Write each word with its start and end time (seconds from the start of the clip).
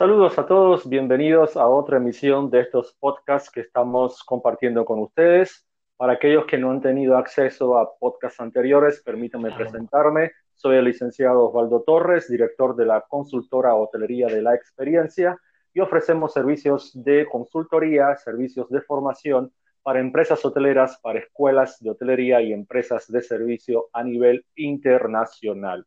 Saludos 0.00 0.38
a 0.38 0.46
todos, 0.46 0.88
bienvenidos 0.88 1.58
a 1.58 1.68
otra 1.68 1.98
emisión 1.98 2.48
de 2.48 2.60
estos 2.60 2.96
podcasts 2.98 3.50
que 3.50 3.60
estamos 3.60 4.24
compartiendo 4.24 4.86
con 4.86 4.98
ustedes. 4.98 5.68
Para 5.98 6.14
aquellos 6.14 6.46
que 6.46 6.56
no 6.56 6.70
han 6.70 6.80
tenido 6.80 7.18
acceso 7.18 7.76
a 7.76 7.98
podcasts 7.98 8.40
anteriores, 8.40 9.02
permítanme 9.02 9.52
presentarme. 9.52 10.32
Soy 10.54 10.78
el 10.78 10.86
licenciado 10.86 11.50
Osvaldo 11.50 11.82
Torres, 11.82 12.30
director 12.30 12.74
de 12.76 12.86
la 12.86 13.02
consultora 13.02 13.74
Hotelería 13.74 14.28
de 14.28 14.40
la 14.40 14.54
Experiencia 14.54 15.36
y 15.74 15.80
ofrecemos 15.80 16.32
servicios 16.32 16.92
de 16.94 17.26
consultoría, 17.30 18.16
servicios 18.16 18.70
de 18.70 18.80
formación 18.80 19.52
para 19.82 20.00
empresas 20.00 20.42
hoteleras, 20.42 20.98
para 21.02 21.18
escuelas 21.18 21.76
de 21.78 21.90
hotelería 21.90 22.40
y 22.40 22.54
empresas 22.54 23.06
de 23.06 23.20
servicio 23.20 23.90
a 23.92 24.02
nivel 24.02 24.46
internacional. 24.54 25.86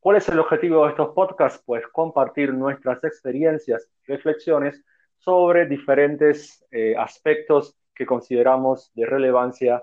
¿Cuál 0.00 0.18
es 0.18 0.28
el 0.28 0.38
objetivo 0.38 0.84
de 0.84 0.90
estos 0.90 1.08
podcasts? 1.12 1.60
Pues 1.66 1.84
compartir 1.88 2.54
nuestras 2.54 3.02
experiencias 3.02 3.90
reflexiones 4.06 4.84
sobre 5.18 5.66
diferentes 5.66 6.64
eh, 6.70 6.94
aspectos 6.96 7.76
que 7.94 8.06
consideramos 8.06 8.92
de 8.94 9.06
relevancia 9.06 9.82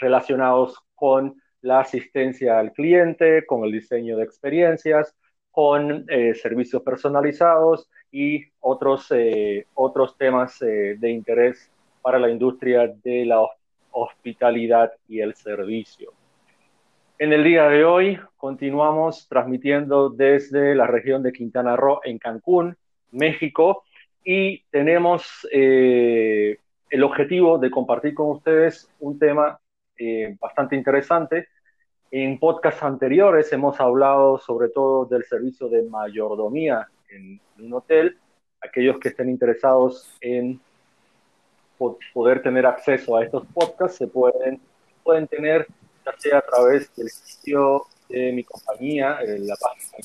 relacionados 0.00 0.76
con 0.96 1.40
la 1.60 1.80
asistencia 1.80 2.58
al 2.58 2.72
cliente, 2.72 3.46
con 3.46 3.64
el 3.64 3.70
diseño 3.70 4.16
de 4.16 4.24
experiencias, 4.24 5.14
con 5.52 6.04
eh, 6.08 6.34
servicios 6.34 6.82
personalizados 6.82 7.88
y 8.10 8.44
otros, 8.58 9.06
eh, 9.12 9.66
otros 9.74 10.18
temas 10.18 10.58
de 10.58 11.10
interés 11.10 11.70
para 12.02 12.18
la 12.18 12.28
industria 12.28 12.88
de 13.04 13.24
la 13.24 13.46
hospitalidad 13.92 14.92
y 15.08 15.20
el 15.20 15.34
servicio. 15.34 16.15
En 17.18 17.32
el 17.32 17.44
día 17.44 17.66
de 17.70 17.82
hoy 17.82 18.18
continuamos 18.36 19.26
transmitiendo 19.26 20.10
desde 20.10 20.74
la 20.74 20.86
región 20.86 21.22
de 21.22 21.32
Quintana 21.32 21.74
Roo 21.74 22.00
en 22.04 22.18
Cancún, 22.18 22.76
México, 23.10 23.84
y 24.22 24.62
tenemos 24.64 25.48
eh, 25.50 26.58
el 26.90 27.02
objetivo 27.02 27.56
de 27.56 27.70
compartir 27.70 28.12
con 28.12 28.32
ustedes 28.32 28.90
un 29.00 29.18
tema 29.18 29.58
eh, 29.96 30.36
bastante 30.38 30.76
interesante. 30.76 31.48
En 32.10 32.38
podcasts 32.38 32.82
anteriores 32.82 33.50
hemos 33.50 33.80
hablado 33.80 34.36
sobre 34.36 34.68
todo 34.68 35.06
del 35.06 35.24
servicio 35.24 35.70
de 35.70 35.84
mayordomía 35.84 36.86
en 37.08 37.40
un 37.58 37.72
hotel. 37.72 38.18
Aquellos 38.60 38.98
que 38.98 39.08
estén 39.08 39.30
interesados 39.30 40.14
en 40.20 40.60
poder 42.12 42.42
tener 42.42 42.66
acceso 42.66 43.16
a 43.16 43.24
estos 43.24 43.46
podcasts 43.54 43.96
se 43.96 44.06
pueden, 44.06 44.60
pueden 45.02 45.26
tener 45.26 45.66
ya 46.06 46.14
sea 46.18 46.38
a 46.38 46.42
través 46.42 46.94
del 46.96 47.10
sitio 47.10 47.84
de 48.08 48.32
mi 48.32 48.42
compañía, 48.44 49.18
en 49.22 49.46
la 49.46 49.56
página 49.56 49.98
de 49.98 50.04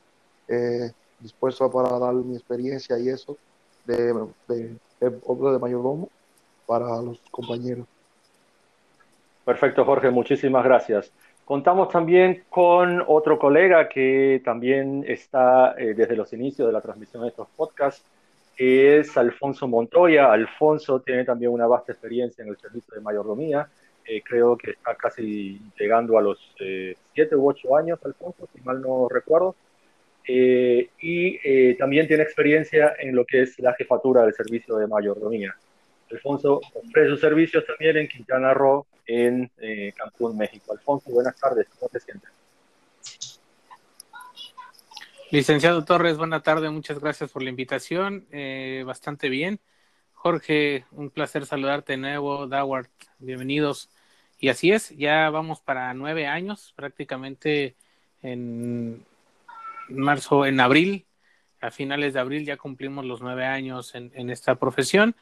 Eh, 0.48 0.92
dispuesto 1.20 1.70
para 1.72 1.98
dar 1.98 2.14
mi 2.14 2.36
experiencia 2.36 2.98
y 3.00 3.10
eso 3.10 3.38
de, 3.86 4.14
de, 4.48 4.78
de, 5.00 5.10
de 5.10 5.60
mayordomo 5.60 6.10
para 6.66 7.02
los 7.02 7.20
compañeros. 7.32 7.86
Perfecto, 9.46 9.86
Jorge, 9.86 10.12
muchísimas 10.12 10.64
gracias. 10.64 11.12
Contamos 11.46 11.90
también 11.90 12.44
con 12.50 13.04
otro 13.08 13.38
colega 13.40 13.90
que 13.90 14.42
también 14.46 15.04
está 15.08 15.76
eh, 15.78 15.94
desde 15.96 16.16
los 16.16 16.32
inicios 16.32 16.68
de 16.68 16.74
la 16.74 16.82
transmisión 16.82 17.24
de 17.24 17.30
estos 17.30 17.48
podcasts, 17.58 18.06
que 18.56 19.00
es 19.00 19.18
Alfonso 19.18 19.68
Montoya. 19.68 20.32
Alfonso 20.32 21.02
tiene 21.02 21.26
también 21.26 21.52
una 21.52 21.68
vasta 21.68 21.92
experiencia 21.92 22.44
en 22.44 22.50
el 22.50 22.58
servicio 22.58 22.94
de 22.94 23.02
mayordomía. 23.02 23.68
Eh, 24.06 24.22
creo 24.22 24.56
que 24.56 24.72
está 24.72 24.96
casi 24.96 25.60
llegando 25.78 26.18
a 26.18 26.22
los 26.22 26.54
eh, 26.60 26.96
siete 27.14 27.36
u 27.36 27.50
ocho 27.50 27.76
años, 27.76 28.00
Alfonso, 28.06 28.48
si 28.54 28.62
mal 28.62 28.82
no 28.82 29.10
recuerdo. 29.10 29.56
y 30.26 31.76
también 31.76 32.08
tiene 32.08 32.24
experiencia 32.24 32.94
en 33.00 33.16
lo 33.16 33.26
que 33.26 33.42
es 33.42 33.60
la 33.60 33.74
jefatura 33.74 34.24
del 34.24 34.34
servicio 34.34 34.78
de 34.78 34.88
mayordomía. 34.88 35.54
Alfonso 36.12 36.62
ofrece 36.74 37.10
sus 37.10 37.20
servicios 37.20 37.66
también 37.66 37.98
en 37.98 38.08
Quintana 38.08 38.54
Roo, 38.54 38.86
en 39.12 39.52
eh, 39.58 39.94
Cancún, 39.98 40.38
México. 40.38 40.72
Alfonso, 40.72 41.12
buenas 41.12 41.36
tardes, 41.36 41.68
¿cómo 41.78 41.90
te 41.90 42.00
sientes? 42.00 42.32
Licenciado 45.32 45.84
Torres, 45.84 46.18
buenas 46.18 46.44
tardes, 46.44 46.72
muchas 46.72 47.00
gracias 47.00 47.30
por 47.30 47.44
la 47.44 47.50
invitación, 47.50 48.26
eh, 48.32 48.84
bastante 48.86 49.28
bien. 49.28 49.60
Jorge, 50.14 50.86
un 50.92 51.10
placer 51.10 51.46
saludarte 51.46 51.94
de 51.94 51.98
nuevo, 51.98 52.48
Daward, 52.48 52.88
bienvenidos. 53.20 53.90
Y 54.40 54.48
así 54.48 54.72
es, 54.72 54.90
ya 54.92 55.30
vamos 55.30 55.60
para 55.60 55.94
nueve 55.94 56.28
años, 56.28 56.74
prácticamente 56.78 57.76
en 58.22 59.06
marzo, 59.90 60.46
en 60.46 60.60
abril, 60.62 61.06
a 61.60 61.70
finales 61.70 62.14
de 62.14 62.20
abril 62.22 62.46
ya 62.46 62.56
cumplimos 62.56 63.06
los 63.06 63.22
nueve 63.22 63.46
años 63.46 63.94
en 63.94 64.30
esta 64.30 64.56
profesión 64.56 65.16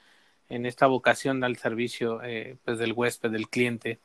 en 0.49 0.65
esta 0.65 0.87
vocación 0.87 1.43
al 1.43 1.57
servicio 1.57 2.21
eh, 2.23 2.57
pues 2.65 2.79
del 2.79 2.93
huésped, 2.93 3.29
del 3.29 3.47
cliente. 3.47 3.99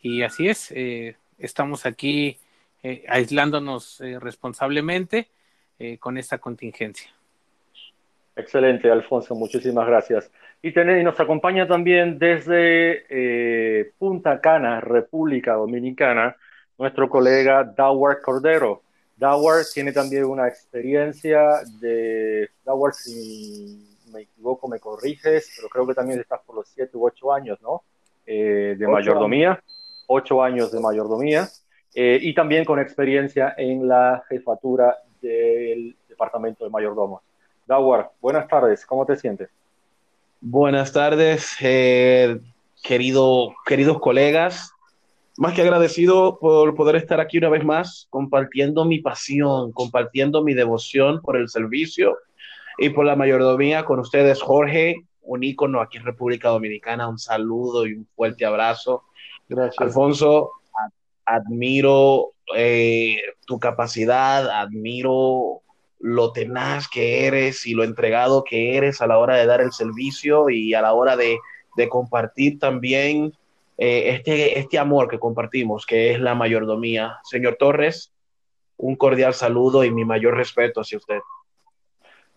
Y 0.00 0.22
así 0.22 0.48
es, 0.48 0.70
eh, 0.70 1.16
estamos 1.38 1.84
aquí 1.84 2.38
eh, 2.82 3.04
aislándonos 3.08 4.00
responsablemente 4.20 5.28
con 5.98 6.18
esta 6.18 6.36
contingencia. 6.36 7.10
Excelente, 8.36 8.90
Alfonso, 8.90 9.34
muchísimas 9.34 9.86
gracias. 9.86 10.30
Y, 10.60 10.78
y 10.78 11.02
nos 11.02 11.18
acompaña 11.18 11.66
también 11.66 12.18
desde 12.18 13.90
Punta 13.98 14.42
Cana, 14.42 14.82
República 14.82 15.54
Dominicana, 15.54 16.36
nuestro 16.76 17.08
colega 17.08 17.64
Dawar 17.64 18.20
Cordero. 18.20 18.82
Dawar 19.16 19.64
tiene 19.72 19.92
también 19.92 20.26
una 20.26 20.48
experiencia 20.48 21.62
de 21.80 22.50
Dawar, 22.62 22.92
si 22.92 23.89
me 24.10 24.22
equivoco, 24.22 24.68
me 24.68 24.78
corriges, 24.78 25.52
pero 25.56 25.68
creo 25.68 25.86
que 25.86 25.94
también 25.94 26.20
estás 26.20 26.40
por 26.44 26.56
los 26.56 26.68
siete 26.68 26.96
u 26.96 27.06
ocho 27.06 27.32
años, 27.32 27.58
¿no? 27.62 27.82
Eh, 28.26 28.76
de 28.78 28.86
mayordomía, 28.86 29.62
ocho 30.06 30.42
años 30.42 30.70
de 30.70 30.80
mayordomía, 30.80 31.48
eh, 31.94 32.18
y 32.20 32.34
también 32.34 32.64
con 32.64 32.78
experiencia 32.78 33.54
en 33.56 33.88
la 33.88 34.22
jefatura 34.28 34.96
del 35.20 35.96
departamento 36.08 36.64
de 36.64 36.70
mayordomos. 36.70 37.22
Dawar, 37.66 38.10
buenas 38.20 38.46
tardes, 38.48 38.84
¿cómo 38.86 39.06
te 39.06 39.16
sientes? 39.16 39.48
Buenas 40.40 40.92
tardes, 40.92 41.56
eh, 41.60 42.40
querido, 42.82 43.54
queridos 43.66 44.00
colegas. 44.00 44.72
Más 45.36 45.54
que 45.54 45.62
agradecido 45.62 46.38
por 46.38 46.74
poder 46.74 46.96
estar 46.96 47.20
aquí 47.20 47.38
una 47.38 47.48
vez 47.48 47.64
más 47.64 48.06
compartiendo 48.10 48.84
mi 48.84 48.98
pasión, 48.98 49.72
compartiendo 49.72 50.42
mi 50.42 50.54
devoción 50.54 51.20
por 51.22 51.36
el 51.36 51.48
servicio 51.48 52.16
y 52.78 52.90
por 52.90 53.04
la 53.04 53.16
mayordomía 53.16 53.84
con 53.84 53.98
ustedes, 54.00 54.42
Jorge, 54.42 55.04
un 55.22 55.44
ícono 55.44 55.80
aquí 55.80 55.98
en 55.98 56.04
República 56.04 56.48
Dominicana. 56.48 57.08
Un 57.08 57.18
saludo 57.18 57.86
y 57.86 57.94
un 57.94 58.06
fuerte 58.16 58.44
abrazo. 58.44 59.04
Gracias. 59.48 59.78
Alfonso, 59.78 60.50
admiro 61.24 62.32
eh, 62.56 63.16
tu 63.46 63.58
capacidad, 63.58 64.48
admiro 64.50 65.62
lo 65.98 66.32
tenaz 66.32 66.88
que 66.88 67.26
eres 67.26 67.66
y 67.66 67.74
lo 67.74 67.84
entregado 67.84 68.42
que 68.42 68.76
eres 68.76 69.00
a 69.00 69.06
la 69.06 69.18
hora 69.18 69.36
de 69.36 69.46
dar 69.46 69.60
el 69.60 69.72
servicio 69.72 70.48
y 70.48 70.74
a 70.74 70.80
la 70.80 70.94
hora 70.94 71.16
de, 71.16 71.38
de 71.76 71.88
compartir 71.88 72.58
también 72.58 73.34
eh, 73.76 74.10
este, 74.14 74.58
este 74.58 74.78
amor 74.78 75.08
que 75.08 75.18
compartimos, 75.18 75.86
que 75.86 76.12
es 76.12 76.20
la 76.20 76.34
mayordomía. 76.34 77.18
Señor 77.24 77.56
Torres, 77.56 78.12
un 78.76 78.96
cordial 78.96 79.34
saludo 79.34 79.84
y 79.84 79.90
mi 79.90 80.04
mayor 80.04 80.36
respeto 80.36 80.80
hacia 80.80 80.98
usted. 80.98 81.20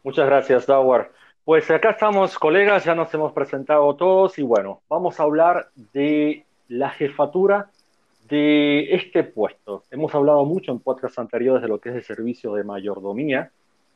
Muchas 0.03 0.25
gracias, 0.25 0.67
Dawar. 0.67 1.13
Pues 1.45 1.71
acá 1.71 1.91
estamos, 1.91 2.37
colegas, 2.37 2.83
ya 2.83 2.93
nos 2.93 3.13
hemos 3.13 3.31
presentado 3.31 3.95
todos 3.95 4.37
y 4.37 4.41
bueno, 4.41 4.81
vamos 4.89 5.17
a 5.17 5.23
hablar 5.23 5.69
de 5.93 6.45
la 6.67 6.89
jefatura 6.89 7.69
de 8.27 8.95
este 8.95 9.23
puesto. 9.23 9.83
Hemos 9.91 10.13
hablado 10.13 10.43
mucho 10.43 10.73
en 10.73 10.79
podcasts 10.79 11.19
anteriores 11.19 11.61
de 11.61 11.69
lo 11.69 11.79
que 11.79 11.87
es 11.87 11.95
el 11.95 12.03
servicio 12.03 12.53
de 12.53 12.65
mayordomía, 12.65 13.51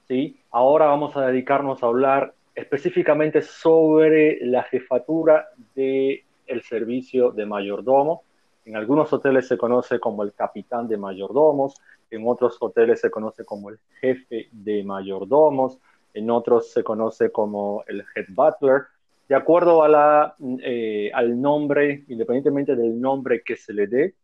¿sí? 0.08 0.40
Ahora 0.52 0.86
vamos 0.86 1.18
a 1.18 1.28
dedicarnos 1.28 1.84
a 1.84 1.88
hablar 1.88 2.34
específicamente 2.56 3.42
sobre 3.42 4.40
la 4.46 4.64
jefatura 4.64 5.50
del 5.76 6.24
el 6.46 6.62
servicio 6.62 7.32
de 7.32 7.46
mayordomo. 7.46 8.24
En 8.64 8.78
algunos 8.78 9.12
hoteles 9.12 9.46
se 9.46 9.58
conoce 9.58 10.00
como 10.00 10.24
el 10.24 10.32
capitán 10.32 10.88
de 10.88 10.96
mayordomos, 10.96 11.76
en 12.10 12.26
otros 12.26 12.56
hoteles 12.62 13.02
se 13.02 13.12
conoce 13.12 13.44
como 13.44 13.70
el 13.70 13.80
jefe 14.00 14.48
de 14.54 14.84
mayordomos, 14.86 15.78
en 16.18 16.32
otros 16.32 16.72
se 16.72 16.84
conoce 16.84 17.32
como 17.32 17.84
el 17.88 18.04
head 18.16 18.26
butler. 18.30 18.84
De 19.30 19.36
acuerdo 19.36 19.84
a 19.84 19.88
la, 19.88 20.36
eh, 20.64 21.12
al 21.14 21.40
nombre, 21.40 22.06
independientemente 22.08 22.76
del 22.76 23.00
nombre 23.00 23.44
que 23.44 23.56
se 23.56 23.74
le 23.74 23.88
dé, 23.88 24.16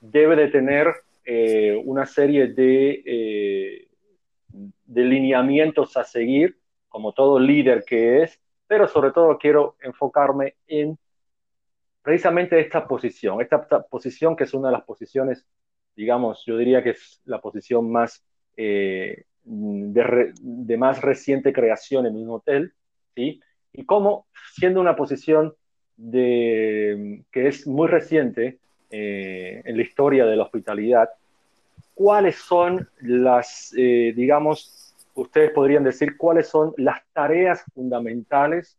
debe 0.00 0.36
de 0.36 0.48
tener 0.48 0.94
eh, 1.24 1.80
una 1.84 2.06
serie 2.06 2.48
de, 2.48 3.02
eh, 3.04 3.88
de 4.84 5.04
lineamientos 5.04 5.96
a 5.96 6.04
seguir, 6.04 6.56
como 6.88 7.12
todo 7.12 7.38
líder 7.40 7.84
que 7.84 8.22
es, 8.22 8.40
pero 8.66 8.86
sobre 8.86 9.10
todo 9.10 9.38
quiero 9.38 9.76
enfocarme 9.80 10.54
en 10.68 10.96
precisamente 12.02 12.60
esta 12.60 12.86
posición, 12.86 13.40
esta, 13.40 13.66
posición 13.82 14.36
que 14.36 14.44
es 14.44 14.54
una 14.54 14.68
de 14.68 14.72
las 14.72 14.84
posiciones, 14.84 15.44
digamos, 15.96 16.44
yo 16.46 16.56
diría 16.56 16.82
que 16.82 16.90
es 16.90 17.20
la 17.24 17.40
posición 17.40 17.90
más 17.90 18.24
de, 19.44 20.32
de, 20.40 20.76
más 20.76 21.00
reciente 21.00 21.52
creación 21.52 22.06
en 22.06 22.16
un 22.16 22.30
hotel, 22.30 22.72
¿sí? 23.14 23.40
Y 23.72 23.84
cómo, 23.84 24.26
siendo 24.54 24.80
una 24.80 24.96
posición 24.96 25.54
de, 25.96 27.24
que 27.32 27.48
es 27.48 27.66
muy 27.66 27.88
reciente, 27.88 28.58
eh, 28.90 29.60
en 29.66 29.76
la 29.76 29.82
historia 29.82 30.24
de 30.24 30.34
la 30.34 30.44
hospitalidad, 30.44 31.10
cuáles 31.94 32.36
son 32.36 32.88
las, 33.00 33.74
eh, 33.76 34.14
digamos, 34.16 34.94
ustedes 35.14 35.50
podrían 35.50 35.84
decir 35.84 36.16
cuáles 36.16 36.48
son 36.48 36.72
las 36.78 37.02
tareas 37.12 37.64
fundamentales, 37.74 38.78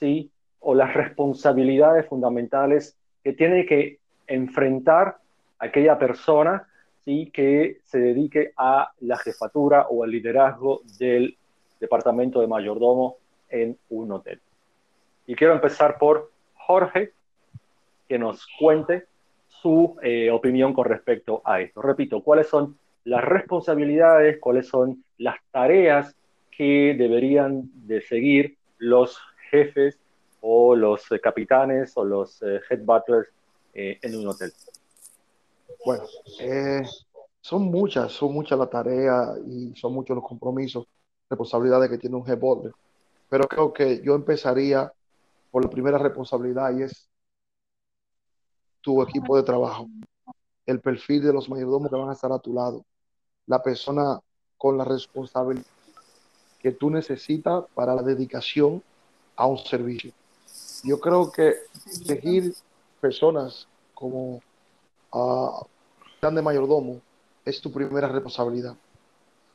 ¿sí? 0.00 0.28
O 0.58 0.74
las 0.74 0.92
responsabilidades 0.94 2.06
fundamentales 2.06 2.96
que 3.22 3.32
tiene 3.32 3.64
que 3.64 4.00
enfrentar 4.26 5.18
aquella 5.60 5.98
persona, 6.00 6.66
¿sí? 7.04 7.30
Que 7.32 7.78
se 7.84 7.98
dedique 7.98 8.52
a 8.56 8.92
la 9.00 9.16
jefatura 9.18 9.86
o 9.88 10.04
al 10.04 10.10
liderazgo 10.10 10.82
del 10.98 11.36
departamento 11.80 12.40
de 12.40 12.46
mayordomo 12.46 13.16
en 13.48 13.76
un 13.90 14.12
hotel. 14.12 14.40
Y 15.26 15.34
quiero 15.34 15.54
empezar 15.54 15.98
por 15.98 16.30
Jorge, 16.54 17.12
que 18.08 18.18
nos 18.18 18.46
cuente 18.58 19.06
su 19.48 19.96
eh, 20.02 20.30
opinión 20.30 20.74
con 20.74 20.84
respecto 20.84 21.40
a 21.44 21.60
esto. 21.60 21.80
Repito, 21.80 22.22
¿cuáles 22.22 22.48
son 22.48 22.76
las 23.04 23.24
responsabilidades, 23.24 24.38
cuáles 24.38 24.68
son 24.68 25.04
las 25.18 25.36
tareas 25.50 26.14
que 26.50 26.94
deberían 26.98 27.70
de 27.86 28.00
seguir 28.02 28.56
los 28.78 29.18
jefes 29.50 29.98
o 30.40 30.76
los 30.76 31.10
eh, 31.12 31.20
capitanes 31.20 31.92
o 31.96 32.04
los 32.04 32.42
eh, 32.42 32.60
head 32.68 32.80
butlers 32.80 33.28
en 33.72 34.16
un 34.16 34.28
hotel? 34.28 34.52
Bueno, 35.84 36.04
son 37.40 37.64
muchas, 37.64 38.12
son 38.12 38.32
muchas 38.32 38.58
las 38.58 38.70
tareas 38.70 39.38
y 39.46 39.74
son 39.76 39.92
muchos 39.92 40.16
los 40.16 40.24
compromisos, 40.26 40.86
responsabilidades 41.28 41.90
que 41.90 41.98
tiene 41.98 42.16
un 42.16 42.24
butler. 42.24 42.72
Pero 43.28 43.46
creo 43.46 43.72
que 43.72 44.00
yo 44.02 44.14
empezaría 44.14 44.92
por 45.50 45.64
la 45.64 45.70
primera 45.70 45.98
responsabilidad 45.98 46.76
y 46.76 46.82
es 46.82 47.08
tu 48.80 49.02
equipo 49.02 49.36
de 49.36 49.42
trabajo, 49.42 49.88
el 50.66 50.80
perfil 50.80 51.22
de 51.22 51.32
los 51.32 51.48
mayordomos 51.48 51.90
que 51.90 51.96
van 51.96 52.10
a 52.10 52.12
estar 52.12 52.32
a 52.32 52.38
tu 52.38 52.52
lado, 52.52 52.84
la 53.46 53.62
persona 53.62 54.20
con 54.56 54.78
la 54.78 54.84
responsabilidad 54.84 55.66
que 56.60 56.72
tú 56.72 56.88
necesitas 56.88 57.64
para 57.74 57.94
la 57.94 58.02
dedicación 58.02 58.82
a 59.36 59.46
un 59.46 59.58
servicio. 59.58 60.12
Yo 60.82 60.98
creo 60.98 61.30
que 61.30 61.54
elegir 62.08 62.54
personas 63.00 63.68
como 63.92 64.40
uh, 65.12 65.66
de 66.32 66.42
mayordomo 66.42 67.00
es 67.44 67.60
tu 67.60 67.72
primera 67.72 68.08
responsabilidad. 68.08 68.74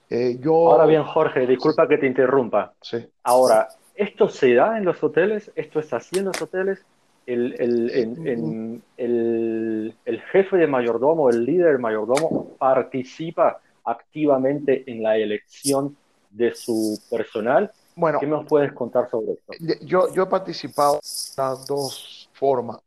Eh, 0.10 0.38
yo... 0.40 0.72
Ahora 0.72 0.86
bien, 0.86 1.04
Jorge, 1.04 1.48
disculpa 1.48 1.88
que 1.88 1.98
te 1.98 2.08
interrumpa. 2.08 2.74
Sí. 2.82 3.08
Ahora, 3.24 3.70
¿esto 3.96 4.28
se 4.28 4.54
da 4.56 4.78
en 4.78 4.86
los 4.86 5.02
hoteles? 5.04 5.52
¿Esto 5.56 5.80
es 5.80 5.94
así 5.94 6.20
en 6.20 6.26
los 6.26 6.42
hoteles? 6.42 6.84
el, 7.30 7.56
el, 7.60 8.82
el, 8.98 9.94
el, 10.06 10.22
jefe 10.32 10.58
de 10.58 10.68
mayordomo, 10.68 11.30
el 11.30 11.46
líder 11.46 11.78
mayordomo, 11.78 12.56
participa 12.58 13.62
activamente 13.84 14.84
en 14.90 15.04
la 15.04 15.16
elección 15.18 15.96
de 16.32 16.56
su 16.56 17.00
personal. 17.10 17.72
Bueno, 17.96 18.20
¿qué 18.20 18.26
nos 18.26 18.46
puedes 18.46 18.74
contar 18.74 19.10
sobre 19.10 19.34
esto? 19.34 19.54
Yo, 19.82 20.12
yo 20.14 20.24
he 20.24 20.26
participado 20.26 20.94
de 20.94 21.44
las 21.44 21.68
dos 21.68 22.30
formas. 22.34 22.80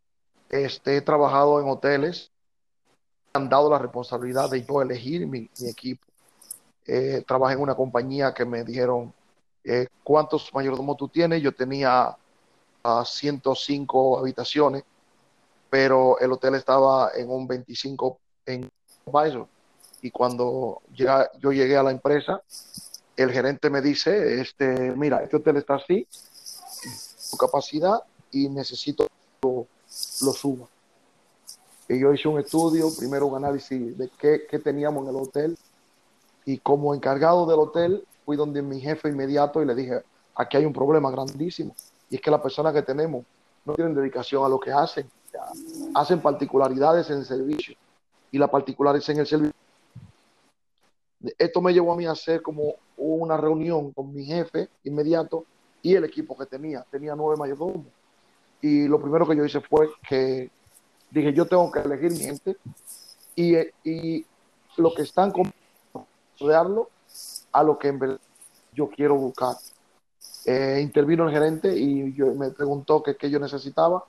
Este, 0.49 0.97
he 0.97 1.01
trabajado 1.01 1.61
en 1.61 1.69
hoteles, 1.69 2.32
han 3.33 3.49
dado 3.49 3.71
la 3.71 3.79
responsabilidad 3.79 4.51
de 4.51 4.65
yo 4.65 4.83
elegir 4.83 5.27
mi, 5.27 5.49
equipo. 5.67 6.05
Eh, 6.87 7.25
trabajé 7.27 7.55
en 7.55 7.61
una 7.61 7.75
compañía 7.75 8.35
que 8.35 8.45
me 8.45 8.65
dijeron 8.65 9.13
eh, 9.65 9.87
cuántos 10.05 10.53
mayordomos 10.53 10.97
tú 10.97 11.09
tienes. 11.09 11.41
Yo 11.43 11.53
tenía 11.55 12.17
a 12.83 13.05
105 13.05 14.19
habitaciones, 14.19 14.85
pero 15.71 16.19
el 16.19 16.33
hotel 16.33 16.57
estaba 16.57 17.13
en 17.15 17.31
un 17.31 17.47
25 17.47 18.19
en 18.47 18.71
Advisor. 19.07 19.47
Y 20.03 20.11
cuando 20.11 20.83
llega, 20.93 21.31
yo 21.39 21.53
llegué 21.53 21.77
a 21.77 21.83
la 21.83 21.93
empresa, 21.93 22.43
el 23.17 23.31
gerente 23.31 23.71
me 23.71 23.81
dice, 23.81 24.41
este, 24.41 24.93
mira, 24.97 25.23
este 25.23 25.37
hotel 25.37 25.57
está 25.57 25.77
así, 25.77 26.07
su 26.11 27.37
capacidad 27.37 28.03
y 28.33 28.49
necesito 28.49 29.07
lo, 29.43 29.67
lo 30.23 30.33
suba. 30.33 30.67
Y 31.89 31.99
yo 31.99 32.13
hice 32.13 32.29
un 32.29 32.39
estudio, 32.39 32.89
primero 32.97 33.27
un 33.27 33.37
análisis 33.37 33.97
de 33.99 34.09
qué, 34.19 34.43
qué 34.49 34.59
teníamos 34.59 35.05
en 35.05 35.11
el 35.11 35.17
hotel 35.17 35.59
y 36.45 36.59
como 36.59 36.95
encargado 36.95 37.47
del 37.47 37.59
hotel 37.59 38.05
fui 38.25 38.37
donde 38.37 38.63
mi 38.63 38.81
jefe 38.81 39.09
inmediato 39.09 39.63
y 39.63 39.67
le 39.67 39.75
dije, 39.75 40.03
aquí 40.35 40.57
hay 40.57 40.65
un 40.65 40.73
problema 40.73 41.11
grandísimo 41.11 41.75
y 42.13 42.17
es 42.17 42.21
que 42.21 42.31
las 42.31 42.43
personas 42.43 42.75
que 42.75 42.83
tenemos 42.83 43.25
no 43.65 43.75
tienen 43.75 43.95
dedicación 43.95 44.45
a 44.45 44.49
lo 44.49 44.61
que 44.61 44.71
hacen. 44.71 45.09
Hacen 45.95 46.21
particularidades 46.21 47.09
en 47.09 47.19
el 47.19 47.25
servicio. 47.25 47.75
Y 48.31 48.37
las 48.37 48.51
particularidades 48.51 49.09
en 49.09 49.19
el 49.19 49.27
servicio. 49.27 49.55
Esto 51.39 51.63
me 51.63 51.73
llevó 51.73 51.95
a 51.95 51.97
mí 51.97 52.05
a 52.05 52.13
hacer 52.13 52.43
como 52.43 52.75
una 52.99 53.39
reunión 53.39 53.93
con 53.93 54.13
mi 54.13 54.25
jefe 54.25 54.69
inmediato 54.85 55.47
y 55.81 55.95
el 55.95 56.05
equipo 56.05 56.37
que 56.37 56.45
tenía. 56.45 56.85
Tenía 56.91 57.15
nueve 57.15 57.37
mayordomos. 57.39 57.87
Y 58.61 58.87
lo 58.89 59.01
primero 59.01 59.27
que 59.27 59.37
yo 59.37 59.45
hice 59.47 59.61
fue 59.61 59.89
que 60.07 60.51
dije, 61.13 61.33
yo 61.33 61.47
tengo 61.47 61.71
que 61.71 61.81
elegir 61.81 62.11
mi 62.11 62.19
gente 62.19 62.57
y, 63.37 63.57
y 63.85 64.27
lo 64.77 64.95
que 64.95 65.03
están 65.03 65.31
con 65.31 65.53
rodearlo 66.41 66.89
a 67.53 67.63
lo 67.63 67.79
que 67.79 67.89
en 67.89 67.99
verdad 67.99 68.21
yo 68.73 68.89
quiero 68.89 69.17
buscar. 69.17 69.55
Eh, 70.47 70.81
intervino 70.83 71.29
el 71.29 71.33
gerente 71.33 71.77
y 71.77 72.13
yo, 72.15 72.35
me 72.35 72.51
preguntó 72.51 73.03
qué 73.03 73.31
yo 73.31 73.39
necesitaba 73.39 74.05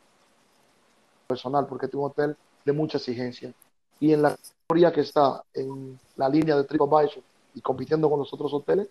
personal, 1.27 1.67
porque 1.67 1.87
tengo 1.87 2.05
un 2.05 2.11
hotel 2.11 2.35
de 2.65 2.71
mucha 2.71 2.97
exigencia. 2.97 3.53
Y 3.99 4.13
en 4.13 4.21
la 4.21 4.35
categoría 4.35 4.91
que 4.91 5.01
está 5.01 5.43
en 5.53 5.99
la 6.15 6.29
línea 6.29 6.55
de 6.55 6.63
TripAdvisor 6.63 7.21
y 7.53 7.61
compitiendo 7.61 8.09
con 8.09 8.19
los 8.19 8.33
otros 8.33 8.53
hoteles, 8.53 8.87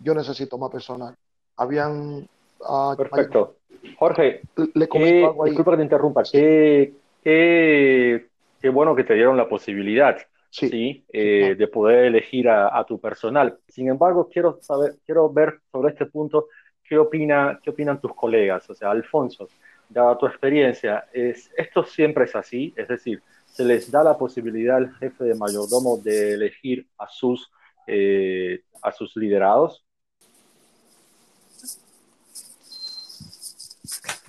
yo 0.00 0.14
necesito 0.14 0.58
más 0.58 0.70
personal. 0.70 1.14
Habían... 1.56 2.28
Uh, 2.60 2.96
Perfecto. 2.96 3.56
Jorge, 3.98 4.40
le 4.74 4.88
comento 4.88 5.44
disculpa 5.44 5.72
que 5.72 5.76
te 5.76 5.82
interrumpa. 5.82 6.22
Qué, 6.22 6.94
qué, 7.26 8.28
qué, 8.60 8.68
bueno 8.68 8.94
que 8.94 9.02
te 9.02 9.14
dieron 9.14 9.36
la 9.36 9.48
posibilidad 9.48 10.16
sí, 10.48 11.04
eh, 11.12 11.56
de 11.58 11.66
poder 11.66 12.04
elegir 12.04 12.48
a, 12.48 12.78
a, 12.78 12.86
tu 12.86 13.00
personal. 13.00 13.58
Sin 13.66 13.88
embargo, 13.88 14.28
quiero, 14.32 14.60
saber, 14.62 14.94
quiero 15.04 15.28
ver 15.32 15.58
sobre 15.72 15.90
este 15.90 16.06
punto 16.06 16.46
¿qué, 16.84 16.96
opina, 16.96 17.58
¿qué 17.60 17.70
opinan 17.70 18.00
tus 18.00 18.14
colegas? 18.14 18.70
O 18.70 18.76
sea, 18.76 18.92
Alfonso, 18.92 19.48
dada 19.88 20.16
tu 20.16 20.26
experiencia, 20.26 21.08
es, 21.12 21.50
¿esto 21.56 21.82
siempre 21.82 22.26
es 22.26 22.36
así? 22.36 22.72
Es 22.76 22.86
decir, 22.86 23.20
¿se 23.44 23.64
les 23.64 23.90
da 23.90 24.04
la 24.04 24.16
posibilidad 24.16 24.76
al 24.76 24.94
jefe 24.94 25.24
de 25.24 25.34
mayordomo 25.34 25.96
de 25.96 26.34
elegir 26.34 26.86
a 26.96 27.08
sus 27.08 27.50
eh, 27.88 28.62
a 28.82 28.92
sus 28.92 29.16
liderados? 29.16 29.84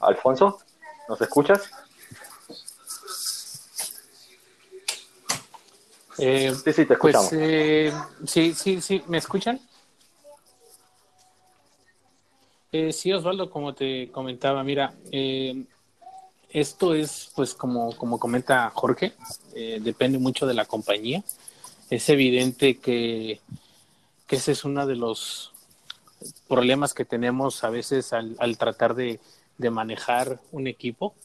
Alfonso, 0.01 0.57
¿nos 1.07 1.21
escuchas? 1.21 1.86
Eh, 6.19 6.53
sí, 6.63 6.73
sí, 6.73 6.85
te 6.85 6.93
escuchamos. 6.93 7.29
Pues, 7.29 7.41
eh, 7.41 7.93
sí, 8.25 8.53
sí, 8.53 8.81
sí, 8.81 9.03
¿me 9.07 9.19
escuchan? 9.19 9.59
Eh, 12.71 12.91
sí, 12.91 13.13
Osvaldo, 13.13 13.49
como 13.49 13.73
te 13.73 14.09
comentaba, 14.11 14.63
mira, 14.63 14.93
eh, 15.11 15.63
esto 16.49 16.95
es, 16.95 17.31
pues, 17.35 17.53
como, 17.53 17.95
como 17.95 18.19
comenta 18.19 18.71
Jorge, 18.73 19.13
depende 19.53 20.17
mucho 20.17 20.45
de 20.47 20.53
la 20.53 20.65
compañía. 20.65 21.23
Es 21.89 22.09
evidente 22.09 22.77
que, 22.77 23.39
que, 24.27 24.35
ese 24.35 24.51
es 24.51 24.65
uno 24.65 24.85
de 24.85 24.95
los 24.95 25.53
problemas 26.47 26.93
que 26.93 27.05
tenemos 27.05 27.63
a 27.63 27.69
veces 27.69 28.11
al, 28.11 28.35
al 28.39 28.57
tratar 28.57 28.95
de, 28.95 29.19
de, 29.57 29.69
manejar 29.69 30.39
un 30.51 30.67
equipo. 30.67 31.15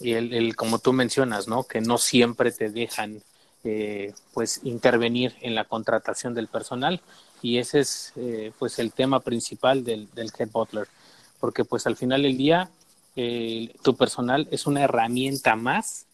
Y 0.00 0.12
el, 0.14 0.32
el, 0.32 0.56
como 0.56 0.78
tú 0.78 0.92
mencionas, 0.92 1.46
¿no? 1.48 1.64
Que 1.64 1.80
no 1.80 1.98
siempre 1.98 2.50
te 2.50 2.70
dejan, 2.70 3.22
eh, 3.64 4.12
pues, 4.34 4.60
intervenir 4.64 5.34
en 5.40 5.54
la 5.54 5.64
contratación 5.64 6.34
del 6.34 6.48
personal. 6.48 7.00
Y 7.42 7.58
ese 7.58 7.80
es 7.80 8.12
eh, 8.16 8.52
pues 8.58 8.78
el 8.78 8.92
tema 8.92 9.20
principal 9.20 9.84
del, 9.84 10.08
del, 10.14 10.30
head 10.38 10.50
butler. 10.50 10.88
Porque 11.40 11.64
pues 11.64 11.86
al 11.86 11.96
final 11.96 12.22
del 12.22 12.36
día 12.36 12.70
tu 13.82 13.94
personal 13.94 14.48
es 14.50 14.66
una 14.66 14.84
herramienta 14.84 15.54
más 15.54 16.06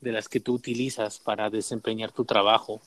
de 0.00 0.12
las 0.12 0.28
que 0.28 0.40
tú 0.40 0.54
utilizas 0.54 1.18
para 1.18 1.50
desempeñar 1.50 2.12
tu 2.12 2.24
trabajo. 2.24 2.80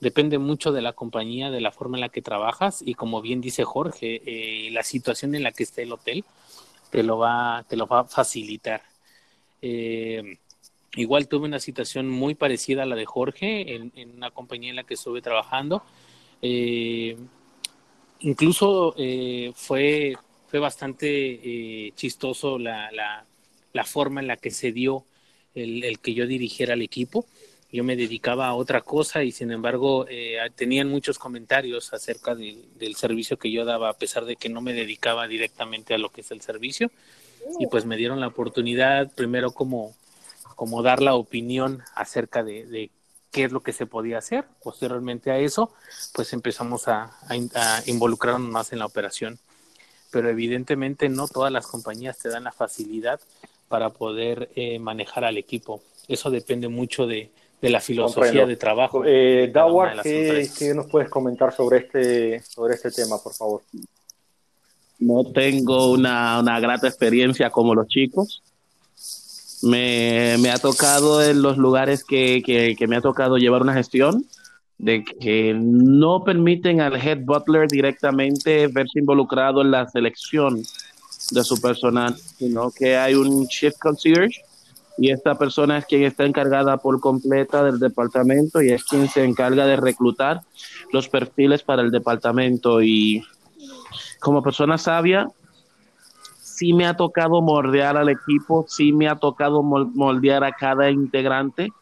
Depende 0.00 0.38
mucho 0.38 0.72
de 0.72 0.82
la 0.82 0.92
compañía 0.92 1.50
de 1.50 1.60
la 1.60 1.72
forma 1.72 1.96
en 1.96 2.02
la 2.02 2.08
que 2.08 2.22
trabajas. 2.22 2.82
Y 2.82 2.94
como 2.94 3.20
bien 3.20 3.40
dice 3.40 3.64
Jorge 3.64 4.22
eh, 4.26 4.70
la 4.72 4.82
situación 4.82 5.34
en 5.34 5.42
la 5.42 5.52
que 5.52 5.62
esté 5.62 5.82
el 5.82 5.92
hotel 5.92 6.24
te 6.90 7.02
lo 7.02 7.18
va 7.18 7.64
te 7.68 7.76
lo 7.76 7.86
va 7.86 8.00
a 8.00 8.04
facilitar 8.04 8.82
igual 10.96 11.28
tuve 11.28 11.46
una 11.46 11.60
situación 11.60 12.08
muy 12.08 12.34
parecida 12.34 12.82
a 12.82 12.86
la 12.86 12.96
de 12.96 13.06
Jorge 13.06 13.74
en, 13.74 13.92
en 13.96 14.16
una 14.16 14.30
compañía 14.30 14.70
en 14.70 14.76
la 14.76 14.84
que 14.84 14.94
estuve 14.94 15.22
trabajando 15.22 15.82
eh, 16.42 17.16
incluso 18.20 18.94
eh, 18.98 19.52
fue, 19.54 20.16
fue 20.48 20.58
bastante 20.58 21.06
eh, 21.08 21.92
chistoso 21.94 22.58
la, 22.58 22.90
la, 22.90 23.24
la, 23.72 23.84
forma 23.84 24.20
en 24.20 24.26
la 24.26 24.36
que 24.36 24.50
se 24.50 24.72
dio 24.72 25.06
el, 25.54 25.84
el, 25.84 26.00
que 26.00 26.14
yo 26.14 26.26
dirigiera 26.26 26.74
el 26.74 26.82
equipo. 26.82 27.26
Yo 27.70 27.84
me 27.84 27.96
dedicaba 27.96 28.48
a 28.48 28.54
otra 28.54 28.82
cosa 28.82 29.22
y 29.22 29.32
sin 29.32 29.50
embargo 29.50 30.04
tenían 30.56 30.90
muchos 30.90 31.18
comentarios 31.18 31.94
acerca 31.94 32.34
de, 32.34 32.58
del 32.78 32.96
servicio 32.96 33.38
que 33.38 33.50
yo 33.50 33.64
daba 33.64 33.88
a 33.88 33.94
pesar 33.94 34.26
de 34.26 34.36
que 34.36 34.50
no 34.50 34.60
me 34.60 34.74
dedicaba 34.74 35.26
directamente 35.26 35.94
a 35.94 35.98
lo 35.98 36.10
que 36.10 36.20
es 36.20 36.30
el 36.32 36.42
servicio. 36.42 36.90
Y 37.58 37.68
pues 37.68 37.86
me 37.86 37.96
dieron 37.96 38.20
la 38.20 38.26
oportunidad 38.26 39.10
primero 39.14 39.52
como, 39.52 39.94
como 40.54 40.82
dar 40.82 41.02
la 41.02 41.14
opinión 41.14 41.82
acerca 41.94 42.42
de, 42.42 42.66
de 42.66 42.90
qué 43.32 43.44
es 43.44 43.52
lo 43.52 43.62
que 43.62 43.72
se 43.72 43.86
podía 43.86 44.18
hacer. 44.18 44.44
Posteriormente 44.62 45.30
a 45.30 45.38
eso, 45.38 45.72
pues 46.14 46.32
empezamos 46.32 46.86
a, 46.86 47.04
a, 47.28 47.34
a, 47.54 47.82
involucrarnos 47.86 48.48
más 48.48 48.72
en 48.72 48.78
la 48.78 48.86
operación. 48.86 49.38
Pero 50.10 50.28
evidentemente 50.28 51.08
no 51.08 51.26
todas 51.26 51.50
las 51.50 51.66
compañías 51.66 52.18
te 52.18 52.28
dan 52.28 52.44
la 52.44 52.52
facilidad 52.52 53.18
para 53.68 53.90
poder 53.90 54.50
eh, 54.54 54.78
manejar 54.78 55.24
al 55.24 55.38
equipo. 55.38 55.82
Eso 56.06 56.30
depende 56.30 56.68
mucho 56.68 57.06
de, 57.06 57.30
de 57.62 57.70
la 57.70 57.80
filosofía 57.80 58.24
Comprendo. 58.24 58.46
de 58.48 58.56
trabajo. 58.56 59.02
Eh, 59.06 59.50
Dawar, 59.52 60.02
¿qué, 60.02 60.50
¿qué, 60.58 60.74
nos 60.74 60.86
puedes 60.88 61.08
comentar 61.08 61.54
sobre 61.54 61.78
este, 61.78 62.40
sobre 62.42 62.74
este 62.74 62.90
tema, 62.90 63.16
por 63.22 63.32
favor? 63.32 63.62
No 64.98 65.24
tengo 65.32 65.90
una, 65.90 66.38
una 66.40 66.60
grata 66.60 66.86
experiencia 66.86 67.48
como 67.48 67.74
los 67.74 67.88
chicos 67.88 68.42
me, 69.62 70.50
ha 70.50 70.58
tocado 70.58 71.22
en 71.22 71.42
los 71.42 71.56
lugares 71.56 72.04
que, 72.04 72.42
que, 72.44 72.76
que, 72.76 72.86
me 72.86 72.96
ha 72.96 73.00
tocado 73.00 73.36
llevar 73.38 73.62
una 73.62 73.74
gestión 73.74 74.24
de 74.78 75.04
que 75.04 75.54
no 75.54 76.24
permiten 76.24 76.80
al 76.80 76.96
head 76.96 77.20
butler 77.24 77.68
directamente 77.68 78.66
verse 78.66 78.98
involucrado 78.98 79.62
en 79.62 79.70
la 79.70 79.88
selección 79.88 80.62
de 81.30 81.44
su 81.44 81.60
personal, 81.60 82.16
sino 82.16 82.70
que 82.70 82.96
hay 82.96 83.14
un 83.14 83.46
shift 83.46 83.78
concierge 83.78 84.42
y 84.98 85.10
esta 85.10 85.36
persona 85.36 85.78
es 85.78 85.86
quien 85.86 86.02
está 86.02 86.24
encargada 86.24 86.76
por 86.76 87.00
completa 87.00 87.64
del 87.64 87.78
departamento 87.78 88.60
y 88.60 88.70
es 88.72 88.84
quien 88.84 89.08
se 89.08 89.24
encarga 89.24 89.66
de 89.66 89.76
reclutar 89.76 90.42
los 90.92 91.08
perfiles 91.08 91.62
para 91.62 91.82
el 91.82 91.90
departamento. 91.90 92.82
Y 92.82 93.24
como 94.20 94.42
persona 94.42 94.76
sabia 94.78 95.28
sí 96.62 96.72
me 96.72 96.86
ha 96.86 96.94
tocado 96.94 97.42
moldear 97.42 97.96
al 97.96 98.08
equipo, 98.08 98.64
sí 98.68 98.92
me 98.92 99.08
ha 99.08 99.16
tocado 99.16 99.64
moldear 99.64 100.44
a 100.44 100.52
cada 100.52 100.90
integrante 100.90 101.72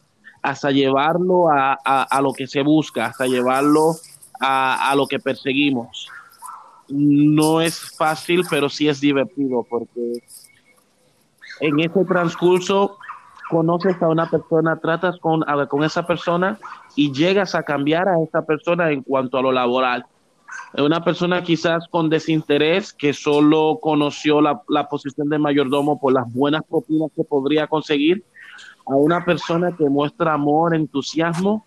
hasta 0.41 0.71
llevarlo 0.71 1.51
a, 1.51 1.73
a, 1.83 2.19
lo 2.19 2.33
que 2.33 2.47
se 2.47 2.63
busca, 2.63 3.05
hasta 3.05 3.27
llevarlo 3.27 3.91
a, 4.39 4.89
a, 4.89 4.95
lo 4.95 5.05
que 5.05 5.19
perseguimos. 5.19 6.09
No 6.89 7.61
es 7.61 7.95
fácil, 7.95 8.41
pero 8.49 8.69
sí 8.69 8.89
es 8.89 8.99
divertido 8.99 9.63
porque 9.69 10.23
en 11.59 11.79
ese 11.79 12.03
transcurso 12.03 12.97
conoces 13.51 14.01
a 14.01 14.07
una 14.07 14.31
persona, 14.31 14.79
tratas 14.79 15.19
con, 15.19 15.43
con 15.69 15.83
esa 15.83 16.07
persona 16.07 16.57
y 16.95 17.13
llegas 17.13 17.53
a 17.53 17.61
cambiar 17.61 18.09
a 18.09 18.19
esa 18.23 18.41
persona 18.47 18.89
en 18.89 19.03
cuanto 19.03 19.37
a 19.37 19.43
lo 19.43 19.51
laboral 19.51 20.07
una 20.73 21.03
persona 21.03 21.43
quizás 21.43 21.87
con 21.89 22.09
desinterés 22.09 22.93
que 22.93 23.13
solo 23.13 23.79
conoció 23.81 24.41
la, 24.41 24.61
la, 24.69 24.87
posición 24.87 25.29
de 25.29 25.37
mayordomo 25.37 25.99
por 25.99 26.13
las 26.13 26.31
buenas 26.33 26.63
propinas 26.63 27.11
que 27.15 27.23
podría 27.23 27.67
conseguir, 27.67 28.23
a 28.85 28.95
una 28.95 29.23
persona 29.25 29.75
que 29.77 29.85
muestra 29.85 30.33
amor, 30.33 30.75
entusiasmo 30.75 31.65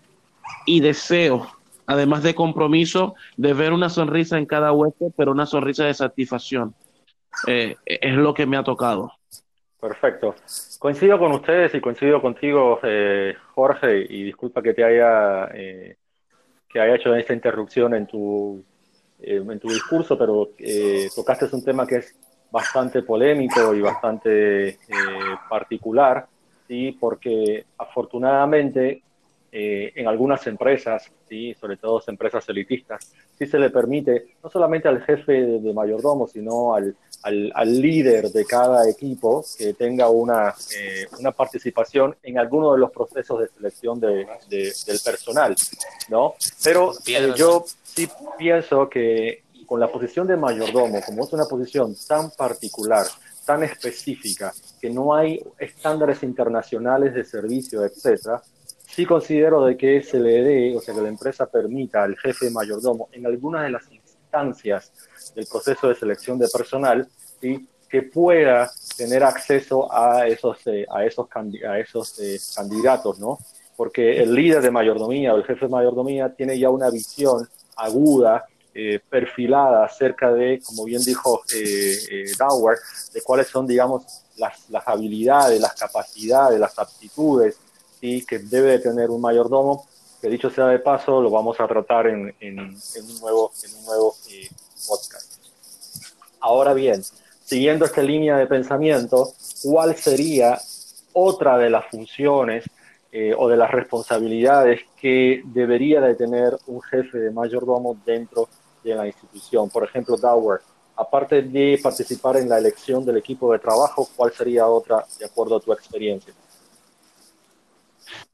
y 0.67 0.81
deseo, 0.81 1.47
además 1.87 2.23
de 2.23 2.35
compromiso, 2.35 3.15
de 3.37 3.55
ver 3.55 3.73
una 3.73 3.89
sonrisa 3.89 4.39
en 4.39 4.47
cada 4.47 4.73
huésped, 4.73 5.13
pero 5.17 5.33
una 5.33 5.47
sonrisa 5.47 5.85
de 5.85 5.95
satisfacción. 5.95 6.75
Eh, 7.47 7.77
es 7.85 8.15
lo 8.15 8.33
que 8.33 8.47
me 8.47 8.57
ha 8.57 8.63
tocado. 8.63 9.13
Perfecto. 9.81 10.35
Coincido 10.79 11.19
con 11.19 11.33
ustedes 11.33 11.75
y 11.75 11.81
coincido 11.81 12.23
contigo, 12.23 12.81
eh, 12.83 13.35
Jorge, 13.55 14.07
y 14.09 14.23
disculpa 14.23 14.63
que 14.63 14.73
te 14.73 14.83
haya, 14.83 15.49
eh, 15.53 15.97
que 16.69 16.81
haya 16.81 16.95
hecho 16.95 17.15
esta 17.15 17.35
interrupción 17.35 17.95
en 17.95 18.07
tu 18.07 18.65
eh, 19.27 19.37
en 19.37 19.59
tu 19.59 19.69
discurso, 19.69 20.19
pero 20.19 20.51
eh, 20.59 21.09
tocaste 21.15 21.47
un 21.53 21.65
tema 21.65 21.87
que 21.87 21.97
es 21.97 22.15
bastante 22.51 23.03
polémico 23.03 23.75
y 23.75 23.81
bastante 23.81 24.69
eh, 24.69 24.77
particular, 25.49 26.27
¿sí? 26.69 26.97
porque 27.01 27.67
afortunadamente 27.79 29.03
eh, 29.57 29.93
en 29.95 30.09
algunas 30.09 30.45
empresas, 30.49 31.09
¿sí? 31.29 31.55
sobre 31.55 31.77
todo 31.77 32.03
empresas 32.09 32.49
elitistas, 32.49 33.13
sí 33.39 33.47
se 33.47 33.57
le 33.57 33.71
permite 33.71 34.35
no 34.43 34.51
solamente 34.51 34.89
al 34.89 35.01
jefe 35.03 35.33
de, 35.33 35.61
de 35.61 35.73
mayordomo, 35.73 36.27
sino 36.27 36.75
al, 36.75 36.97
al, 37.23 37.53
al, 37.55 37.81
líder 37.81 38.33
de 38.33 38.45
cada 38.47 38.91
equipo 38.91 39.45
que 39.57 39.75
tenga 39.75 40.09
una, 40.09 40.53
eh, 40.77 41.07
una 41.21 41.31
participación 41.31 42.17
en 42.25 42.41
alguno 42.41 42.73
de 42.73 42.81
los 42.81 42.91
procesos 42.91 43.39
de 43.39 43.47
selección 43.47 44.01
de, 44.01 44.27
de, 44.49 44.73
del 44.87 44.99
personal, 45.05 45.55
¿no? 46.09 46.35
Pero 46.65 46.93
eh, 47.07 47.33
yo 47.37 47.65
sí 47.85 48.09
pienso 48.37 48.89
que 48.89 49.45
con 49.67 49.79
la 49.79 49.87
posición 49.87 50.27
de 50.27 50.37
mayordomo, 50.37 51.01
como 51.07 51.23
es 51.23 51.33
una 51.33 51.45
posición 51.45 51.95
tan 52.09 52.33
particular, 52.33 53.07
tan 53.47 53.63
específica, 53.63 54.53
que 54.81 54.91
no 54.91 55.15
hay 55.15 55.41
estándares 55.59 56.25
internacionales 56.25 57.15
de 57.15 57.23
servicio, 57.23 57.85
etcétera, 57.85 58.43
sí 58.95 59.05
considero 59.07 59.65
de 59.65 59.77
que 59.77 60.03
se 60.03 60.21
le 60.21 60.43
dé, 60.43 60.77
o 60.77 60.81
sea, 60.81 60.95
que 60.95 61.01
la 61.01 61.09
empresa 61.09 61.47
permita 61.47 62.05
al 62.05 62.17
jefe 62.17 62.51
mayordomo 62.51 63.09
en 63.13 63.27
algunas 63.27 63.65
de 63.65 63.71
las 63.71 63.91
instancias 63.91 64.93
del 65.35 65.47
proceso 65.47 65.89
de 65.89 65.97
selección 65.97 66.39
de 66.39 66.49
personal, 66.49 67.09
¿sí? 67.41 67.69
que 67.89 68.03
pueda 68.03 68.71
tener 68.97 69.25
acceso 69.25 69.93
a 69.93 70.27
esos, 70.29 70.59
eh, 70.67 70.87
a 70.89 71.05
esos, 71.05 72.19
eh, 72.21 72.39
candidatos, 72.55 73.19
¿no? 73.19 73.39
Porque 73.77 74.23
el 74.23 74.33
líder 74.33 74.63
de 74.63 74.71
mayordomía 74.71 75.35
o 75.35 75.39
el 75.39 75.45
jefe 75.45 75.67
de 75.67 75.73
mayordomía 75.73 76.33
tiene 76.35 76.59
ya 76.59 76.71
una 76.71 76.91
visión 76.91 77.49
aguda, 77.77 78.45
eh, 78.77 78.99
perfilada 79.09 79.85
acerca 79.85 80.33
de, 80.33 80.61
como 80.65 80.85
bien 80.85 81.01
dijo 81.01 81.43
eh, 81.55 82.25
de 83.13 83.23
cuáles 83.23 83.47
son, 83.47 83.69
digamos, 83.69 84.05
las, 84.37 84.67
habilidades, 84.85 85.61
las 85.61 85.75
capacidades, 85.75 86.59
las 86.59 86.77
aptitudes 86.77 87.57
¿sí? 88.05 88.27
que 88.27 88.39
debe 88.39 88.73
de 88.73 88.79
tener 88.81 89.11
un 89.11 89.21
mayordomo, 89.21 89.87
que 90.21 90.29
dicho 90.29 90.51
sea 90.51 90.67
de 90.67 90.79
paso, 90.79 91.23
lo 91.23 91.31
vamos 91.31 91.59
a 91.59 91.67
tratar 91.67 92.07
en, 92.09 92.35
en, 92.41 92.59
en 92.59 93.05
un 93.05 93.21
nuevo, 93.21 93.53
en 93.65 93.75
un 93.79 93.85
nuevo 93.87 94.15
eh, 94.31 94.49
podcast. 94.87 95.39
Ahora 96.41 96.75
bien, 96.75 97.03
siguiendo 97.43 97.87
esta 97.87 98.03
línea 98.03 98.37
de 98.37 98.47
pensamiento, 98.47 99.33
¿cuál 99.63 99.97
sería 99.97 100.59
otra 101.15 101.57
de 101.57 101.71
las 101.71 101.87
funciones 101.87 102.65
eh, 103.11 103.33
o 103.37 103.49
de 103.49 103.57
las 103.57 103.71
responsabilidades 103.71 104.81
que 105.01 105.43
debería 105.45 106.01
de 106.01 106.15
tener 106.15 106.57
un 106.67 106.83
jefe 106.83 107.19
de 107.19 107.31
mayordomo 107.31 107.97
dentro 108.05 108.49
de 108.83 108.95
la 108.95 109.07
institución. 109.07 109.71
Por 109.71 109.85
ejemplo, 109.85 110.17
Dower, 110.17 110.61
aparte 110.97 111.43
de 111.43 111.79
participar 111.83 112.37
en 112.37 112.49
la 112.49 112.59
elección 112.59 113.05
del 113.05 113.19
equipo 113.19 113.53
de 113.53 113.61
trabajo, 113.61 114.09
¿cuál 114.17 114.33
sería 114.33 114.67
otra 114.67 115.07
de 115.19 115.25
acuerdo 115.25 115.57
a 115.57 115.61
tu 115.61 115.73
experiencia? 115.73 116.35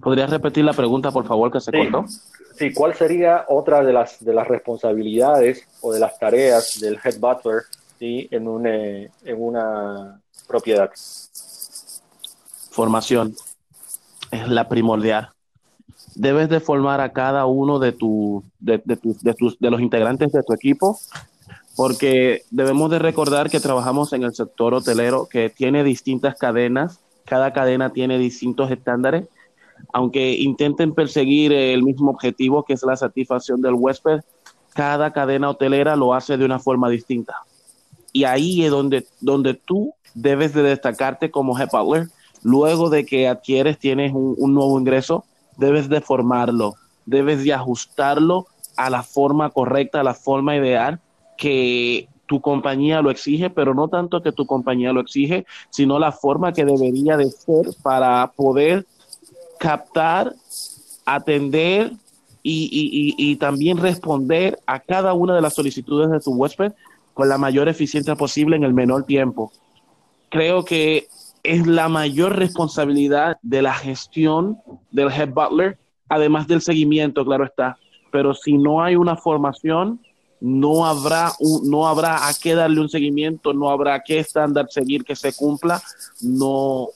¿Podrías 0.00 0.30
repetir 0.30 0.64
la 0.64 0.72
pregunta, 0.72 1.10
por 1.10 1.26
favor, 1.26 1.50
que 1.50 1.60
se 1.60 1.72
cortó? 1.72 2.04
Sí, 2.56 2.72
¿cuál 2.72 2.94
sería 2.94 3.44
otra 3.48 3.82
de 3.82 3.92
las, 3.92 4.22
de 4.24 4.34
las 4.34 4.46
responsabilidades 4.46 5.66
o 5.80 5.92
de 5.92 6.00
las 6.00 6.18
tareas 6.18 6.78
del 6.80 6.98
head 7.02 7.18
butler 7.18 7.62
¿sí? 7.98 8.28
en, 8.30 8.48
un, 8.48 8.66
eh, 8.66 9.10
en 9.24 9.42
una 9.42 10.20
propiedad? 10.46 10.90
Formación 12.70 13.34
es 14.30 14.48
la 14.48 14.68
primordial. 14.68 15.30
Debes 16.14 16.48
de 16.48 16.60
formar 16.60 17.00
a 17.00 17.12
cada 17.12 17.46
uno 17.46 17.78
de, 17.78 17.92
tu, 17.92 18.44
de, 18.58 18.82
de, 18.84 18.98
de, 19.22 19.34
tus, 19.34 19.58
de 19.58 19.70
los 19.70 19.80
integrantes 19.80 20.32
de 20.32 20.42
tu 20.42 20.52
equipo 20.52 20.98
porque 21.76 22.42
debemos 22.50 22.90
de 22.90 22.98
recordar 22.98 23.48
que 23.48 23.60
trabajamos 23.60 24.12
en 24.12 24.24
el 24.24 24.34
sector 24.34 24.74
hotelero 24.74 25.28
que 25.30 25.48
tiene 25.48 25.82
distintas 25.82 26.36
cadenas, 26.36 27.00
cada 27.24 27.52
cadena 27.52 27.90
tiene 27.90 28.18
distintos 28.18 28.70
estándares 28.70 29.28
aunque 29.92 30.32
intenten 30.32 30.94
perseguir 30.94 31.52
el 31.52 31.82
mismo 31.82 32.10
objetivo 32.10 32.64
que 32.64 32.74
es 32.74 32.82
la 32.82 32.96
satisfacción 32.96 33.60
del 33.60 33.74
huésped, 33.74 34.20
cada 34.74 35.12
cadena 35.12 35.50
hotelera 35.50 35.96
lo 35.96 36.14
hace 36.14 36.36
de 36.36 36.44
una 36.44 36.58
forma 36.58 36.88
distinta. 36.88 37.36
Y 38.12 38.24
ahí 38.24 38.64
es 38.64 38.70
donde, 38.70 39.06
donde 39.20 39.54
tú 39.54 39.94
debes 40.14 40.54
de 40.54 40.62
destacarte 40.62 41.30
como 41.30 41.58
head. 41.58 41.68
Luego 42.42 42.88
de 42.88 43.04
que 43.04 43.28
adquieres, 43.28 43.78
tienes 43.78 44.12
un, 44.12 44.34
un 44.38 44.54
nuevo 44.54 44.78
ingreso, 44.78 45.24
debes 45.58 45.88
de 45.88 46.00
formarlo, 46.00 46.74
debes 47.04 47.44
de 47.44 47.52
ajustarlo 47.52 48.46
a 48.76 48.88
la 48.88 49.02
forma 49.02 49.50
correcta, 49.50 50.00
a 50.00 50.04
la 50.04 50.14
forma 50.14 50.56
ideal 50.56 51.00
que 51.36 52.08
tu 52.26 52.40
compañía 52.40 53.02
lo 53.02 53.10
exige, 53.10 53.50
pero 53.50 53.74
no 53.74 53.88
tanto 53.88 54.22
que 54.22 54.30
tu 54.32 54.46
compañía 54.46 54.92
lo 54.92 55.00
exige, 55.00 55.46
sino 55.68 55.98
la 55.98 56.12
forma 56.12 56.52
que 56.52 56.64
debería 56.64 57.16
de 57.16 57.28
ser 57.30 57.66
para 57.82 58.32
poder 58.36 58.86
captar, 59.60 60.34
atender 61.04 61.92
y, 62.42 63.36
también 63.36 63.76
responder 63.76 64.58
a 64.66 64.80
cada 64.80 65.12
una 65.12 65.34
de 65.34 65.42
las 65.42 65.54
solicitudes 65.54 66.10
de 66.10 66.18
tu 66.18 66.32
huésped 66.32 66.72
con 67.12 67.28
la 67.28 67.36
mayor 67.36 67.68
eficiencia 67.68 68.16
posible 68.16 68.56
en 68.56 68.64
el 68.64 68.72
menor 68.72 69.04
tiempo. 69.04 69.52
Creo 70.30 70.64
que 70.64 71.08
es 71.42 71.66
la 71.66 71.90
mayor 71.90 72.36
responsabilidad 72.36 73.36
de 73.42 73.60
la 73.60 73.74
gestión 73.74 74.58
del 74.90 75.12
head 75.12 75.28
butler, 75.28 75.78
además 76.08 76.48
del 76.48 76.62
seguimiento, 76.62 77.22
claro 77.26 77.44
está. 77.44 77.76
Pero 78.10 78.32
si 78.32 78.56
no 78.56 78.82
hay 78.82 78.96
una 78.96 79.16
formación, 79.16 80.00
no 80.40 80.86
habrá, 80.86 81.32
no 81.64 81.86
habrá 81.86 82.28
a 82.28 82.32
qué 82.32 82.54
darle 82.54 82.80
un 82.80 82.88
seguimiento, 82.88 83.52
no 83.52 83.68
habrá 83.68 84.02
qué 84.02 84.20
estándar 84.20 84.68
seguir 84.70 85.04
que 85.04 85.16
se 85.16 85.34
cumpla, 85.34 85.82
no, 86.22 86.88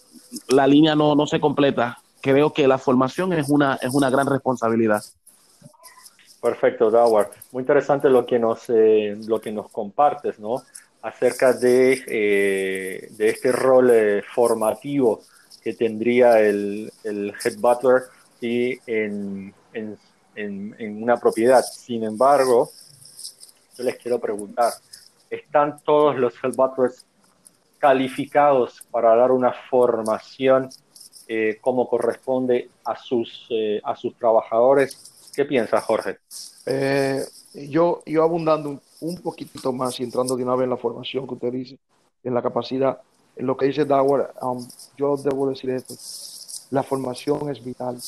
la 0.49 0.67
línea 0.67 0.95
no, 0.95 1.15
no 1.15 1.27
se 1.27 1.41
completa 1.41 1.99
creo 2.25 2.55
que 2.55 2.67
la 2.67 2.79
formación 2.79 3.35
es 3.35 3.51
una, 3.51 3.75
es 3.83 3.93
una 3.93 4.09
gran 4.09 4.27
responsabilidad. 4.27 5.05
Perfecto, 6.41 6.91
Dawar. 6.91 7.29
Muy 7.53 7.61
interesante 7.61 8.09
lo 8.09 8.25
que 8.25 8.39
nos, 8.39 8.65
eh, 8.71 9.15
lo 9.27 9.39
que 9.43 9.53
nos 9.53 9.71
compartes, 9.71 10.39
¿no? 10.39 10.63
Acerca 11.03 11.53
de, 11.53 12.03
eh, 12.07 13.09
de 13.11 13.29
este 13.29 13.53
rol 13.53 13.91
eh, 13.91 14.23
formativo 14.35 15.21
que 15.63 15.75
tendría 15.75 16.41
el, 16.41 16.91
el 17.05 17.35
head 17.45 17.59
butler 17.59 18.05
y 18.41 18.73
en, 18.91 19.53
en, 19.75 19.99
en, 20.35 20.75
en, 20.79 21.03
una 21.03 21.19
propiedad. 21.19 21.63
Sin 21.63 22.05
embargo, 22.05 22.71
yo 23.77 23.85
les 23.85 23.97
quiero 23.97 24.19
preguntar, 24.19 24.73
¿están 25.29 25.79
todos 25.81 26.17
los 26.17 26.33
head 26.43 26.55
butlers 26.55 27.05
calificados 27.79 28.83
para 28.91 29.15
dar 29.15 29.31
una 29.31 29.53
formación 29.69 30.71
eh, 31.27 31.59
como 31.61 31.89
corresponde 31.89 32.71
a 32.85 32.97
sus, 32.97 33.47
eh, 33.51 33.81
a 33.83 33.97
sus 33.97 34.15
trabajadores. 34.17 35.31
¿Qué 35.35 35.45
piensa 35.45 35.81
Jorge? 35.81 36.19
Eh, 36.67 37.25
yo, 37.55 38.03
yo 38.07 38.23
abundando 38.23 38.81
un, 39.01 39.17
poquitito 39.23 39.73
más 39.73 39.99
y 40.01 40.05
entrando 40.05 40.37
de 40.37 40.45
una 40.45 40.55
vez 40.55 40.65
en 40.65 40.71
la 40.71 40.77
formación 40.77 41.27
que 41.27 41.35
usted 41.35 41.53
dice, 41.53 41.79
en 42.23 42.35
la 42.35 42.43
capacidad, 42.43 43.01
en 43.37 43.47
lo 43.47 43.57
que 43.57 43.67
dice 43.67 43.85
Dawar, 43.85 44.35
um, 44.43 44.67
yo 44.97 45.17
debo 45.17 45.49
decir 45.49 45.71
esto, 45.71 45.95
la 46.71 46.83
formación 46.83 47.51
es 47.51 47.63
vital. 47.63 47.99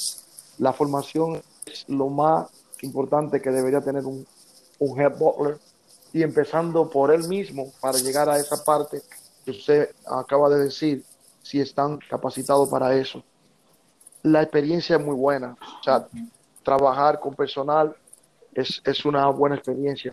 La 0.58 0.72
formación 0.72 1.42
es 1.66 1.88
lo 1.88 2.08
más 2.08 2.48
importante 2.82 3.40
que 3.40 3.50
debería 3.50 3.80
tener 3.80 4.04
un, 4.04 4.26
un 4.78 5.00
head 5.00 5.16
butler 5.18 5.58
y 6.12 6.22
empezando 6.22 6.88
por 6.88 7.12
él 7.12 7.28
mismo 7.28 7.72
para 7.80 7.98
llegar 7.98 8.28
a 8.28 8.38
esa 8.38 8.62
parte 8.64 9.02
que 9.44 9.50
usted 9.50 9.90
acaba 10.06 10.48
de 10.48 10.64
decir, 10.64 11.04
si 11.46 11.60
están 11.60 11.98
capacitados 11.98 12.68
para 12.68 12.94
eso. 12.96 13.22
La 14.22 14.42
experiencia 14.42 14.96
es 14.96 15.04
muy 15.04 15.14
buena. 15.14 15.56
O 15.80 15.82
sea, 15.82 16.08
trabajar 16.64 17.20
con 17.20 17.34
personal 17.34 17.94
es, 18.52 18.82
es 18.84 19.04
una 19.04 19.28
buena 19.28 19.54
experiencia. 19.54 20.12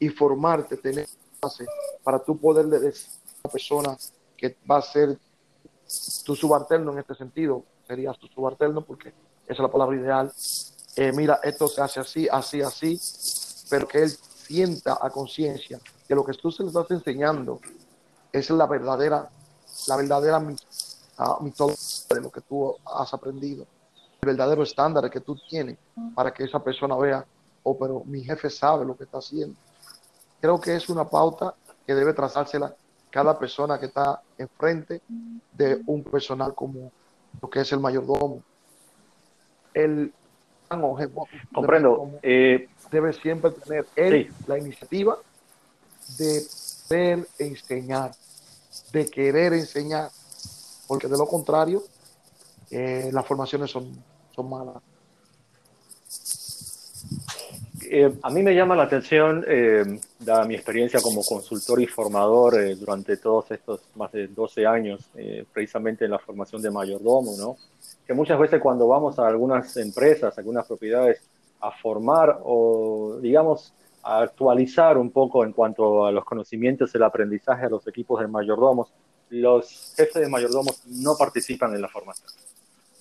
Y 0.00 0.08
formarte, 0.08 0.76
tener 0.76 1.06
base 1.40 1.66
para 2.02 2.18
tú 2.18 2.36
poderle 2.36 2.80
decir 2.80 3.08
a 3.08 3.40
una 3.44 3.52
persona 3.52 3.96
que 4.36 4.56
va 4.68 4.78
a 4.78 4.82
ser 4.82 5.16
tu 6.24 6.34
subalterno 6.34 6.92
en 6.92 6.98
este 6.98 7.14
sentido, 7.14 7.64
serías 7.86 8.18
tu 8.18 8.26
subalterno 8.26 8.80
porque 8.80 9.10
esa 9.44 9.52
es 9.52 9.58
la 9.60 9.70
palabra 9.70 9.96
ideal. 9.96 10.32
Eh, 10.96 11.12
mira, 11.12 11.38
esto 11.44 11.68
se 11.68 11.80
hace 11.80 12.00
así, 12.00 12.28
así, 12.28 12.60
así, 12.60 13.00
pero 13.70 13.86
que 13.86 14.02
él 14.02 14.10
sienta 14.10 14.98
a 15.00 15.10
conciencia 15.10 15.78
que 16.08 16.14
lo 16.14 16.24
que 16.24 16.32
tú 16.32 16.50
se 16.50 16.64
le 16.64 16.68
estás 16.68 16.90
enseñando 16.90 17.60
es 18.32 18.50
la 18.50 18.66
verdadera 18.66 19.30
la 19.86 19.96
verdadera 19.96 20.40
mitología 21.40 22.14
de 22.14 22.20
lo 22.20 22.30
que 22.30 22.40
tú 22.40 22.76
has 22.84 23.12
aprendido, 23.14 23.66
el 24.20 24.26
verdadero 24.26 24.62
estándar 24.62 25.10
que 25.10 25.20
tú 25.20 25.36
tienes 25.48 25.78
para 26.14 26.32
que 26.32 26.44
esa 26.44 26.62
persona 26.62 26.96
vea, 26.96 27.24
oh, 27.62 27.76
pero 27.78 28.02
mi 28.04 28.22
jefe 28.22 28.50
sabe 28.50 28.84
lo 28.84 28.96
que 28.96 29.04
está 29.04 29.18
haciendo. 29.18 29.56
Creo 30.40 30.60
que 30.60 30.76
es 30.76 30.88
una 30.88 31.08
pauta 31.08 31.54
que 31.86 31.94
debe 31.94 32.12
trazársela 32.12 32.74
cada 33.10 33.38
persona 33.38 33.78
que 33.78 33.86
está 33.86 34.20
enfrente 34.36 35.00
de 35.52 35.80
un 35.86 36.02
personal 36.04 36.54
como 36.54 36.92
lo 37.40 37.48
que 37.48 37.60
es 37.60 37.72
el 37.72 37.80
mayordomo. 37.80 38.42
El 39.72 40.12
comprendo 41.52 42.10
eh, 42.22 42.68
debe 42.90 43.12
siempre 43.12 43.52
tener 43.52 43.86
él 43.94 44.32
la 44.46 44.58
iniciativa 44.58 45.16
de 46.18 46.42
ver 46.90 47.26
enseñar 47.38 48.12
de 48.92 49.06
querer 49.06 49.52
enseñar, 49.52 50.10
porque 50.86 51.08
de 51.08 51.16
lo 51.16 51.26
contrario, 51.26 51.82
eh, 52.70 53.10
las 53.12 53.26
formaciones 53.26 53.70
son, 53.70 53.92
son 54.34 54.50
malas. 54.50 54.82
Eh, 57.88 58.12
a 58.22 58.30
mí 58.30 58.42
me 58.42 58.54
llama 58.54 58.74
la 58.74 58.84
atención, 58.84 59.44
eh, 59.46 60.00
dada 60.18 60.44
mi 60.44 60.54
experiencia 60.54 61.00
como 61.00 61.22
consultor 61.22 61.80
y 61.80 61.86
formador 61.86 62.60
eh, 62.60 62.74
durante 62.74 63.16
todos 63.16 63.50
estos 63.52 63.80
más 63.94 64.10
de 64.12 64.26
12 64.26 64.66
años, 64.66 65.08
precisamente 65.52 66.04
en 66.04 66.10
la 66.10 66.18
formación 66.18 66.62
de 66.62 66.70
mayordomo, 66.70 67.36
¿no? 67.38 67.56
que 68.06 68.14
muchas 68.14 68.38
veces 68.38 68.60
cuando 68.60 68.88
vamos 68.88 69.18
a 69.18 69.26
algunas 69.26 69.76
empresas, 69.76 70.36
algunas 70.38 70.66
propiedades, 70.66 71.20
a 71.60 71.70
formar 71.70 72.40
o, 72.44 73.18
digamos, 73.20 73.72
a 74.06 74.20
actualizar 74.20 74.96
un 74.96 75.10
poco 75.10 75.44
en 75.44 75.52
cuanto 75.52 76.06
a 76.06 76.12
los 76.12 76.24
conocimientos, 76.24 76.94
el 76.94 77.02
aprendizaje 77.02 77.66
a 77.66 77.68
los 77.68 77.84
equipos 77.88 78.20
de 78.20 78.28
mayordomos. 78.28 78.92
Los 79.30 79.94
jefes 79.96 80.22
de 80.22 80.28
mayordomos 80.28 80.86
no 80.86 81.16
participan 81.16 81.74
en 81.74 81.82
la 81.82 81.88
formación. 81.88 82.30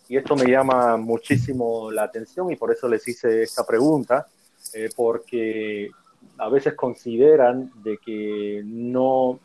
Y 0.09 0.17
esto 0.17 0.35
me 0.35 0.49
llama 0.49 0.97
muchísimo 0.97 1.91
la 1.91 2.03
atención 2.03 2.51
y 2.51 2.55
por 2.55 2.71
eso 2.71 2.87
les 2.87 3.07
hice 3.07 3.43
esta 3.43 3.63
pregunta, 3.63 4.25
eh, 4.73 4.89
porque 4.95 5.91
a 6.39 6.49
veces 6.49 6.73
consideran 6.73 7.71
de 7.83 7.99
que 7.99 8.63
no, 8.65 9.39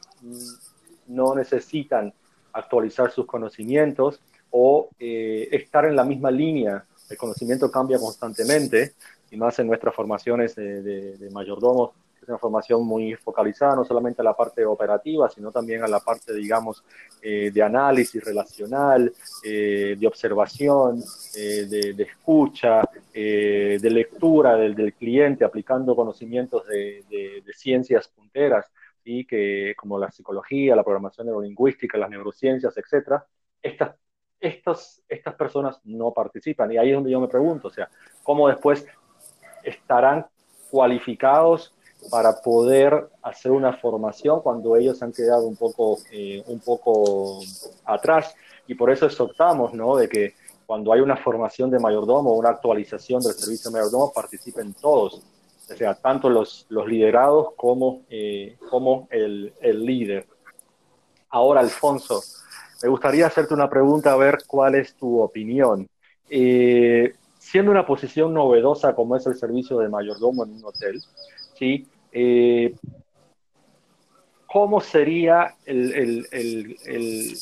no 1.09 1.35
necesitan 1.35 2.11
actualizar 2.55 3.11
sus 3.11 3.27
conocimientos 3.27 4.19
o 4.51 4.89
eh, 4.99 5.47
estar 5.53 5.85
en 5.85 5.95
la 5.95 6.05
misma 6.05 6.31
línea. 6.31 6.87
El 7.11 7.19
conocimiento 7.19 7.71
cambia 7.71 7.99
constantemente 7.99 8.95
y 9.31 9.37
más 9.37 9.59
en 9.59 9.67
nuestras 9.67 9.95
formaciones 9.95 10.57
de, 10.57 10.83
de, 10.83 11.31
mayordomos, 11.31 11.93
es 12.21 12.29
una 12.29 12.39
formación 12.39 12.87
muy 12.87 13.15
focalizada 13.15 13.77
no 13.77 13.85
solamente 13.85 14.21
a 14.21 14.25
la 14.25 14.37
parte 14.37 14.65
operativa, 14.67 15.29
sino 15.31 15.51
también 15.51 15.83
a 15.83 15.89
la 15.89 16.01
parte, 16.01 16.35
digamos, 16.35 16.85
eh, 17.23 17.51
de 17.51 17.63
análisis 17.63 18.23
relacional, 18.23 19.13
eh, 19.45 19.97
de 19.99 20.07
observación, 20.07 21.03
eh, 21.37 21.67
de, 21.67 22.03
escucha, 22.03 22.83
de 23.13 23.91
lectura 23.91 24.57
del, 24.57 24.93
cliente, 24.95 25.45
aplicando 25.45 25.97
conocimientos 25.97 26.67
de, 26.67 27.43
ciencias 27.55 28.09
punteras, 28.09 28.67
y 29.03 29.25
que, 29.25 29.75
como 29.77 29.99
la 29.99 30.11
psicología, 30.11 30.77
la 30.77 30.85
programación 30.85 31.27
neurolingüística, 31.27 31.97
las 31.97 32.11
neurociencias, 32.11 32.77
etcétera. 32.77 33.25
Estas 33.63 33.97
estos, 34.41 35.03
estas 35.09 35.35
personas 35.35 35.81
no 35.85 36.13
participan. 36.13 36.73
Y 36.73 36.79
ahí 36.79 36.89
es 36.89 36.95
donde 36.95 37.11
yo 37.11 37.21
me 37.21 37.29
pregunto, 37.29 37.69
o 37.69 37.71
sea, 37.71 37.89
¿cómo 38.23 38.49
después 38.49 38.87
estarán 39.65 40.27
cualificados 40.71 41.75
para 42.11 42.41
poder 42.41 43.09
hacer 43.23 43.53
una 43.53 43.75
formación 43.75 44.41
cuando 44.41 44.77
ellos 44.77 45.03
han 45.03 45.13
quedado 45.13 45.47
un 45.47 45.57
poco, 45.57 45.99
eh, 46.11 46.43
un 46.47 46.61
poco 46.61 47.41
atrás? 47.85 48.35
Y 48.67 48.75
por 48.75 48.91
eso 48.91 49.07
exhortamos, 49.07 49.75
¿no? 49.75 49.97
De 49.97 50.09
que 50.09 50.35
cuando 50.67 50.93
hay 50.93 51.01
una 51.01 51.17
formación 51.17 51.71
de 51.71 51.81
mayordomo, 51.81 52.35
una 52.35 52.51
actualización 52.51 53.21
del 53.23 53.33
servicio 53.33 53.71
de 53.71 53.79
mayordomo, 53.79 54.13
participen 54.13 54.73
todos, 54.75 55.21
o 55.69 55.77
sea, 55.77 55.95
tanto 55.95 56.31
los, 56.31 56.67
los 56.69 56.87
liderados 56.87 57.49
como, 57.57 58.03
eh, 58.09 58.57
como 58.71 59.09
el, 59.11 59.53
el 59.61 59.85
líder. 59.85 60.27
Ahora, 61.29 61.61
Alfonso, 61.61 62.23
me 62.83 62.89
gustaría 62.89 63.27
hacerte 63.27 63.53
una 63.53 63.69
pregunta 63.69 64.13
a 64.13 64.17
ver 64.17 64.39
cuál 64.47 64.75
es 64.75 64.95
tu 64.95 65.21
opinión. 65.21 65.89
Eh, 66.29 67.13
siendo 67.41 67.73
una 67.73 67.87
posición 67.87 68.35
novedosa 68.35 68.95
como 68.95 69.17
es 69.17 69.27
el 69.27 69.35
servicio 69.35 69.79
de 69.79 69.89
mayordomo 69.89 70.45
en 70.45 70.53
un 70.53 70.65
hotel, 70.65 71.01
¿sí? 71.59 71.87
Eh, 72.13 72.75
¿cómo 74.47 74.81
sería 74.81 75.55
el, 75.65 75.93
el, 75.95 76.27
el, 76.33 77.37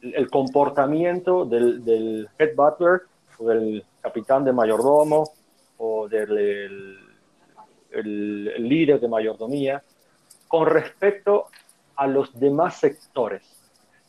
el 0.00 0.30
comportamiento 0.30 1.44
del, 1.44 1.84
del, 1.84 2.28
head 2.38 2.56
butler 2.56 3.02
o 3.38 3.48
del 3.48 3.84
capitán 4.00 4.44
de 4.44 4.52
mayordomo 4.52 5.30
o 5.76 6.08
del 6.08 6.98
líder 7.92 8.98
de 8.98 9.08
mayordomía 9.08 9.82
con 10.46 10.66
respecto 10.66 11.48
a 11.96 12.06
los 12.06 12.38
demás 12.38 12.78
sectores 12.78 13.42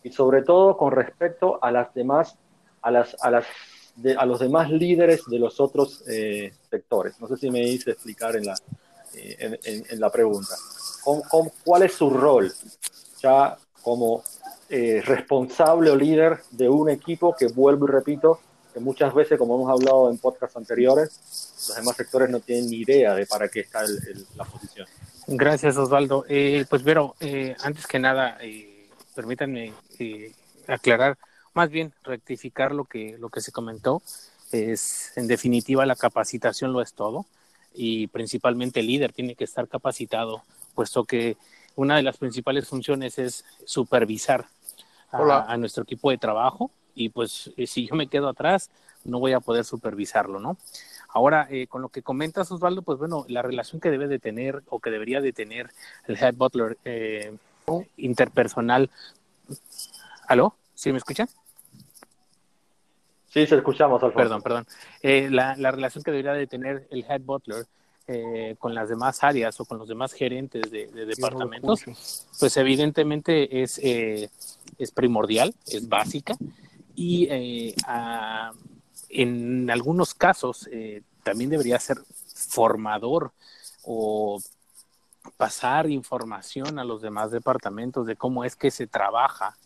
y 0.01 0.11
sobre 0.11 0.43
todo 0.43 0.77
con 0.77 0.93
respecto 0.93 1.59
a 1.61 1.71
las 1.71 1.93
demás 1.93 2.37
a 2.81 2.91
las 2.91 3.21
a 3.21 3.31
las 3.31 3.45
a 4.17 4.25
los 4.25 4.39
demás 4.39 4.69
líderes 4.71 5.23
de 5.25 5.39
los 5.39 5.59
otros 5.59 6.03
eh, 6.07 6.53
sectores. 6.69 7.19
No 7.19 7.27
sé 7.27 7.37
si 7.37 7.51
me 7.51 7.61
hice 7.61 7.91
explicar 7.91 8.35
en 8.35 8.45
la, 8.45 8.55
eh, 9.13 9.59
en, 9.63 9.99
la 9.99 10.09
pregunta. 10.09 10.55
¿Con, 11.03 11.51
cuál 11.63 11.83
es 11.83 11.93
su 11.93 12.09
rol 12.09 12.51
ya 13.21 13.57
como 13.81 14.23
eh, 14.69 15.01
responsable 15.05 15.89
o 15.89 15.95
líder 15.95 16.39
de 16.51 16.69
un 16.69 16.89
equipo 16.89 17.35
que 17.35 17.47
vuelvo 17.47 17.87
y 17.87 17.91
repito, 17.91 18.39
que 18.73 18.79
muchas 18.79 19.13
veces, 19.13 19.37
como 19.37 19.55
hemos 19.55 19.71
hablado 19.71 20.09
en 20.09 20.17
podcasts 20.17 20.55
anteriores, 20.55 21.09
los 21.67 21.75
demás 21.75 21.95
sectores 21.95 22.29
no 22.29 22.39
tienen 22.39 22.69
ni 22.69 22.77
idea 22.77 23.15
de 23.15 23.25
para 23.25 23.47
qué 23.49 23.61
está 23.61 23.81
la 24.35 24.45
posición. 24.45 24.87
Gracias, 25.27 25.77
Osvaldo. 25.77 26.25
pues, 26.69 26.83
Vero, 26.83 27.15
antes 27.61 27.87
que 27.87 27.99
nada, 27.99 28.37
permítanme 29.15 29.73
aclarar 30.67 31.17
más 31.53 31.69
bien 31.69 31.93
rectificar 32.03 32.73
lo 32.73 32.85
que, 32.85 33.17
lo 33.19 33.29
que 33.29 33.41
se 33.41 33.51
comentó. 33.51 34.01
Es, 34.51 35.11
en 35.15 35.27
definitiva, 35.27 35.85
la 35.85 35.95
capacitación 35.95 36.73
lo 36.73 36.81
es 36.81 36.93
todo 36.93 37.25
y 37.73 38.07
principalmente 38.07 38.79
el 38.79 38.87
líder 38.87 39.13
tiene 39.13 39.35
que 39.35 39.43
estar 39.43 39.67
capacitado, 39.67 40.43
puesto 40.73 41.05
que 41.05 41.37
una 41.75 41.95
de 41.95 42.03
las 42.03 42.17
principales 42.17 42.67
funciones 42.67 43.19
es 43.19 43.45
supervisar 43.65 44.47
a, 45.11 45.57
nuestro 45.57 45.83
equipo 45.83 46.11
de 46.11 46.17
trabajo 46.17 46.71
y 46.95 47.09
pues 47.09 47.51
eh, 47.57 47.67
si 47.67 47.87
yo 47.87 47.95
me 47.95 48.07
quedo 48.07 48.27
atrás 48.27 48.69
no 49.05 49.19
voy 49.19 49.33
a 49.33 49.39
poder 49.39 49.63
supervisarlo, 49.63 50.39
¿no? 50.39 50.57
Ahora, 51.07 51.47
eh, 51.49 51.67
con 51.67 51.81
lo 51.81 51.89
que 51.89 52.03
comentas, 52.03 52.51
Osvaldo, 52.51 52.83
pues 52.83 52.99
bueno, 52.99 53.25
la 53.27 53.41
relación 53.41 53.81
que 53.81 53.89
debe 53.89 54.07
de 54.07 54.19
tener 54.19 54.61
o 54.69 54.79
que 54.79 54.91
debería 54.91 55.21
de 55.21 55.33
tener 55.33 55.71
el 56.05 56.17
head 56.17 56.35
butler 56.35 56.77
eh, 56.85 57.35
interpersonal. 57.97 58.89
¿Aló? 60.27 60.55
¿Sí 60.79 60.93
me 60.93 60.97
escuchan? 60.99 61.27
Sí, 63.27 63.45
se 63.45 63.57
escuchamos, 63.57 64.01
Alfonso. 64.01 64.17
Perdón, 64.17 64.41
perdón. 64.41 64.67
Eh, 65.01 65.27
la, 65.29 65.57
la, 65.57 65.71
relación 65.71 66.05
que 66.05 66.11
debería 66.11 66.31
de 66.31 66.47
tener 66.47 66.87
el 66.89 67.03
head 67.03 67.19
butler 67.19 67.65
eh, 68.07 68.55
con 68.57 68.73
las 68.73 68.87
demás 68.87 69.21
áreas 69.21 69.59
o 69.59 69.65
con 69.65 69.77
los 69.77 69.89
demás 69.89 70.13
gerentes 70.13 70.71
de, 70.71 70.87
departamentos, 70.87 71.83
pues 72.39 72.55
evidentemente 72.55 73.61
es, 73.61 73.77
eh, 73.83 74.29
es 74.77 74.91
primordial, 74.91 75.53
es 75.67 75.89
básica 75.89 76.37
y 76.95 77.27
en 79.09 79.69
algunos 79.69 80.13
casos 80.13 80.69
también 81.23 81.49
debería 81.49 81.77
ser 81.77 81.97
formador 82.47 83.33
o 83.83 84.39
pasar 85.35 85.89
información 85.89 86.79
a 86.79 86.85
los 86.85 87.01
demás 87.01 87.31
departamentos 87.31 88.07
de 88.07 88.15
cómo 88.15 88.45
es 88.45 88.55
que 88.55 88.71
se 88.71 88.87
trabaja 88.87 89.57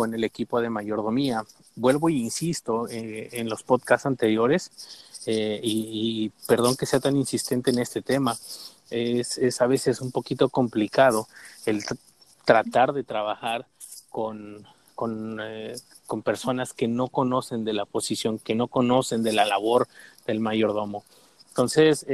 con 0.00 0.14
el 0.14 0.24
equipo 0.24 0.62
de 0.62 0.70
mayordomía. 0.70 1.44
Vuelvo 1.76 2.08
e 2.08 2.12
insisto 2.12 2.88
eh, 2.88 3.28
en 3.32 3.50
los 3.50 3.62
podcasts 3.62 4.06
anteriores, 4.06 4.70
eh, 5.26 5.60
y, 5.62 6.30
perdón 6.48 6.74
que 6.74 6.86
sea 6.86 7.00
tan 7.00 7.18
insistente 7.18 7.70
en 7.70 7.80
este 7.80 8.00
tema, 8.00 8.34
es, 8.88 9.60
a 9.60 9.66
veces 9.66 10.00
un 10.00 10.10
poquito 10.10 10.48
complicado 10.48 11.28
el 11.66 11.84
tratar 12.46 12.94
de 12.94 13.04
trabajar 13.04 13.66
con, 14.08 14.66
eh, 15.42 15.76
con, 16.06 16.22
personas 16.22 16.72
que 16.72 16.88
no 16.88 17.08
conocen 17.08 17.66
de 17.66 17.74
la 17.74 17.84
posición, 17.84 18.38
que 18.38 18.54
no 18.54 18.68
conocen 18.68 19.22
de 19.22 19.34
la 19.34 19.44
labor 19.44 19.86
del 20.26 20.40
mayordomo. 20.40 21.04
Entonces, 21.48 22.06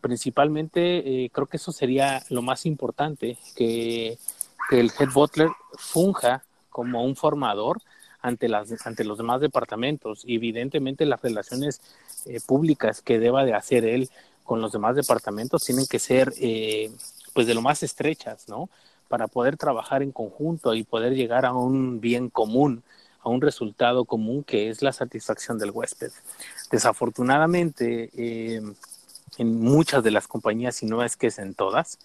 principalmente 0.00 1.28
creo 1.32 1.46
que 1.48 1.56
eso 1.56 1.72
sería 1.72 2.22
lo 2.28 2.42
más 2.42 2.64
importante, 2.64 3.38
que, 3.56 4.18
que 4.70 4.78
el 4.78 4.92
head 5.00 5.10
butler 5.12 5.48
funja 5.76 6.44
como 6.78 7.02
un 7.02 7.16
formador 7.16 7.82
ante, 8.20 8.46
las, 8.46 8.86
ante 8.86 9.02
los 9.02 9.18
demás 9.18 9.40
departamentos 9.40 10.22
evidentemente 10.28 11.06
las 11.06 11.20
relaciones 11.20 11.80
eh, 12.24 12.38
públicas 12.46 13.02
que 13.02 13.18
deba 13.18 13.44
de 13.44 13.52
hacer 13.52 13.84
él 13.84 14.08
con 14.44 14.60
los 14.60 14.70
demás 14.70 14.94
departamentos 14.94 15.64
tienen 15.64 15.88
que 15.88 15.98
ser 15.98 16.32
eh, 16.38 16.92
pues 17.32 17.48
de 17.48 17.54
lo 17.54 17.62
más 17.62 17.82
estrechas, 17.82 18.48
¿no? 18.48 18.70
Para 19.08 19.26
poder 19.26 19.56
trabajar 19.56 20.04
en 20.04 20.12
conjunto 20.12 20.72
y 20.72 20.84
poder 20.84 21.14
llegar 21.16 21.44
a 21.46 21.52
un 21.52 22.00
bien 22.00 22.30
común, 22.30 22.84
a 23.24 23.28
un 23.28 23.40
resultado 23.40 24.04
común 24.04 24.44
que 24.44 24.68
es 24.68 24.80
la 24.80 24.92
satisfacción 24.92 25.58
del 25.58 25.72
huésped. 25.72 26.12
Desafortunadamente, 26.70 28.10
eh, 28.16 28.62
en 29.36 29.60
muchas 29.60 30.04
de 30.04 30.12
las 30.12 30.28
compañías, 30.28 30.80
y 30.84 30.86
no 30.86 31.02
es 31.02 31.16
que 31.16 31.26
es 31.26 31.40
en 31.40 31.54
todas, 31.54 31.98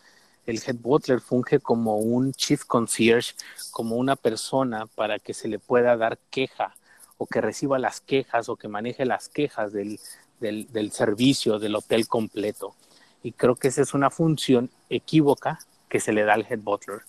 el 0.46 0.62
head 0.66 0.76
butler 0.76 1.22
funge 1.22 1.60
como 1.60 1.98
un 1.98 2.34
chief 2.34 2.66
concierge, 2.66 3.34
como 3.72 3.96
una 3.96 4.16
persona 4.16 4.88
para 4.88 5.20
que 5.20 5.34
se 5.34 5.48
le 5.48 5.60
pueda 5.60 5.96
dar 5.96 6.18
queja 6.30 6.76
o 7.18 7.26
que 7.26 7.42
reciba 7.42 7.80
las 7.80 8.02
quejas 8.02 8.50
o 8.50 8.56
que 8.56 8.68
maneje 8.68 9.06
las 9.06 9.30
quejas 9.30 9.72
del, 9.72 10.00
del, 10.40 10.92
servicio 10.92 11.60
del 11.60 11.76
hotel 11.76 12.08
completo. 12.08 12.76
Y 13.24 13.32
creo 13.32 13.56
que 13.56 13.70
esa 13.70 13.82
es 13.82 13.94
una 13.94 14.10
función 14.10 14.70
equívoca 14.90 15.60
que 15.88 16.00
se 16.00 16.12
le 16.12 16.24
da 16.24 16.34
al 16.34 16.46
head 16.50 16.60
butler. 16.60 17.02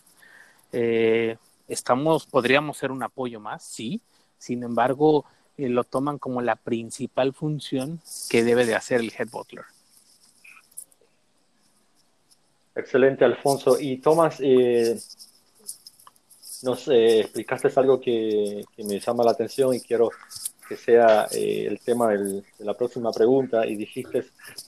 Eh, 0.72 1.36
estamos, 1.66 2.26
podríamos 2.26 2.76
ser 2.76 2.92
un 2.92 3.02
apoyo 3.02 3.40
más, 3.40 3.64
sí. 3.64 4.00
Sin 4.38 4.62
embargo, 4.62 5.24
eh, 5.56 5.68
lo 5.68 5.84
toman 5.84 6.18
como 6.18 6.42
la 6.42 6.56
principal 6.56 7.32
función 7.32 8.00
que 8.28 8.44
debe 8.44 8.66
de 8.66 8.76
hacer 8.76 9.00
el 9.00 9.12
head 9.16 9.28
butler. 9.30 9.64
Excelente, 12.74 13.24
Alfonso. 13.24 13.78
Y 13.78 13.98
Tomás, 13.98 14.38
eh, 14.40 14.98
nos 16.62 16.88
eh, 16.88 17.20
explicaste 17.20 17.70
algo 17.76 18.00
que, 18.00 18.64
me 18.78 18.98
llama 18.98 19.22
la 19.22 19.30
atención 19.30 19.74
y 19.74 19.80
quiero 19.80 20.10
que 20.68 20.76
sea 20.76 21.28
eh, 21.30 21.66
el 21.68 21.78
tema 21.80 22.08
de 22.08 22.42
la 22.58 22.74
próxima 22.74 23.12
pregunta. 23.12 23.64
Y 23.64 23.76
dijiste 23.76 24.24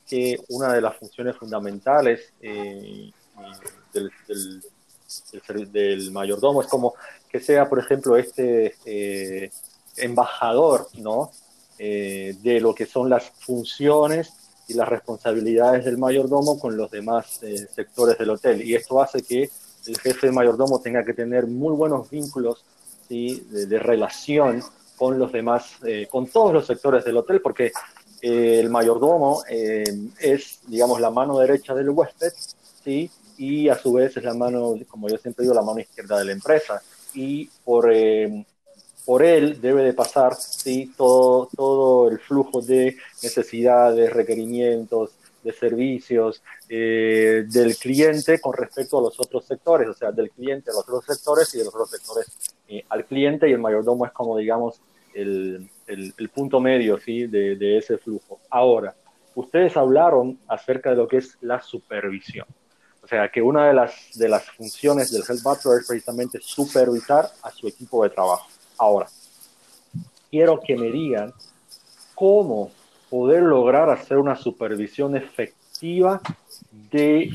que 0.08 0.38
una 0.50 0.72
de 0.72 0.80
las 0.80 0.96
funciones 0.96 1.36
fundamentales 1.36 2.32
del, 2.40 3.02
del, 5.72 6.10
mayordomo 6.12 6.60
es 6.60 6.68
como 6.68 6.94
que 7.28 7.40
sea, 7.40 7.68
por 7.68 7.80
ejemplo, 7.80 8.16
este 8.16 9.50
embajador, 9.96 10.86
¿no? 10.98 11.32
de 11.78 12.58
lo 12.60 12.74
que 12.74 12.86
son 12.86 13.10
las 13.10 13.30
funciones 13.30 14.45
y 14.68 14.74
las 14.74 14.88
responsabilidades 14.88 15.84
del 15.84 15.98
mayordomo 15.98 16.58
con 16.58 16.76
los 16.76 16.90
demás 16.90 17.40
eh, 17.42 17.66
sectores 17.74 18.18
del 18.18 18.30
hotel. 18.30 18.62
Y 18.62 18.74
esto 18.74 19.00
hace 19.00 19.22
que 19.22 19.50
el 19.86 19.98
jefe 19.98 20.26
de 20.26 20.32
mayordomo 20.32 20.80
tenga 20.80 21.04
que 21.04 21.14
tener 21.14 21.46
muy 21.46 21.74
buenos 21.74 22.10
vínculos 22.10 22.64
¿sí? 23.08 23.46
de, 23.50 23.78
relación 23.78 24.62
con 24.96 25.18
los 25.18 25.30
demás, 25.30 25.76
eh, 25.84 26.08
con 26.10 26.26
todos 26.26 26.52
los 26.52 26.66
sectores 26.66 27.04
del 27.04 27.16
hotel, 27.16 27.40
porque 27.40 27.70
eh, 28.20 28.60
el 28.60 28.70
mayordomo 28.70 29.44
es, 29.46 30.60
digamos, 30.66 31.00
la 31.00 31.10
mano 31.10 31.38
derecha 31.38 31.74
del 31.74 31.90
huésped, 31.90 32.32
¿sí? 32.82 33.10
y 33.38 33.68
a 33.68 33.78
su 33.78 33.92
vez 33.92 34.16
es 34.16 34.24
la 34.24 34.34
mano, 34.34 34.74
como 34.88 35.08
yo 35.08 35.18
siempre 35.18 35.44
digo, 35.44 35.54
la 35.54 35.62
mano 35.62 35.78
izquierda 35.78 36.18
de 36.18 36.24
la 36.24 36.32
empresa. 36.32 36.82
Y 37.14 37.48
por, 37.64 37.90
por 39.06 39.22
él 39.22 39.60
debe 39.60 39.84
de 39.84 39.94
pasar 39.94 40.34
¿sí? 40.34 40.92
todo, 40.96 41.48
todo 41.56 42.10
el 42.10 42.18
flujo 42.18 42.60
de 42.60 42.96
necesidades, 43.22 44.12
requerimientos, 44.12 45.12
de 45.44 45.52
servicios 45.52 46.42
eh, 46.68 47.44
del 47.48 47.76
cliente 47.76 48.40
con 48.40 48.52
respecto 48.52 48.98
a 48.98 49.02
los 49.02 49.18
otros 49.20 49.46
sectores, 49.46 49.88
o 49.88 49.94
sea, 49.94 50.10
del 50.10 50.30
cliente 50.30 50.70
a 50.70 50.74
los 50.74 50.82
otros 50.82 51.04
sectores 51.04 51.54
y 51.54 51.58
de 51.58 51.64
los 51.64 51.74
otros 51.74 51.90
sectores 51.90 52.36
eh, 52.66 52.82
al 52.88 53.04
cliente 53.04 53.48
y 53.48 53.52
el 53.52 53.60
mayordomo 53.60 54.04
es 54.06 54.12
como, 54.12 54.36
digamos, 54.36 54.80
el, 55.14 55.70
punto 56.34 56.58
medio 56.58 56.98
¿sí? 56.98 57.28
de, 57.28 57.54
de 57.54 57.78
ese 57.78 57.96
flujo. 57.96 58.40
Ahora, 58.50 58.94
ustedes 59.36 59.76
hablaron 59.76 60.40
acerca 60.48 60.90
de 60.90 60.96
lo 60.96 61.06
que 61.06 61.18
es 61.18 61.38
la 61.42 61.60
supervisión. 61.60 62.46
O 63.02 63.06
sea, 63.06 63.30
que 63.30 63.40
una 63.40 63.68
de 63.68 63.72
las, 63.72 63.94
de 64.16 64.28
las 64.28 64.50
funciones 64.50 65.12
del 65.12 65.22
Health 65.22 65.44
Butler 65.44 65.78
es 65.80 65.86
precisamente 65.86 66.40
supervisar 66.42 67.30
a 67.40 67.52
su 67.52 67.68
equipo 67.68 68.02
de 68.02 68.10
trabajo. 68.10 68.48
Ahora, 68.78 69.08
quiero 70.30 70.60
que 70.60 70.76
me 70.76 70.90
digan 70.90 71.32
cómo 72.14 72.70
poder 73.10 73.42
lograr 73.42 73.90
hacer 73.90 74.18
una 74.18 74.36
supervisión 74.36 75.16
efectiva 75.16 76.20
de 76.90 77.30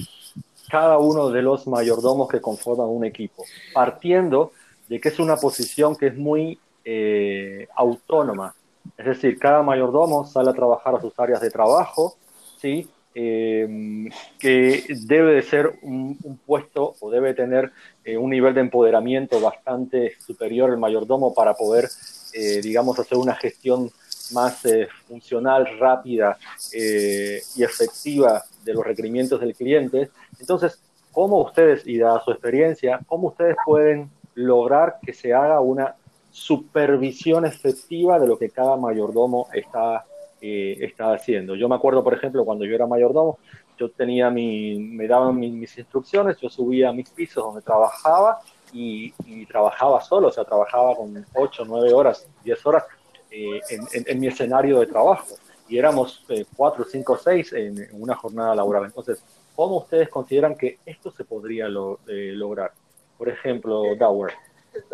cada 0.69 0.97
uno 0.97 1.29
de 1.29 1.41
los 1.41 1.67
mayordomos 1.67 2.29
que 2.29 2.41
conforman 2.41 2.87
un 2.87 3.05
equipo, 3.05 3.43
partiendo 3.73 4.51
de 4.87 4.99
que 4.99 5.09
es 5.09 5.19
una 5.19 5.37
posición 5.37 5.95
que 5.95 6.07
es 6.07 6.17
muy 6.17 6.59
eh, 6.85 7.67
autónoma. 7.75 8.55
Es 8.97 9.05
decir, 9.05 9.37
cada 9.37 9.61
mayordomo 9.61 10.25
sale 10.25 10.49
a 10.49 10.53
trabajar 10.53 10.95
a 10.95 11.01
sus 11.01 11.17
áreas 11.19 11.41
de 11.41 11.51
trabajo, 11.51 12.15
¿sí? 12.57 12.89
Em, 13.13 14.09
que 14.39 14.85
debe 15.05 15.33
de 15.33 15.41
ser 15.41 15.73
un, 15.81 16.17
puesto 16.45 16.95
o 17.01 17.11
debe 17.11 17.33
tener 17.33 17.73
eh, 18.05 18.15
un 18.15 18.29
nivel 18.29 18.53
de 18.53 18.61
empoderamiento 18.61 19.41
bastante 19.41 20.13
superior 20.25 20.69
el 20.69 20.77
mayordomo 20.77 21.33
para 21.33 21.53
poder, 21.53 21.89
eh, 22.33 22.61
digamos, 22.61 22.97
hacer 22.99 23.17
una 23.17 23.35
gestión 23.35 23.91
más 24.31 24.65
eh, 24.65 24.87
funcional, 25.09 25.77
rápida 25.77 26.37
y 26.73 27.63
efectiva 27.63 28.45
de 28.63 28.73
los 28.73 28.85
requerimientos 28.85 29.41
del 29.41 29.55
cliente. 29.55 30.09
Entonces, 30.39 30.81
¿cómo 31.11 31.41
ustedes, 31.41 31.85
y 31.85 31.97
dada 31.97 32.21
su 32.23 32.31
experiencia, 32.31 33.01
cómo 33.07 33.27
ustedes 33.27 33.57
pueden 33.65 34.09
lograr 34.35 34.99
que 35.05 35.11
se 35.11 35.33
haga 35.33 35.59
una 35.59 35.95
supervisión 36.31 37.45
efectiva 37.45 38.19
de 38.19 38.27
lo 38.27 38.37
que 38.37 38.49
cada 38.49 38.77
mayordomo 38.77 39.49
está 39.53 40.05
eh, 40.43 40.75
estaba 40.81 41.13
haciendo. 41.13 41.55
Yo 41.55 41.69
me 41.69 41.75
acuerdo, 41.75 42.03
por 42.03 42.15
ejemplo, 42.15 42.43
cuando 42.43 42.65
yo 42.65 42.73
era 42.73 42.87
mayordomo, 42.87 43.37
yo 43.77 43.91
tenía 43.91 44.31
mi, 44.31 44.79
me 44.79 45.07
daban 45.07 45.39
mis, 45.39 45.77
instrucciones, 45.77 46.37
yo 46.37 46.49
subía 46.49 46.89
a 46.89 46.93
mis 46.93 47.09
pisos 47.11 47.43
donde 47.43 47.61
trabajaba 47.61 48.39
y, 48.73 49.11
trabajaba 49.45 50.01
solo, 50.01 50.29
o 50.29 50.31
sea, 50.31 50.43
trabajaba 50.43 50.95
con 50.95 51.23
8, 51.35 51.63
9 51.67 51.93
horas, 51.93 52.27
10 52.43 52.65
horas 52.65 52.85
eh, 53.29 53.59
en, 54.07 54.19
mi 54.19 54.27
escenario 54.27 54.79
de 54.79 54.87
trabajo. 54.87 55.35
Y 55.69 55.77
éramos 55.77 56.25
4, 56.55 56.85
5, 56.85 57.17
6 57.23 57.53
en, 57.53 57.87
una 57.93 58.15
jornada 58.15 58.55
laboral. 58.55 58.85
Entonces, 58.85 59.23
¿cómo 59.55 59.77
ustedes 59.77 60.09
consideran 60.09 60.55
que 60.55 60.79
esto 60.87 61.11
se 61.11 61.23
podría 61.23 61.67
eh, 61.67 62.31
lograr? 62.33 62.71
Por 63.15 63.29
ejemplo, 63.29 63.83
Dower. 63.95 64.33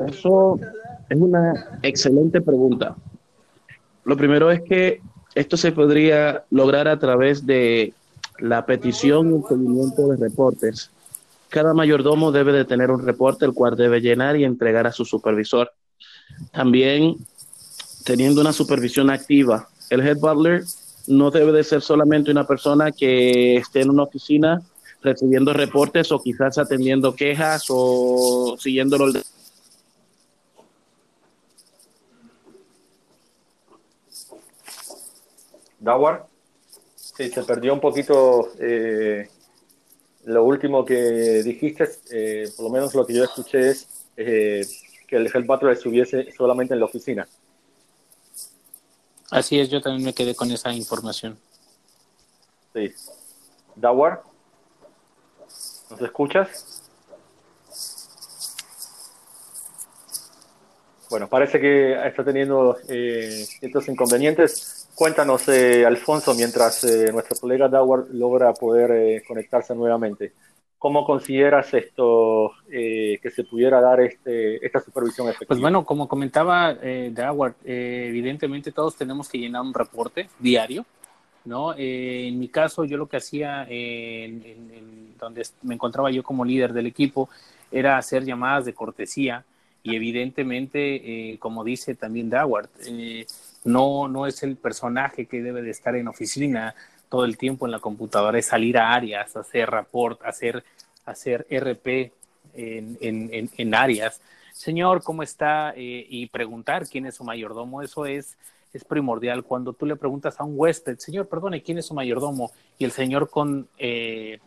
Eso 0.08 0.60
es 1.08 1.18
una 1.18 1.80
excelente 1.84 2.42
pregunta. 2.42 2.98
Lo 4.04 4.18
primero 4.18 4.52
es 4.52 4.62
que 4.62 5.02
esto 5.38 5.56
se 5.56 5.72
podría 5.72 6.46
lograr 6.50 6.88
a 6.88 6.98
través 6.98 7.46
de 7.46 7.94
la 8.40 8.66
petición 8.66 9.32
y 9.32 9.36
el 9.36 9.44
seguimiento 9.48 10.08
de 10.08 10.18
reportes. 10.18 10.90
Cada 11.50 11.76
mayordomo 11.76 12.32
debe 12.32 12.52
de 12.54 12.66
tener 12.66 12.90
un 12.90 13.06
reporte 13.06 13.46
el 13.46 13.54
cual 13.54 13.78
debe 13.78 14.02
llenar 14.02 14.36
y 14.36 14.46
entregar 14.46 14.88
a 14.88 14.92
su 14.92 15.06
supervisor. 15.06 15.72
También 16.52 17.16
teniendo 18.04 18.42
una 18.42 18.52
supervisión 18.52 19.12
activa. 19.12 19.68
El 19.92 20.06
head 20.06 20.18
butler 20.18 20.64
no 21.06 21.30
debe 21.30 21.52
de 21.52 21.64
ser 21.64 21.84
solamente 21.84 22.32
una 22.32 22.48
persona 22.48 22.92
que 22.92 23.58
esté 23.58 23.82
en 23.82 23.92
una 23.92 24.04
oficina 24.04 24.62
recibiendo 25.04 25.54
reportes 25.54 26.12
o 26.12 26.20
quizás 26.20 26.58
atendiendo 26.58 27.14
quejas 27.14 27.66
o 27.70 28.58
siguiendo 28.60 28.98
los 28.98 29.14
Dawar. 35.88 36.28
Sí, 36.96 37.30
se 37.30 37.44
perdió 37.44 37.74
un 37.74 37.80
poquito 37.80 38.52
eh, 38.60 39.30
lo 40.26 40.44
último 40.44 40.84
que 40.84 41.42
dijiste, 41.44 41.90
eh, 42.12 42.50
por 42.58 42.66
lo 42.66 42.72
menos 42.72 42.94
lo 42.94 43.06
que 43.06 43.14
yo 43.14 43.24
escuché 43.24 43.70
es 43.70 43.88
eh, 44.18 44.68
que 45.08 45.16
el 45.16 45.28
Health 45.28 45.48
Butler 45.48 45.72
estuviese 45.72 46.30
solamente 46.34 46.74
en 46.74 46.82
la 46.82 46.88
oficina. 46.88 47.26
Así 49.32 49.58
es, 49.60 49.70
yo 49.70 49.82
también 49.82 50.04
me 50.04 50.14
quedé 50.14 50.36
con 50.36 50.52
esa 50.52 50.74
información. 50.74 51.38
Sí. 52.74 52.94
Dawar, 53.78 54.24
¿nos 55.90 56.02
escuchas? 56.02 56.84
Bueno, 61.10 61.30
parece 61.30 61.62
que 61.62 61.94
está 62.06 62.26
teniendo 62.26 62.78
estos 62.90 63.88
inconvenientes. 63.88 64.77
Cuéntanos, 64.98 65.48
eh, 65.50 65.86
Alfonso, 65.86 66.34
mientras 66.34 66.84
eh, 66.84 67.12
nuestro 67.12 67.38
colega 67.38 67.70
Dawar 67.70 68.06
logra 68.14 68.52
poder 68.54 68.90
eh, 68.90 69.24
conectarse 69.28 69.76
nuevamente. 69.76 70.34
¿Cómo 70.80 71.06
consideras 71.06 71.72
esto 71.76 72.52
que 72.68 73.32
se 73.32 73.44
pudiera 73.44 73.80
dar 73.80 74.00
este, 74.00 74.66
esta 74.66 74.80
supervisión 74.80 75.28
efectiva? 75.28 75.50
Pues 75.50 75.60
bueno, 75.60 75.86
como 75.86 76.08
comentaba 76.08 76.76
Dawar, 77.12 77.56
evidentemente 77.64 78.72
todos 78.72 78.96
tenemos 78.96 79.28
que 79.30 79.40
llenar 79.40 79.62
un 79.62 79.74
reporte 79.74 80.30
diario, 80.40 80.86
¿no? 81.46 81.74
en 81.76 82.38
mi 82.40 82.48
caso, 82.50 82.86
yo 82.86 82.98
lo 82.98 83.08
que 83.08 83.18
hacía, 83.18 83.66
en, 83.70 85.16
donde 85.20 85.48
me 85.64 85.74
encontraba 85.76 86.12
yo 86.12 86.22
como 86.22 86.46
líder 86.46 86.74
del 86.74 86.86
equipo, 86.86 87.28
era 87.72 87.98
hacer 87.98 88.24
llamadas 88.24 88.66
de 88.66 88.74
cortesía 88.74 89.44
y 89.82 89.96
evidentemente, 89.96 91.38
como 91.40 91.64
dice 91.64 91.96
también 91.96 92.30
Dawar, 92.30 92.70
no, 93.68 94.08
no 94.08 94.26
es 94.26 94.44
el 94.44 94.56
personaje 94.56 95.26
que 95.26 95.42
debe 95.42 95.62
de 95.62 95.72
estar 95.72 95.96
en 95.96 96.08
oficina 96.08 96.74
todo 97.10 97.26
el 97.26 97.38
tiempo 97.38 97.66
en 97.66 97.72
la 97.72 97.80
computadora, 97.80 98.40
es 98.40 98.48
salir 98.48 98.78
a 98.78 98.94
áreas, 98.94 99.36
hacer 99.36 99.70
report, 99.70 100.22
hacer, 100.24 100.64
hacer 101.06 101.46
RP 101.50 102.12
en, 102.54 102.98
en, 103.02 103.50
en, 103.56 103.76
áreas. 103.76 104.22
Señor, 104.54 105.04
¿cómo 105.04 105.22
está? 105.22 105.74
Eh, 105.76 106.06
y 106.10 106.28
preguntar 106.28 106.88
quién 106.88 107.06
es 107.06 107.16
su 107.16 107.24
mayordomo, 107.24 107.82
eso 107.82 108.06
es, 108.06 108.38
es 108.74 108.84
primordial. 108.84 109.44
Cuando 109.44 109.74
tú 109.74 109.86
le 109.86 109.96
preguntas 109.96 110.40
a 110.40 110.44
un 110.44 110.54
huésped, 110.58 110.98
señor, 110.98 111.28
perdone, 111.28 111.62
¿quién 111.62 111.78
es 111.78 111.86
su 111.86 111.94
mayordomo? 111.94 112.52
Y 112.78 112.86
el 112.86 112.92
señor 112.92 113.30
con... 113.30 113.68
Eh, 113.78 114.40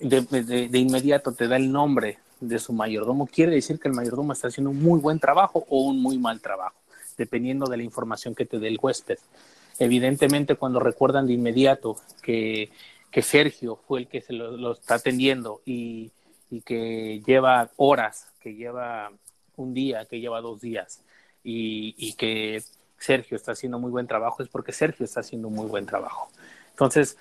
de, 0.00 0.20
de, 0.20 0.78
inmediato 0.78 1.32
te 1.32 1.46
da 1.46 1.56
el 1.56 1.70
nombre 1.70 2.18
de 2.40 2.58
su 2.58 2.72
mayordomo, 2.72 3.26
quiere 3.26 3.52
decir 3.52 3.78
que 3.78 3.88
el 3.88 3.94
mayordomo 3.94 4.32
está 4.32 4.48
haciendo 4.48 4.70
un 4.70 4.82
muy 4.82 5.00
buen 5.00 5.18
trabajo 5.18 5.64
o 5.68 5.82
un 5.82 6.02
muy 6.02 6.18
mal 6.18 6.40
trabajo 6.40 6.74
dependiendo 7.16 7.66
de 7.66 7.76
la 7.76 7.82
información 7.82 8.34
que 8.34 8.46
te 8.46 8.58
dé 8.58 8.68
el 8.68 8.78
huésped. 8.80 9.18
Evidentemente, 9.78 10.54
cuando 10.54 10.80
recuerdan 10.80 11.26
de 11.26 11.32
inmediato 11.32 11.96
que, 12.22 12.70
que 13.10 13.22
Sergio 13.22 13.76
fue 13.76 14.00
el 14.00 14.08
que 14.08 14.20
se 14.20 14.32
lo, 14.32 14.72
está 14.72 14.96
atendiendo 14.96 15.60
y, 15.64 16.10
y, 16.50 16.60
que 16.60 17.22
lleva 17.26 17.70
horas, 17.76 18.32
que 18.40 18.54
lleva 18.54 19.10
un 19.56 19.74
día, 19.74 20.04
que 20.06 20.20
lleva 20.20 20.40
dos 20.40 20.60
días 20.60 21.02
y, 21.42 21.94
y 21.98 22.12
que 22.14 22.62
Sergio 22.98 23.36
está 23.36 23.52
haciendo 23.52 23.78
muy 23.78 23.90
buen 23.90 24.06
trabajo, 24.06 24.42
es 24.42 24.48
porque 24.48 24.72
Sergio 24.72 25.04
está 25.04 25.20
haciendo 25.20 25.50
muy 25.50 25.66
buen 25.66 25.86
trabajo. 25.86 26.30
Entonces, 26.74 27.16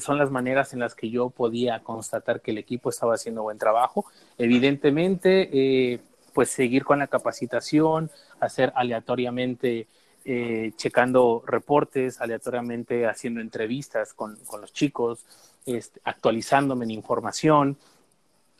son 0.00 0.18
las 0.18 0.32
maneras 0.32 0.72
en 0.72 0.80
las 0.80 0.96
que 0.96 1.10
yo 1.10 1.30
podía 1.30 1.78
constatar 1.80 2.40
que 2.40 2.50
el 2.50 2.58
equipo 2.58 2.90
estaba 2.90 3.14
haciendo 3.14 3.42
buen 3.44 3.56
trabajo. 3.56 4.04
Evidentemente, 4.36 5.48
eh, 5.52 6.00
pues 6.32 6.50
seguir 6.50 6.84
con 6.84 6.98
la 6.98 7.06
capacitación, 7.06 8.10
hacer 8.40 8.72
aleatoriamente, 8.74 9.86
eh, 10.24 10.72
checando 10.76 11.42
reportes, 11.46 12.20
aleatoriamente 12.20 13.06
haciendo 13.06 13.40
entrevistas 13.40 14.12
con, 14.12 14.38
los 14.60 14.72
chicos, 14.72 15.24
este, 15.64 16.00
actualizándome 16.04 16.84
en 16.84 16.90
información, 16.90 17.78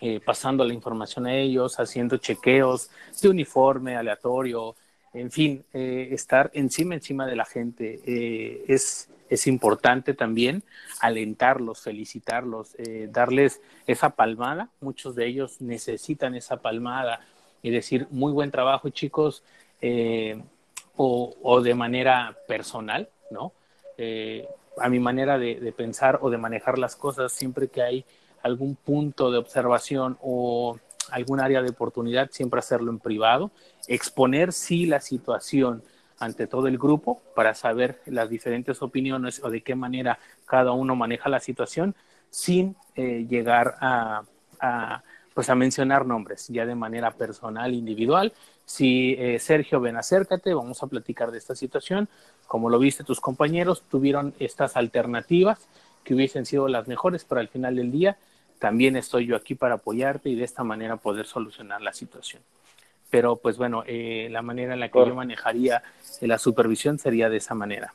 eh, 0.01 0.21
pasando 0.25 0.65
la 0.65 0.73
información 0.73 1.27
a 1.27 1.35
ellos, 1.35 1.79
haciendo 1.79 2.17
chequeos 2.17 2.91
de 3.21 3.29
uniforme, 3.29 3.97
aleatorio, 3.97 4.75
en 5.13 5.31
fin, 5.31 5.65
eh, 5.75 6.09
estar 6.13 6.51
encima, 6.55 6.95
encima 6.95 7.27
de 7.27 7.37
la 7.37 7.45
gente 7.45 8.01
es, 8.73 9.11
es 9.29 9.47
importante 9.47 10.15
también 10.15 10.63
alentarlos, 11.01 11.83
felicitarlos, 11.83 12.75
darles 13.09 13.61
esa 13.87 14.11
palmada. 14.11 14.71
Muchos 14.81 15.15
de 15.15 15.27
ellos 15.27 15.61
necesitan 15.61 16.35
esa 16.35 16.57
palmada 16.63 17.21
y 17.63 17.71
decir, 17.71 18.07
muy 18.11 18.33
buen 18.33 18.51
trabajo 18.51 18.89
chicos, 18.91 19.43
eh, 19.81 20.41
o, 20.97 21.63
de 21.63 21.75
manera 21.75 22.37
personal, 22.47 23.09
¿no? 23.31 23.53
Eh, 23.97 24.47
a 24.79 24.89
mi 24.89 24.99
manera 24.99 25.39
de, 25.39 25.73
pensar 25.77 26.19
o 26.21 26.31
de 26.31 26.37
manejar 26.37 26.79
las 26.79 26.95
cosas, 26.95 27.33
siempre 27.33 27.69
que 27.69 27.83
hay 27.83 28.05
algún 28.43 28.77
punto 28.77 29.31
de 29.31 29.39
observación 29.39 30.19
o 30.21 30.79
algún 31.11 31.41
área 31.41 31.63
de 31.63 31.71
oportunidad, 31.71 32.31
siempre 32.31 32.59
hacerlo 32.59 32.91
en 32.91 32.99
privado, 32.99 33.51
exponer 33.89 34.53
sí 34.53 34.87
la 34.87 35.01
situación 35.01 35.83
ante 36.19 36.47
todo 36.47 36.67
el 36.67 36.79
grupo 36.79 37.23
para 37.35 37.55
saber 37.55 38.01
las 38.07 38.29
diferentes 38.29 38.83
opiniones 38.83 39.43
o 39.43 39.51
de 39.51 39.63
qué 39.63 39.75
manera 39.75 40.19
cada 40.45 40.73
uno 40.73 40.95
maneja 40.95 41.31
la 41.31 41.41
situación 41.41 41.95
sin 42.29 42.77
eh, 42.95 43.27
llegar 43.29 43.77
a, 43.81 44.23
pues 45.35 45.49
a 45.49 45.55
mencionar 45.55 46.07
nombres 46.07 46.49
ya 46.49 46.67
de 46.67 46.75
manera 46.75 47.13
personal, 47.13 47.73
individual, 47.75 48.33
Sí, 48.71 49.17
eh, 49.19 49.41
Sergio, 49.41 49.81
ven, 49.81 49.97
acércate, 49.97 50.55
vamos 50.55 50.81
a 50.85 50.87
platicar 50.87 51.33
de 51.33 51.39
esta 51.39 51.57
situación. 51.57 52.09
Como 52.47 52.71
lo 52.71 52.79
viste, 52.79 53.03
tus 53.03 53.19
compañeros 53.19 53.83
tuvieron 53.91 54.33
estas 54.39 54.77
alternativas 54.77 55.67
que 56.05 56.15
hubiesen 56.15 56.47
sido 56.47 56.69
las 56.69 56.87
mejores, 56.87 57.25
pero 57.25 57.41
al 57.41 57.49
final 57.49 57.75
del 57.75 57.91
día 57.91 58.17
también 58.61 58.95
estoy 58.95 59.27
yo 59.27 59.35
aquí 59.35 59.57
para 59.57 59.75
apoyarte 59.75 60.29
y 60.29 60.37
de 60.37 60.45
esta 60.45 60.63
manera 60.63 60.99
poder 60.99 61.27
solucionar 61.27 61.83
la 61.83 61.93
situación. 61.93 62.43
Pero 63.11 63.35
pues 63.35 63.59
bueno, 63.59 63.83
eh, 63.89 64.29
la 64.31 64.41
manera 64.41 64.75
en 64.75 64.79
la 64.79 64.89
que 64.89 65.05
yo 65.05 65.17
manejaría 65.17 65.83
la 66.21 66.39
supervisión 66.39 67.01
sería 67.01 67.29
de 67.29 67.39
esa 67.39 67.57
manera. 67.57 67.93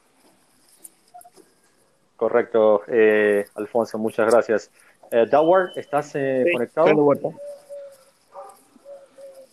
Correcto, 2.18 2.82
eh, 2.90 3.46
Alfonso, 3.56 3.98
muchas 3.98 4.30
gracias. 4.30 4.72
Eh, 5.12 5.26
Dawar, 5.30 5.72
¿estás 5.76 6.16
eh, 6.16 6.46
conectado? 6.52 6.90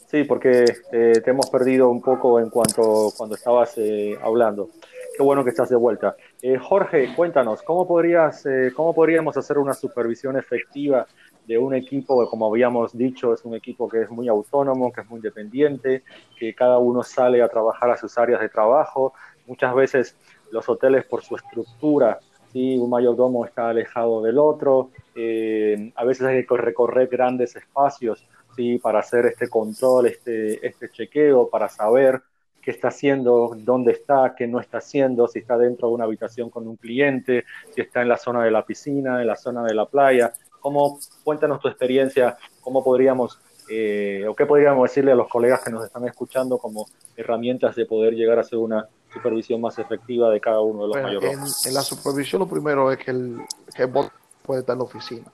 Sí, 0.07 0.25
porque 0.25 0.65
eh, 0.93 1.21
te 1.25 1.31
hemos 1.31 1.49
perdido 1.49 1.88
un 1.88 2.03
poco 2.03 2.38
en 2.38 2.51
cuanto 2.51 3.12
cuando 3.17 3.35
estabas 3.35 3.77
hablando. 4.23 4.69
Qué 5.17 5.23
bueno 5.23 5.45
que 5.45 5.51
estás 5.51 5.69
de 5.69 5.77
vuelta. 5.77 6.17
Jorge, 6.61 7.15
cuéntanos, 7.15 7.62
¿cómo, 7.62 7.87
podrías, 7.87 8.45
¿cómo 8.75 8.95
podríamos 8.95 9.37
hacer 9.37 9.59
una 9.59 9.75
supervisión 9.75 10.38
efectiva 10.38 11.07
de 11.47 11.59
un 11.59 11.75
equipo 11.75 12.23
que, 12.23 12.31
como 12.31 12.47
habíamos 12.47 12.97
dicho, 12.97 13.35
es 13.35 13.45
un 13.45 13.55
equipo 13.55 13.88
que 13.88 14.03
es 14.03 14.11
muy 14.11 14.29
autónomo, 14.29 14.93
que 14.93 15.03
es 15.03 15.09
muy 15.09 15.19
independiente, 15.19 16.03
que 16.38 16.55
cada 16.55 16.79
uno 16.79 17.03
sale 17.03 17.43
a 17.43 17.49
trabajar 17.49 17.91
a 17.91 17.97
sus 17.97 18.17
áreas 18.17 18.41
de 18.41 18.49
trabajo? 18.49 19.12
Muchas 19.47 19.75
veces 19.75 20.17
los 20.51 20.69
hoteles, 20.69 21.05
por 21.05 21.23
su 21.23 21.37
estructura, 21.37 22.21
¿sí? 22.53 22.77
un 22.79 22.91
mayordomo 22.91 23.45
está 23.45 23.71
alejado 23.71 24.23
del 24.23 24.38
otro, 24.38 24.91
eh, 25.15 25.93
a 25.95 26.05
veces 26.05 26.27
hay 26.27 26.47
que 26.47 26.57
recorrer 26.57 27.09
grandes 27.09 27.57
espacios 27.57 28.27
¿sí? 28.57 28.79
para 28.79 29.01
hacer 29.01 29.27
este 29.27 29.49
control, 29.49 30.07
este, 30.07 30.67
este 30.67 30.88
chequeo, 30.91 31.49
para 31.49 31.69
saber 31.69 32.23
qué 32.62 32.71
está 32.71 32.88
haciendo, 32.88 33.55
dónde 33.57 33.93
está, 33.93 34.35
qué 34.37 34.47
no 34.47 34.61
está 34.61 34.79
haciendo, 34.79 35.27
si 35.27 35.41
está 35.41 35.59
dentro 35.59 35.88
de 35.88 35.95
una 35.95 36.05
habitación 36.05 36.49
con 36.49 36.69
un 36.69 36.77
cliente, 36.77 37.45
si 37.75 37.81
está 37.81 38.03
en 38.03 38.09
la 38.09 38.17
zona 38.17 38.45
de 38.45 38.53
la 38.53 38.65
piscina, 38.65 39.21
en 39.21 39.27
la 39.27 39.37
zona 39.37 39.65
de 39.65 39.75
la 39.75 39.87
playa. 39.87 40.33
¿Cómo, 40.61 41.01
cuéntanos 41.25 41.61
tu 41.61 41.67
experiencia, 41.67 42.37
cómo 42.61 42.85
podríamos, 42.85 43.41
eh, 43.69 44.25
o 44.29 44.35
qué 44.37 44.47
podríamos 44.47 44.88
decirle 44.88 45.11
a 45.11 45.17
los 45.17 45.29
colegas 45.29 45.65
que 45.65 45.73
nos 45.73 45.85
están 45.85 46.07
escuchando 46.07 46.57
como 46.59 46.87
herramientas 47.17 47.75
de 47.75 47.85
poder 47.85 48.15
llegar 48.15 48.38
a 48.38 48.43
hacer 48.43 48.61
una 48.61 48.87
supervisión 49.12 49.61
más 49.61 49.79
efectiva 49.79 50.31
de 50.31 50.40
cada 50.40 50.61
uno 50.61 50.83
de 50.83 50.88
los 50.88 51.03
mayordomos? 51.03 51.66
En, 51.66 51.75
la 51.75 51.83
supervisión 51.83 52.40
lo 52.40 52.48
primero 52.48 52.90
es 52.90 52.98
que 52.98 53.11
el, 53.11 53.40
que 53.75 53.88
puede 53.88 54.61
estar 54.61 54.75
en 54.75 54.79
la 54.79 54.85
oficina. 54.85 55.31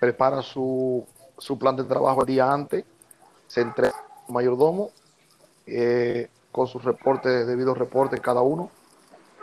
Prepara 0.00 0.42
su, 0.42 1.06
su 1.38 1.58
plan 1.58 1.76
de 1.76 1.84
trabajo 1.84 2.22
el 2.22 2.26
día 2.26 2.52
antes, 2.52 2.84
se 3.46 3.60
entrega 3.60 3.94
al 4.26 4.34
mayordomo 4.34 4.90
eh, 5.66 6.28
con 6.50 6.66
sus 6.66 6.84
reportes, 6.84 7.46
debidos 7.46 7.78
reportes 7.78 8.20
cada 8.20 8.42
uno. 8.42 8.70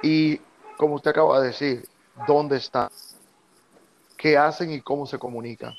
Y 0.03 0.39
como 0.77 0.95
usted 0.95 1.11
acaba 1.11 1.41
de 1.41 1.47
decir, 1.47 1.85
dónde 2.27 2.57
están, 2.57 2.89
qué 4.17 4.37
hacen 4.37 4.71
y 4.71 4.81
cómo 4.81 5.05
se 5.05 5.17
comunican. 5.17 5.73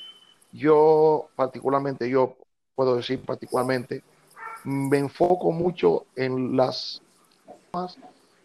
Yo 0.51 1.29
particularmente, 1.35 2.09
yo 2.09 2.35
puedo 2.75 2.95
decir 2.95 3.23
particularmente, 3.23 4.03
me 4.63 4.97
enfoco 4.97 5.51
mucho 5.51 6.05
en 6.15 6.55
las 6.55 7.01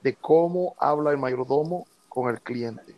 de 0.03 0.15
cómo 0.15 0.75
habla 0.79 1.11
el 1.11 1.19
mayordomo 1.19 1.87
con 2.09 2.31
el 2.31 2.41
cliente. 2.41 2.95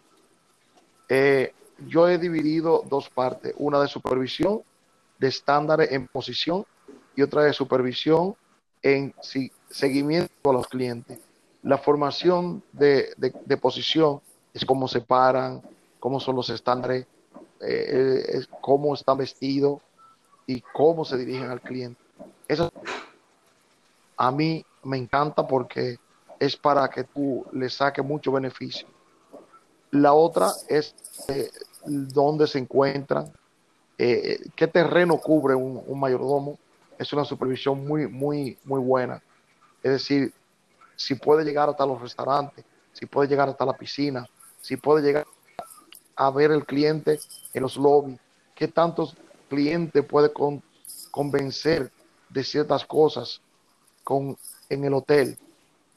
Eh, 1.08 1.54
yo 1.86 2.08
he 2.08 2.18
dividido 2.18 2.84
dos 2.86 3.08
partes, 3.08 3.54
una 3.56 3.80
de 3.80 3.88
supervisión 3.88 4.62
de 5.18 5.28
estándares 5.28 5.90
en 5.92 6.06
posición 6.06 6.66
y 7.16 7.22
otra 7.22 7.42
de 7.42 7.52
supervisión 7.52 8.36
en 8.82 9.14
seguimiento 9.70 10.50
a 10.50 10.52
los 10.52 10.68
clientes. 10.68 11.18
La 11.62 11.78
formación 11.78 12.62
de, 12.72 13.14
posición 13.60 14.20
es 14.52 14.64
cómo 14.64 14.86
se 14.86 15.00
paran, 15.00 15.62
cómo 15.98 16.20
son 16.20 16.36
los 16.36 16.50
estándares, 16.50 17.06
eh, 17.60 18.44
cómo 18.60 18.94
están 18.94 19.18
vestidos 19.18 19.80
y 20.46 20.60
cómo 20.60 21.04
se 21.04 21.16
dirigen 21.16 21.50
al 21.50 21.60
cliente. 21.60 22.00
Eso 22.46 22.70
a 24.16 24.30
mí 24.30 24.64
me 24.82 24.98
encanta 24.98 25.46
porque 25.46 25.98
es 26.38 26.56
para 26.56 26.88
que 26.88 27.04
tú 27.04 27.44
le 27.52 27.68
saques 27.68 28.04
mucho 28.04 28.32
beneficio. 28.32 28.86
La 29.90 30.12
otra 30.12 30.50
es 30.68 30.94
eh, 31.28 31.50
dónde 31.84 32.46
se 32.46 32.58
encuentran, 32.58 33.32
eh, 33.96 34.40
qué 34.54 34.66
terreno 34.66 35.18
cubre 35.18 35.54
un, 35.54 35.98
mayordomo. 35.98 36.58
Es 36.98 37.12
una 37.12 37.24
supervisión 37.24 37.86
muy, 37.86 38.06
muy, 38.06 38.58
muy 38.64 38.80
buena. 38.80 39.22
Es 39.82 39.92
decir, 39.92 40.32
si 40.96 41.14
puede 41.14 41.44
llegar 41.44 41.68
hasta 41.68 41.86
los 41.86 42.00
restaurantes, 42.00 42.64
si 42.92 43.06
puede 43.06 43.28
llegar 43.28 43.48
hasta 43.48 43.64
la 43.64 43.76
piscina, 43.76 44.28
si 44.60 44.76
puede 44.76 45.04
llegar 45.04 45.26
a 46.16 46.30
ver 46.30 46.50
el 46.50 46.66
cliente 46.66 47.20
en 47.54 47.62
los 47.62 47.76
lobbies, 47.76 48.18
qué 48.54 48.66
tantos 48.66 49.16
clientes 49.48 50.04
puede 50.04 50.32
convencer 51.10 51.90
de 52.28 52.44
ciertas 52.44 52.84
cosas 52.84 53.40
con, 54.02 54.36
en 54.68 54.84
el 54.84 54.94
hotel 54.94 55.38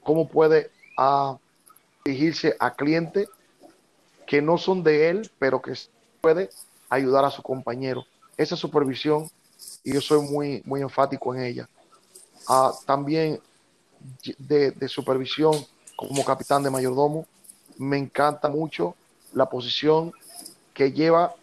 cómo 0.03 0.27
puede 0.27 0.71
ah, 0.97 1.37
dirigirse 2.03 2.55
a 2.59 2.73
clientes 2.73 3.27
que 4.25 4.41
no 4.41 4.57
son 4.57 4.83
de 4.83 5.09
él, 5.09 5.31
pero 5.39 5.61
que 5.61 5.73
puede 6.21 6.49
ayudar 6.89 7.25
a 7.25 7.31
su 7.31 7.41
compañero. 7.41 8.05
Esa 8.37 8.55
supervisión, 8.55 9.29
y 9.83 9.93
yo 9.93 10.01
soy 10.01 10.21
muy, 10.21 10.61
muy 10.65 10.81
enfático 10.81 11.35
en 11.35 11.43
ella. 11.43 11.69
Ah, 12.47 12.71
también 12.85 13.39
de, 14.37 14.87
supervisión 14.87 15.53
como 15.95 16.23
capitán 16.23 16.63
de 16.63 16.69
mayordomo, 16.69 17.25
me 17.77 17.97
encanta 17.97 18.49
mucho 18.49 18.95
la 19.33 19.47
posición 19.47 20.13
que 20.73 20.91
lleva 20.91 21.35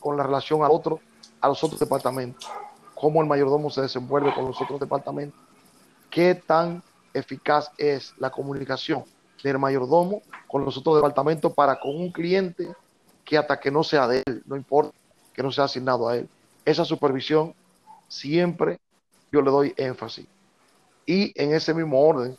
con 0.00 0.16
la 0.16 0.22
relación 0.22 0.62
al 0.62 0.70
otro, 0.70 1.00
a 1.40 1.48
los 1.48 1.62
otros 1.62 1.80
departamentos. 1.80 2.48
Cómo 2.94 3.20
el 3.20 3.28
mayordomo 3.28 3.70
se 3.70 3.82
desenvuelve 3.82 4.32
con 4.34 4.46
los 4.46 4.60
otros 4.60 4.80
departamentos. 4.80 5.38
Qué 6.10 6.34
tan 6.34 6.82
eficaz 7.18 7.70
es 7.78 8.14
la 8.18 8.30
comunicación 8.30 9.04
del 9.42 9.58
mayordomo 9.58 10.22
con 10.46 10.64
los 10.64 10.76
otros 10.76 10.96
departamentos 10.96 11.52
para 11.52 11.78
con 11.78 11.96
un 11.96 12.10
cliente 12.10 12.68
que 13.24 13.38
hasta 13.38 13.58
que 13.58 13.70
no 13.70 13.82
sea 13.82 14.06
de 14.06 14.22
él, 14.24 14.42
no 14.46 14.56
importa 14.56 14.96
que 15.34 15.42
no 15.42 15.50
sea 15.50 15.64
asignado 15.64 16.08
a 16.08 16.16
él. 16.16 16.28
Esa 16.64 16.84
supervisión 16.84 17.54
siempre 18.08 18.78
yo 19.30 19.42
le 19.42 19.50
doy 19.50 19.74
énfasis. 19.76 20.26
Y 21.04 21.32
en 21.40 21.54
ese 21.54 21.74
mismo 21.74 22.00
orden, 22.00 22.36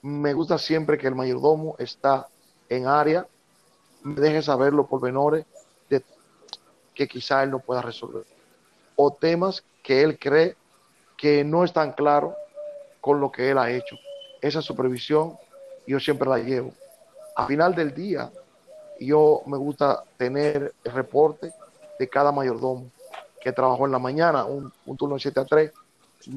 me 0.00 0.32
gusta 0.32 0.58
siempre 0.58 0.98
que 0.98 1.06
el 1.06 1.14
mayordomo 1.14 1.76
está 1.78 2.26
en 2.68 2.86
área, 2.86 3.26
me 4.02 4.20
deje 4.20 4.42
saber 4.42 4.72
los 4.72 4.88
pormenores 4.88 5.44
de 5.88 6.02
que 6.94 7.06
quizá 7.06 7.42
él 7.42 7.50
no 7.50 7.60
pueda 7.60 7.82
resolver. 7.82 8.24
O 8.96 9.12
temas 9.12 9.62
que 9.82 10.02
él 10.02 10.18
cree 10.18 10.56
que 11.16 11.44
no 11.44 11.64
están 11.64 11.92
claros 11.92 12.34
con 13.02 13.20
lo 13.20 13.30
que 13.30 13.50
él 13.50 13.58
ha 13.58 13.70
hecho. 13.70 13.98
Esa 14.40 14.62
supervisión 14.62 15.36
yo 15.86 16.00
siempre 16.00 16.28
la 16.28 16.38
llevo. 16.38 16.72
A 17.34 17.46
final 17.46 17.74
del 17.74 17.92
día, 17.92 18.30
yo 19.00 19.42
me 19.46 19.58
gusta 19.58 20.04
tener 20.16 20.72
el 20.84 20.92
reporte 20.92 21.52
de 21.98 22.08
cada 22.08 22.30
mayordomo 22.30 22.90
que 23.40 23.52
trabajó 23.52 23.86
en 23.86 23.92
la 23.92 23.98
mañana, 23.98 24.44
un, 24.44 24.72
turno 24.96 25.16
de 25.16 25.20
7 25.20 25.40
a 25.40 25.44
3. 25.44 25.72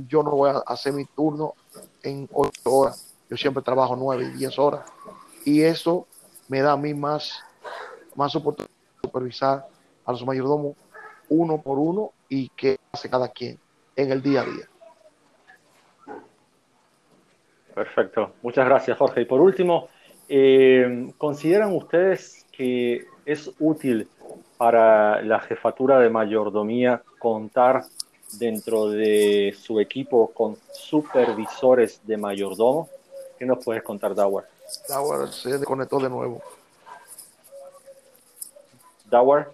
Yo 0.07 0.23
no 0.23 0.31
voy 0.31 0.49
a 0.49 0.57
hacer 0.65 0.91
mi 0.91 1.05
turno 1.05 1.53
en 2.01 2.27
8 2.33 2.51
horas. 2.65 3.13
Yo 3.29 3.37
siempre 3.37 3.61
trabajo 3.61 3.95
9 3.95 4.31
y 4.33 4.37
10 4.37 4.57
horas. 4.57 4.81
Y 5.45 5.61
eso 5.61 6.07
me 6.47 6.61
da 6.61 6.71
a 6.71 6.77
mí 6.77 6.95
más, 6.95 7.43
más 8.15 8.35
oportunidad 8.35 8.71
de 8.71 9.07
supervisar 9.07 9.67
a 10.03 10.11
los 10.11 10.25
mayordomos 10.25 10.75
uno 11.29 11.61
por 11.61 11.77
uno 11.77 12.11
y 12.27 12.49
qué 12.49 12.79
hace 12.91 13.07
cada 13.07 13.27
quien 13.27 13.59
en 13.95 14.11
el 14.11 14.23
día 14.23 14.41
a 14.41 14.45
día. 14.45 14.67
Perfecto, 17.75 18.31
muchas 18.41 18.65
gracias 18.65 18.97
Jorge. 18.97 19.21
Y 19.21 19.25
por 19.25 19.41
último, 19.41 19.89
eh, 20.29 21.11
¿consideran 21.17 21.75
ustedes 21.75 22.45
que 22.53 23.05
es 23.25 23.51
útil 23.59 24.07
para 24.57 25.21
la 25.21 25.41
jefatura 25.41 25.99
de 25.99 26.09
mayordomía 26.09 27.03
contar 27.19 27.83
dentro 28.39 28.89
de 28.89 29.53
su 29.59 29.81
equipo 29.81 30.31
con 30.31 30.55
supervisores 30.71 31.99
de 32.07 32.15
mayordomo? 32.15 32.87
¿Qué 33.37 33.45
nos 33.45 33.63
puedes 33.63 33.83
contar, 33.83 34.15
Dawar? 34.15 34.45
Dawar 34.87 35.27
se 35.27 35.57
desconectó 35.57 35.99
de 35.99 36.09
nuevo. 36.09 36.41
Dawar. 39.09 39.51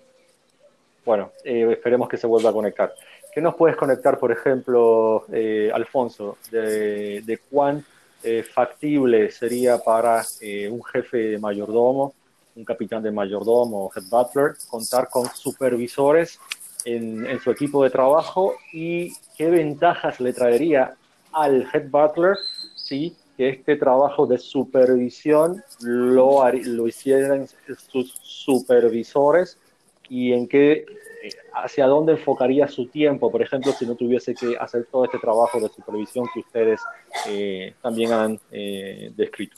Bueno, 1.04 1.32
eh, 1.44 1.68
esperemos 1.72 2.08
que 2.08 2.18
se 2.18 2.28
vuelva 2.28 2.52
a 2.52 2.54
conectar. 2.54 2.94
¿Qué 3.34 3.42
nos 3.42 3.56
puedes 3.56 3.76
conectar, 3.76 4.20
por 4.20 4.32
ejemplo, 4.32 5.26
eh, 5.32 5.72
Alfonso, 5.74 6.38
de, 6.52 7.22
de 7.22 7.38
cuán 7.50 7.84
eh, 8.24 8.44
factible 8.44 9.32
sería 9.32 9.78
para 9.78 10.24
eh, 10.42 10.70
un 10.70 10.84
jefe 10.84 11.18
de 11.18 11.40
mayordomo, 11.40 12.14
un 12.56 12.66
capitán 12.66 13.02
de 13.02 13.12
mayordomo 13.12 13.86
o 13.86 13.92
head 13.96 14.04
butler, 14.10 14.54
contar 14.70 15.10
con 15.10 15.28
supervisores 15.34 16.40
en, 16.86 17.40
su 17.40 17.52
equipo 17.52 17.84
de 17.84 17.90
trabajo 17.90 18.56
y 18.74 19.14
qué 19.38 19.50
ventajas 19.50 20.20
le 20.20 20.34
traería 20.34 20.96
al 21.32 21.68
head 21.74 21.90
butler, 21.90 22.38
que 22.88 23.14
este 23.38 23.78
trabajo 23.78 24.28
de 24.28 24.38
supervisión 24.38 25.64
lo, 25.80 26.44
lo 26.52 26.88
hicieran 26.88 27.48
sus 27.92 28.20
supervisores 28.22 29.58
y 30.10 30.34
en 30.34 30.48
qué, 30.48 30.86
hacia 31.54 31.88
dónde 31.88 32.14
enfocaría 32.14 32.68
su 32.68 32.88
tiempo, 32.88 33.32
por 33.32 33.42
ejemplo, 33.42 33.72
si 33.72 33.86
no 33.86 33.96
tuviese 33.96 34.34
que 34.34 34.58
hacer 34.58 34.88
todo 34.92 35.06
este 35.06 35.20
trabajo 35.20 35.60
de 35.60 35.70
supervisión 35.70 36.26
que 36.34 36.40
ustedes 36.40 36.82
eh, 37.28 37.76
también 37.82 38.12
han 38.12 38.40
eh, 38.52 39.12
descrito. 39.16 39.58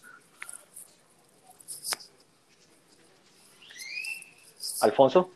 Alfonso. 4.81 5.31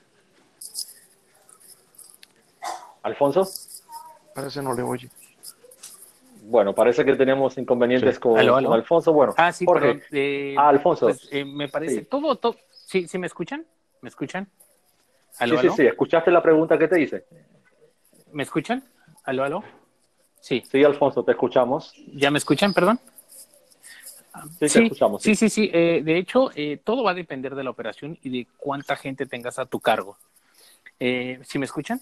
Alfonso. 3.03 3.47
Parece 4.35 4.61
no 4.61 4.73
le 4.73 4.83
oye. 4.83 5.09
Bueno, 6.43 6.73
parece 6.73 7.03
que 7.03 7.15
tenemos 7.15 7.57
inconvenientes 7.57 8.19
con, 8.19 8.37
Alfonso. 8.37 9.11
Bueno, 9.11 9.33
ah, 9.37 9.51
sí, 9.51 9.65
Jorge. 9.65 10.01
Eh, 10.11 10.55
ah, 10.57 10.69
Alfonso. 10.69 11.07
Pues, 11.07 11.27
eh, 11.31 11.43
me 11.43 11.67
parece 11.67 12.03
todo, 12.03 12.37
todo. 12.37 12.55
¿Sí, 12.71 13.07
¿Sí 13.07 13.17
me 13.17 13.27
escuchan? 13.27 13.65
¿Me 14.01 14.09
escuchan? 14.09 14.49
Sí, 15.39 15.57
sí, 15.61 15.69
sí. 15.75 15.85
¿Escuchaste 15.85 16.31
la 16.31 16.41
pregunta 16.41 16.77
que 16.77 16.87
te 16.87 17.01
hice? 17.01 17.25
¿Me 18.31 18.43
escuchan? 18.43 18.83
¿Aló, 19.23 19.43
aló? 19.43 19.63
Sí. 20.39 20.63
Sí, 20.69 20.83
Alfonso, 20.83 21.23
te 21.23 21.31
escuchamos. 21.31 21.93
¿Ya 22.13 22.31
me 22.31 22.37
escuchan, 22.37 22.73
perdón? 22.73 22.99
Sí, 24.59 24.67
te 24.67 24.83
escuchamos. 24.83 25.23
Sí, 25.23 25.35
sí, 25.35 25.49
sí. 25.49 25.69
Eh, 25.73 26.01
de 26.03 26.17
hecho, 26.17 26.49
todo 26.83 27.03
va 27.03 27.11
a 27.11 27.15
depender 27.15 27.55
de 27.55 27.63
la 27.63 27.69
operación 27.69 28.17
y 28.23 28.29
de 28.29 28.47
cuánta 28.57 28.95
gente 28.95 29.25
tengas 29.25 29.59
a 29.59 29.65
tu 29.65 29.79
cargo. 29.79 30.17
¿Sí 30.99 31.59
me 31.59 31.65
escuchan? 31.65 31.99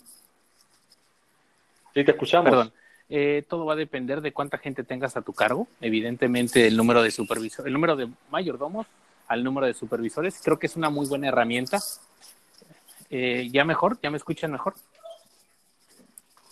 Sí, 1.93 2.03
te 2.03 2.11
escuchamos. 2.11 2.49
Perdón. 2.49 2.73
Eh, 3.07 3.43
todo 3.47 3.65
va 3.65 3.73
a 3.73 3.75
depender 3.75 4.19
de 4.21 4.31
cuánta 4.31 4.57
gente 4.57 4.83
tengas 4.83 5.15
a 5.15 5.21
tu 5.21 5.31
cargo. 5.33 5.67
Evidentemente, 5.79 6.67
el 6.67 6.75
número 6.75 7.03
de 7.03 7.11
supervisores, 7.11 7.67
el 7.67 7.73
número 7.73 7.95
de 7.95 8.09
mayordomos 8.31 8.88
al 9.27 9.43
número 9.43 9.67
de 9.67 9.73
supervisores, 9.73 10.41
creo 10.43 10.59
que 10.59 10.67
es 10.67 10.75
una 10.75 10.89
muy 10.89 11.07
buena 11.07 11.27
herramienta. 11.27 11.79
Eh, 13.09 13.49
¿Ya 13.51 13.63
mejor? 13.65 13.99
¿Ya 14.01 14.09
me 14.09 14.17
escuchan 14.17 14.51
mejor? 14.51 14.73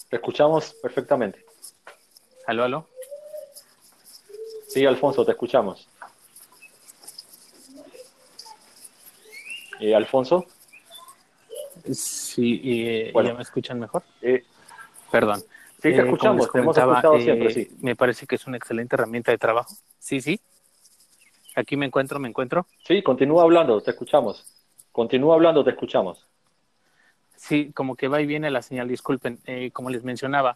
Te 0.09 0.17
escuchamos 0.17 0.73
perfectamente. 0.81 1.45
¿Aló, 2.45 2.63
aló? 2.63 2.87
Sí, 4.67 4.85
Alfonso, 4.85 5.25
te 5.25 5.31
escuchamos. 5.31 5.87
Eh, 9.79 9.95
Alfonso. 9.95 10.45
Sí, 11.91 13.11
¿ya 13.13 13.33
me 13.33 13.41
escuchan 13.41 13.79
mejor? 13.79 14.03
Perdón. 15.11 15.41
Sí, 15.81 15.89
te 15.89 15.97
eh, 15.97 15.99
escuchamos, 15.99 16.51
te 16.51 16.59
hemos 16.59 16.77
escuchado 16.77 17.19
siempre, 17.19 17.49
sí. 17.49 17.69
Me 17.81 17.95
parece 17.95 18.25
que 18.25 18.35
es 18.35 18.47
una 18.47 18.57
excelente 18.57 18.95
herramienta 18.95 19.31
de 19.31 19.37
trabajo. 19.37 19.75
Sí, 19.99 20.21
sí. 20.21 20.39
Aquí 21.55 21.75
me 21.75 21.85
encuentro, 21.85 22.19
me 22.19 22.29
encuentro. 22.29 22.67
Sí, 22.85 23.03
continúa 23.03 23.43
hablando, 23.43 23.81
te 23.81 23.91
escuchamos. 23.91 24.45
Continúa 24.91 25.35
hablando, 25.35 25.63
te 25.63 25.71
escuchamos. 25.71 26.25
Sí, 27.43 27.73
como 27.73 27.97
que 27.97 28.07
va 28.07 28.21
y 28.21 28.25
viene 28.25 28.49
la 28.49 28.61
señal, 28.61 28.87
disculpen. 28.87 29.37
Eh, 29.45 29.69
como 29.71 29.89
les 29.89 30.05
mencionaba, 30.05 30.55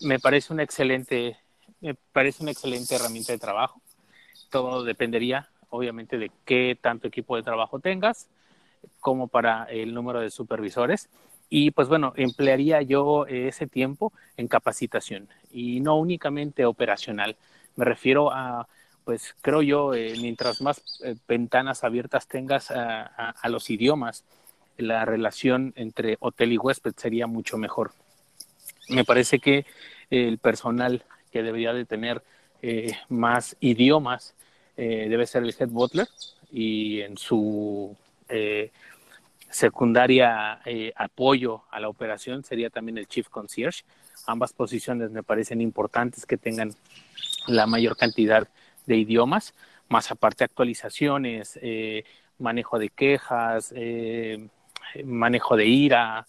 me, 0.00 0.18
parece 0.18 0.54
una 0.54 0.62
excelente, 0.62 1.36
me 1.82 1.94
parece 1.94 2.42
una 2.42 2.52
excelente 2.52 2.94
herramienta 2.94 3.30
de 3.32 3.38
trabajo. 3.38 3.82
Todo 4.48 4.84
dependería, 4.84 5.50
obviamente, 5.68 6.16
de 6.16 6.30
qué 6.46 6.78
tanto 6.80 7.08
equipo 7.08 7.36
de 7.36 7.42
trabajo 7.42 7.78
tengas, 7.78 8.30
como 9.00 9.28
para 9.28 9.64
el 9.64 9.92
número 9.92 10.20
de 10.20 10.30
supervisores 10.30 11.10
y 11.50 11.72
pues 11.72 11.88
bueno, 11.88 12.14
emplearía 12.16 12.80
yo 12.80 13.26
ese 13.26 13.66
tiempo 13.66 14.14
en 14.38 14.48
capacitación 14.48 15.28
y 15.50 15.80
no 15.80 15.96
únicamente 15.98 16.64
operacional. 16.64 17.36
Me 17.76 17.84
refiero 17.84 18.32
a, 18.32 18.66
pues 19.04 19.34
creo 19.42 19.60
yo, 19.60 19.92
eh, 19.92 20.14
mientras 20.18 20.62
más 20.62 20.82
eh, 21.04 21.16
ventanas 21.28 21.84
abiertas 21.84 22.26
tengas 22.26 22.70
a, 22.70 23.34
los 23.50 23.68
idiomas, 23.68 24.24
la 24.76 25.04
relación 25.04 25.72
entre 25.76 26.16
hotel 26.20 26.52
y 26.52 26.58
huésped 26.58 26.94
sería 26.96 27.26
mucho 27.26 27.58
mejor. 27.58 27.92
Me 28.88 29.04
parece 29.04 29.38
que 29.38 29.66
el 30.10 30.38
personal 30.38 31.04
que 31.30 31.42
debería 31.42 31.72
de 31.72 31.84
tener 31.84 32.22
eh, 32.62 32.92
más 33.08 33.56
idiomas 33.60 34.34
debe 34.76 35.26
ser 35.26 35.44
el 35.44 35.54
head 35.56 35.68
butler 35.68 36.08
y 36.50 37.02
en 37.02 37.16
su 37.16 37.96
secundaria 39.52 40.60
eh, 40.64 40.92
apoyo 40.96 41.62
a 41.70 41.78
la 41.78 41.88
operación 41.88 42.42
sería 42.42 42.70
también 42.70 42.98
el 42.98 43.06
Chief 43.06 43.28
Concierge. 43.28 43.84
Ambas 44.26 44.52
posiciones 44.52 45.10
me 45.10 45.22
parecen 45.22 45.60
importantes 45.60 46.26
que 46.26 46.36
tengan 46.36 46.72
la 47.46 47.66
mayor 47.66 47.96
cantidad 47.96 48.48
de 48.86 48.96
idiomas, 48.96 49.54
más 49.88 50.10
aparte 50.10 50.44
actualizaciones, 50.44 51.58
eh, 51.62 52.04
manejo 52.38 52.78
de 52.78 52.88
quejas, 52.88 53.72
eh, 53.76 54.48
manejo 55.04 55.56
de 55.56 55.66
ira, 55.66 56.26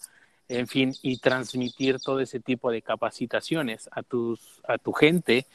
en 0.48 0.66
fin, 0.66 0.92
y 1.02 1.18
transmitir 1.18 1.98
todo 2.00 2.20
ese 2.20 2.40
tipo 2.40 2.70
de 2.70 2.82
capacitaciones 2.82 3.88
a, 3.92 4.02
tus, 4.02 4.60
a 4.68 4.76
tu 4.78 4.92
gente 4.92 5.46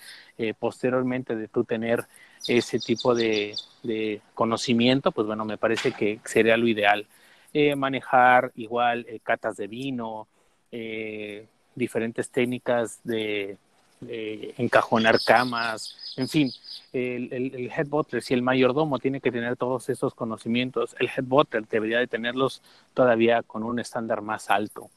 posteriormente 0.57 1.35
de 1.35 1.47
tú 1.47 1.63
tener 1.63 2.05
ese 2.47 2.79
tipo 2.79 3.13
de, 3.13 3.55
de 3.83 4.21
conocimiento, 4.33 5.11
pues 5.11 5.27
bueno, 5.27 5.45
me 5.45 5.57
parece 5.57 5.91
que 5.91 6.19
sería 6.25 6.57
lo 6.57 6.67
ideal. 6.67 7.05
Eh, 7.53 7.75
manejar 7.75 8.51
igual 8.55 9.05
eh, 9.09 9.19
catas 9.23 9.57
de 9.57 9.67
vino, 9.67 10.27
eh, 10.71 11.47
diferentes 11.73 12.29
técnicas 12.29 12.99
de, 13.03 13.57
encajonar 14.01 15.19
camas, 15.25 16.13
en 16.17 16.27
fin, 16.27 16.51
el, 16.93 17.31
el, 17.31 17.71
head 17.71 17.87
butler, 17.87 18.21
si 18.21 18.33
el 18.33 18.41
mayordomo 18.41 18.99
tiene 18.99 19.21
que 19.21 19.31
tener 19.31 19.55
todos 19.57 19.89
esos 19.89 20.13
conocimientos, 20.13 20.95
el 20.99 21.07
head 21.07 21.23
butler 21.23 21.67
debería 21.67 21.99
de 21.99 22.07
tenerlos 22.07 22.61
todavía 22.93 23.43
con 23.43 23.63
un 23.63 23.79
estándar 23.79 24.21
más 24.21 24.49
alto. 24.49 24.89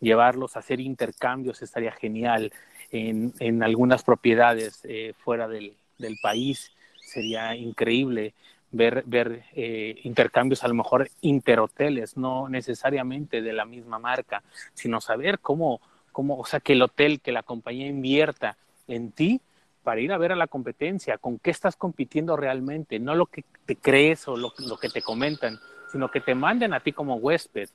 Llevarlos 0.00 0.56
a 0.56 0.60
hacer 0.60 0.80
intercambios 0.80 1.62
estaría 1.62 1.92
genial 1.92 2.52
en, 2.90 3.32
en 3.40 3.62
algunas 3.62 4.02
propiedades 4.02 4.82
fuera 5.24 5.48
del, 5.48 5.74
del 5.98 6.16
país, 6.22 6.72
sería 7.00 7.54
increíble 7.54 8.34
ver, 8.74 9.04
ver 9.06 9.44
eh, 9.54 10.00
intercambios 10.02 10.64
a 10.64 10.68
lo 10.68 10.74
mejor 10.74 11.08
interhoteles, 11.20 12.16
no 12.16 12.48
necesariamente 12.48 13.40
de 13.40 13.52
la 13.52 13.64
misma 13.64 13.98
marca, 13.98 14.42
sino 14.74 15.00
saber 15.00 15.38
cómo, 15.38 15.80
cómo, 16.14 16.38
o 16.38 16.46
sea, 16.46 16.60
que 16.60 16.74
el 16.74 16.82
hotel, 16.82 17.20
que 17.20 17.32
la 17.32 17.42
compañía 17.42 17.88
invierta 17.88 18.56
en 18.88 19.10
ti 19.12 19.40
para 19.82 20.00
ir 20.00 20.12
a 20.12 20.18
ver 20.18 20.32
a 20.32 20.36
la 20.36 20.46
competencia, 20.46 21.18
con 21.18 21.38
qué 21.38 21.50
estás 21.50 21.76
compitiendo 21.76 22.36
realmente, 22.36 22.98
no 23.00 23.14
lo 23.14 23.26
que 23.26 23.44
te 23.66 23.76
crees 23.76 24.26
o 24.28 24.36
lo, 24.36 24.54
lo 24.58 24.78
que 24.78 24.88
te 24.88 25.02
comentan, 25.02 25.58
sino 25.92 26.10
que 26.10 26.20
te 26.20 26.34
manden 26.34 26.72
a 26.72 26.80
ti 26.80 26.92
como 26.92 27.16
huésped 27.16 27.68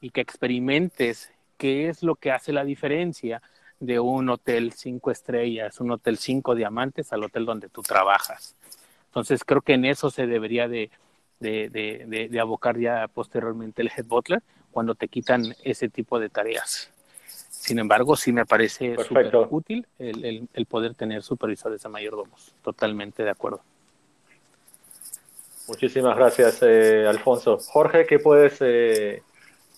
y 0.00 0.10
que 0.10 0.20
experimentes 0.20 1.32
qué 1.56 1.88
es 1.88 2.02
lo 2.02 2.14
que 2.16 2.30
hace 2.30 2.52
la 2.52 2.64
diferencia 2.64 3.42
de 3.80 3.98
un 3.98 4.28
hotel 4.28 4.72
cinco 4.72 5.10
estrellas, 5.10 5.80
un 5.80 5.90
hotel 5.90 6.18
cinco 6.18 6.54
diamantes 6.54 7.12
al 7.12 7.24
hotel 7.24 7.46
donde 7.46 7.68
tú 7.68 7.82
trabajas. 7.82 8.54
Entonces 9.06 9.44
creo 9.44 9.62
que 9.62 9.72
en 9.72 9.86
eso 9.86 10.10
se 10.10 10.26
debería 10.26 10.68
de, 10.68 10.90
abocar 12.38 12.78
ya 12.78 13.08
posteriormente 13.08 13.80
el 13.80 13.90
head 13.96 14.04
butler 14.04 14.42
cuando 14.70 14.94
te 14.94 15.08
quitan 15.08 15.54
ese 15.64 15.88
tipo 15.88 16.20
de 16.20 16.28
tareas. 16.28 16.92
Sin 17.66 17.78
embargo, 17.78 18.16
sí 18.16 18.32
me 18.32 18.46
parece 18.46 18.96
súper 19.04 19.34
útil 19.50 19.86
el, 19.98 20.66
poder 20.68 20.94
tener 20.94 21.22
supervisores 21.22 21.82
de 21.82 21.88
mayordomos. 21.88 22.52
Totalmente 22.62 23.24
de 23.24 23.30
acuerdo. 23.30 23.60
Muchísimas 25.66 26.16
gracias, 26.16 26.62
eh, 26.62 27.06
Alfonso. 27.08 27.58
Jorge, 27.58 28.06
¿qué 28.06 28.20
puedes 28.20 28.58
eh, 28.60 29.22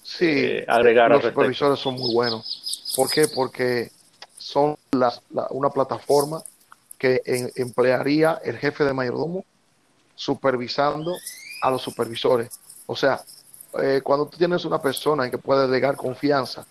sí, 0.03 0.27
eh, 0.29 0.65
agregar? 0.69 1.11
Los 1.11 1.25
supervisores 1.25 1.79
son 1.79 1.95
muy 1.95 2.13
buenos. 2.13 2.93
¿Por 2.95 3.11
qué? 3.11 3.27
Porque 3.35 3.91
son 4.37 4.77
una 4.91 5.71
plataforma 5.71 6.43
que 6.99 7.23
emplearía 7.57 8.39
el 8.45 8.59
jefe 8.59 8.85
de 8.85 8.93
mayordomo 8.93 9.45
supervisando 10.15 11.17
a 11.63 11.71
los 11.71 11.81
supervisores. 11.81 12.51
O 12.87 12.97
sea, 12.97 13.23
eh, 13.81 14.01
cuando 14.03 14.27
tú 14.27 14.37
tienes 14.37 14.65
una 14.65 14.81
persona 14.81 15.25
en 15.25 15.31
que 15.31 15.39
puede 15.39 15.67
delegar 15.67 15.97
confianza 15.97 16.67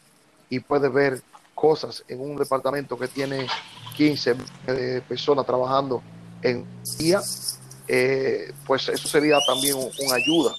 y 0.50 0.60
puede 0.60 0.90
ver 0.90 1.22
cosas 1.58 2.04
en 2.08 2.22
un 2.22 2.38
departamento 2.38 2.98
que 2.98 3.08
tiene 3.08 3.48
15 3.96 4.36
eh, 4.68 5.02
personas 5.08 5.46
trabajando 5.46 6.04
en 6.44 6.66
día, 7.00 7.20
eh, 7.88 8.54
pues 8.66 8.88
eso 8.90 9.08
sería 9.08 9.40
también 9.46 9.76
una 9.76 10.16
ayuda, 10.16 10.56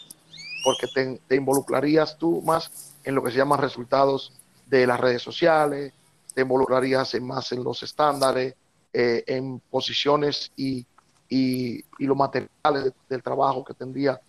porque 0.64 1.18
te, 1.28 1.36
involucrarías 1.36 2.18
tú 2.18 2.43
más 2.43 2.95
en 3.05 3.14
lo 3.14 3.22
que 3.22 3.30
se 3.30 3.36
llaman 3.36 3.61
resultados 3.61 4.32
de 4.66 4.86
las 4.86 4.99
redes 4.99 5.22
sociales, 5.22 5.93
te 6.34 6.43
involucrarías 6.43 7.14
más 7.20 7.53
en 7.53 7.62
los 7.62 7.82
estándares, 7.82 8.55
eh, 8.93 9.22
en 9.26 9.61
posiciones 9.70 10.51
y, 10.57 10.84
y, 11.28 11.84
los 11.99 12.16
materiales 12.16 12.93
del 13.09 13.22
trabajo 13.22 13.64
que 13.64 13.74
tendría 13.74 14.20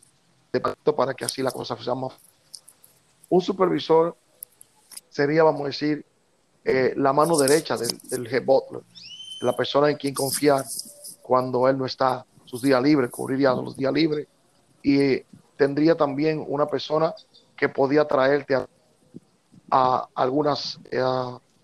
para 0.95 1.14
que 1.14 1.26
así 1.26 1.41
la 1.41 1.51
cosa 1.51 1.82
sea 1.82 1.95
más. 1.95 2.14
Un 3.30 3.41
supervisor 3.41 4.16
sería, 5.10 5.43
vamos 5.43 5.62
a 5.62 5.66
decir, 5.66 6.05
eh, 6.64 6.93
la 6.95 7.14
mano 7.14 7.38
derecha 7.38 7.78
del, 7.78 7.97
del 8.10 8.41
butler, 8.41 8.82
la 9.41 9.55
persona 9.55 9.89
en 9.89 9.97
quien 9.97 10.14
confiar 10.14 10.66
cuando 11.22 11.68
él 11.68 11.78
no 11.78 11.86
está 11.86 12.26
sus 12.45 12.62
días 12.62 12.82
libres, 12.82 13.12
cubriría 13.12 13.51
los 13.53 13.78
días 13.78 13.93
libres. 13.93 14.28
Y 14.82 15.22
tendría 15.55 15.95
también 15.95 16.43
una 16.47 16.66
persona 16.66 17.14
que 17.55 17.70
podía 17.70 18.05
traerte 18.05 18.55
a, 19.70 20.07
algunas 20.16 20.80
eh, 20.89 21.01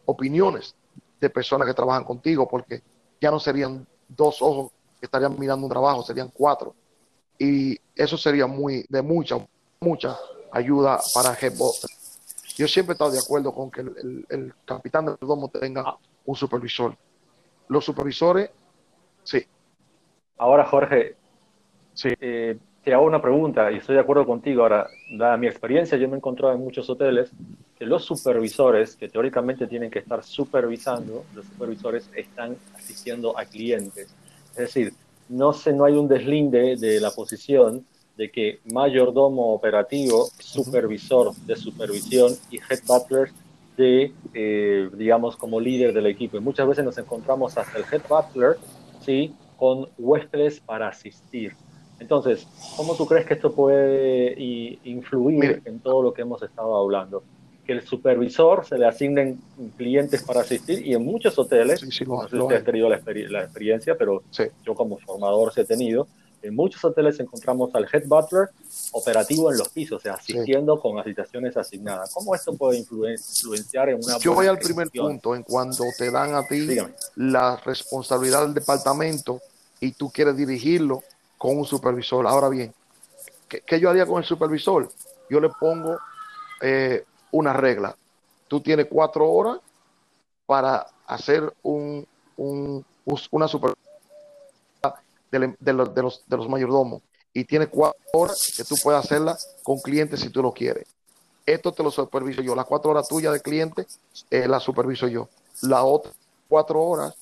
opiniones 0.05 0.75
de 1.19 1.29
personas 1.29 1.67
que 1.67 1.73
trabajan 1.73 2.03
contigo, 2.03 2.47
porque 2.47 2.83
ya 3.19 3.31
no 3.31 3.39
serían 3.39 3.87
dos 4.07 4.41
ojos 4.41 4.71
que 4.99 5.07
estarían 5.07 5.39
mirando 5.39 5.65
un 5.65 5.71
trabajo, 5.71 6.03
serían 6.03 6.29
cuatro. 6.31 6.75
Y 7.39 7.79
eso 7.95 8.17
sería 8.17 8.45
muy 8.45 8.85
de 8.89 9.01
mucha, 9.01 9.37
mucha 9.79 10.17
ayuda 10.51 10.99
para 11.13 11.33
Head 11.33 11.53
Yo 12.55 12.67
siempre 12.67 12.93
he 12.93 12.95
estado 12.95 13.11
de 13.11 13.19
acuerdo 13.19 13.53
con 13.53 13.69
que 13.69 13.81
el, 13.81 14.53
capitán 14.63 15.05
del 15.05 15.17
domo 15.19 15.49
tenga 15.49 15.97
un 16.25 16.35
supervisor. 16.35 16.95
Los 17.67 17.83
supervisores, 17.83 18.49
sí. 19.23 19.45
Ahora, 20.37 20.65
Jorge, 20.65 21.15
sí. 21.93 22.09
Eh, 22.19 22.57
te 22.85 22.93
hago 22.93 23.05
una 23.05 23.21
pregunta 23.21 23.71
y 23.71 23.77
estoy 23.77 23.95
de 23.95 24.01
acuerdo 24.01 24.25
contigo. 24.25 24.61
Ahora, 24.61 24.87
dada 25.11 25.37
mi 25.37 25.47
experiencia, 25.47 25.97
yo 25.97 26.07
me 26.07 26.13
he 26.13 26.17
encontrado 26.17 26.53
en 26.53 26.61
muchos 26.61 26.89
hoteles 26.89 27.31
que 27.77 27.85
los 27.85 28.05
supervisores, 28.05 28.95
que 28.95 29.09
teóricamente 29.09 29.67
tienen 29.67 29.89
que 29.89 29.99
estar 29.99 30.23
supervisando, 30.23 31.25
los 31.33 31.45
supervisores 31.45 32.09
están 32.15 32.55
asistiendo 32.75 33.37
a 33.37 33.43
clientes. 33.45 34.15
Es 34.51 34.55
decir, 34.55 34.93
no, 35.27 35.51
se, 35.51 35.73
no 35.73 35.83
hay 35.85 35.93
un 35.93 36.07
deslinde 36.07 36.77
de 36.77 37.01
la 37.01 37.11
posición 37.11 37.85
de 38.17 38.31
que 38.31 38.59
mayordomo 38.71 39.53
operativo, 39.53 40.29
supervisor 40.39 41.35
de 41.45 41.55
supervisión 41.55 42.33
y 42.49 42.57
head 42.57 42.79
butler 42.87 43.31
de, 43.77 44.13
eh, 44.33 44.89
digamos, 44.93 45.35
como 45.35 45.59
líder 45.59 45.93
del 45.93 46.07
equipo. 46.07 46.37
Y 46.37 46.39
muchas 46.39 46.67
veces 46.67 46.85
nos 46.85 46.97
encontramos 46.97 47.57
hasta 47.57 47.77
el 47.77 47.83
head 47.91 48.01
butler, 48.07 48.57
¿sí? 49.01 49.33
Con 49.57 49.89
huéspedes 49.97 50.59
para 50.59 50.87
asistir. 50.87 51.53
Entonces, 51.99 52.47
¿cómo 52.75 52.95
tú 52.95 53.05
crees 53.05 53.25
que 53.25 53.35
esto 53.35 53.53
puede 53.53 54.35
influir 54.83 55.61
en 55.65 55.79
todo 55.79 56.01
lo 56.01 56.13
que 56.13 56.23
hemos 56.23 56.41
estado 56.41 56.75
hablando? 56.75 57.23
Que 57.65 57.73
el 57.73 57.81
supervisor 57.81 58.65
se 58.65 58.77
le 58.77 58.85
asignen 58.85 59.39
clientes 59.77 60.21
para 60.23 60.41
asistir 60.41 60.85
y 60.85 60.93
en 60.93 61.03
muchos 61.03 61.39
hoteles, 61.39 61.81
no 61.83 61.91
sé 61.91 62.05
si 62.05 62.09
usted 62.09 62.55
ha 62.55 62.63
tenido 62.63 62.89
la, 62.89 62.97
experiencia, 62.97 63.95
pero 63.97 64.23
yo 64.65 64.75
como 64.75 64.97
formador 64.97 65.53
se 65.53 65.61
he 65.61 65.65
tenido, 65.65 66.07
en 66.47 66.55
muchos 66.55 66.83
hoteles 66.83 67.19
encontramos 67.19 67.73
al 67.73 67.87
head 67.91 68.03
butler 68.05 68.49
operativo 68.91 69.51
en 69.51 69.57
los 69.57 69.69
pisos, 69.69 69.97
o 69.97 69.99
sea, 69.99 70.13
asistiendo 70.13 70.79
con 70.79 70.99
asitaciones 70.99 71.57
asignadas. 71.57 72.11
¿Cómo 72.13 72.35
esto 72.35 72.55
puede 72.55 72.79
influenciar 72.79 73.89
en 73.89 73.99
una... 74.03 74.17
Yo 74.19 74.33
voy 74.33 74.47
al 74.47 74.59
primer 74.59 74.89
punto, 74.89 75.35
en 75.35 75.43
cuando 75.43 75.85
te 75.97 76.11
dan 76.11 76.35
a 76.35 76.47
ti 76.47 76.67
la 77.15 77.57
responsabilidad 77.57 78.43
del 78.43 78.53
departamento 78.53 79.41
y 79.79 79.91
tú 79.91 80.09
quieres 80.09 80.37
dirigirlo, 80.37 81.03
con 81.37 81.57
un 81.57 81.65
supervisor. 81.65 82.25
Ahora 82.27 82.49
bien, 82.49 82.73
¿qué, 83.47 83.79
yo 83.79 83.89
haría 83.89 84.05
con 84.05 84.19
el 84.19 84.25
supervisor? 84.25 84.89
Yo 85.29 85.39
le 85.39 85.49
pongo 85.49 85.97
eh, 86.61 87.03
una 87.31 87.53
regla. 87.53 87.95
Tú 88.47 88.61
tienes 88.61 88.87
cuatro 88.89 89.29
horas 89.29 89.59
para 90.45 90.87
hacer 91.07 91.53
un, 91.63 92.07
una 92.37 93.47
supervisión 93.47 93.84
de, 95.39 95.73
los, 95.73 96.49
mayordomos 96.49 97.01
y 97.33 97.43
tienes 97.43 97.69
cuatro 97.69 97.99
horas 98.13 98.53
que 98.55 98.63
tú 98.63 98.75
puedes 98.81 99.03
hacerla 99.03 99.37
con 99.63 99.79
clientes 99.79 100.19
si 100.19 100.29
tú 100.29 100.41
lo 100.41 100.51
quieres. 100.51 100.87
Esto 101.45 101.71
te 101.71 101.83
lo 101.83 101.91
superviso 101.91 102.41
yo. 102.41 102.55
Las 102.55 102.65
cuatro 102.65 102.91
horas 102.91 103.07
tuyas 103.07 103.33
de 103.33 103.41
cliente 103.41 103.85
eh, 104.31 104.47
las 104.47 104.63
superviso 104.63 105.07
yo. 105.07 105.29
Las 105.61 105.81
otras 105.83 106.15
cuatro 106.47 106.81
horas, 106.81 107.13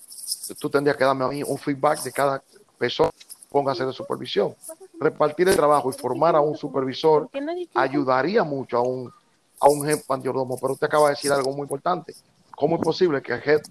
tú 0.60 0.70
tendrías 0.70 0.98
que 0.98 1.04
darme 1.04 1.26
a 1.26 1.28
mí 1.28 1.44
un 1.44 1.58
feedback 1.58 2.04
de 2.04 2.12
cada 2.12 2.44
persona 2.78 3.12
póngase 3.54 3.86
de 3.86 3.94
supervisión. 3.94 4.56
Repartir 5.00 5.48
el 5.48 5.56
trabajo 5.56 5.92
y 5.92 5.94
formar 5.94 6.36
a 6.36 6.42
un 6.42 6.58
supervisor 6.58 7.30
ayudaría 7.76 8.44
mucho 8.44 8.78
a 8.78 8.82
un, 8.82 9.14
a 9.60 9.70
un 9.70 9.88
head 9.88 10.02
mayordomo. 10.10 10.58
Pero 10.60 10.74
usted 10.74 10.88
acaba 10.88 11.10
de 11.10 11.16
decir 11.16 11.32
algo 11.32 11.52
muy 11.52 11.62
importante. 11.62 12.16
¿Cómo 12.56 12.76
es 12.78 12.82
posible 12.82 13.22
que 13.22 13.34
el 13.34 13.42
head 13.48 13.62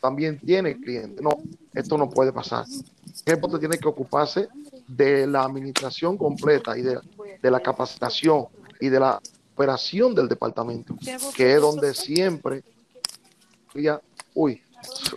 también 0.00 0.38
tiene 0.38 0.76
cliente? 0.80 1.22
No, 1.22 1.30
esto 1.74 1.98
no 1.98 2.08
puede 2.08 2.32
pasar. 2.32 2.64
El 3.26 3.36
butler 3.36 3.60
tiene 3.60 3.78
que 3.78 3.88
ocuparse 3.88 4.48
de 4.86 5.26
la 5.26 5.44
administración 5.44 6.16
completa 6.16 6.76
y 6.76 6.82
de, 6.82 7.00
la 7.42 7.60
capacitación 7.60 8.46
y 8.80 8.88
de 8.88 9.00
la 9.00 9.20
operación 9.54 10.14
del 10.14 10.28
departamento, 10.28 10.96
que 11.34 11.54
es 11.54 11.60
donde 11.60 11.94
siempre 11.94 12.62
había, 13.74 14.00
uy, 14.34 14.62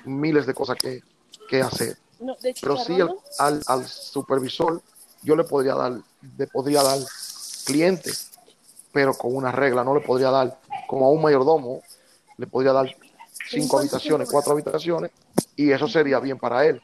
miles 0.05 0.45
de 0.45 0.53
cosas 0.53 0.77
que, 0.77 1.01
que 1.49 1.61
hacer. 1.61 1.97
Pero 2.61 2.77
sí 2.77 2.97
al, 3.39 3.61
al, 3.65 3.87
supervisor 3.87 4.81
yo 5.23 5.35
le 5.35 5.43
podría 5.43 5.75
dar, 5.75 5.99
le 6.37 6.47
podría 6.47 6.83
dar 6.83 6.99
clientes, 7.65 8.31
pero 8.91 9.13
con 9.13 9.35
una 9.35 9.51
regla, 9.51 9.83
no 9.83 9.95
le 9.95 10.01
podría 10.01 10.29
dar 10.29 10.59
como 10.87 11.05
a 11.05 11.09
un 11.09 11.21
mayordomo, 11.21 11.81
le 12.37 12.47
podría 12.47 12.73
dar 12.73 12.95
cinco 13.53 13.79
habitaciones, 13.79 14.29
cuatro 14.29 14.53
habitaciones, 14.53 15.11
y 15.55 15.71
eso 15.71 15.87
sería 15.87 16.19
bien 16.19 16.37
para 16.37 16.65
él, 16.65 16.81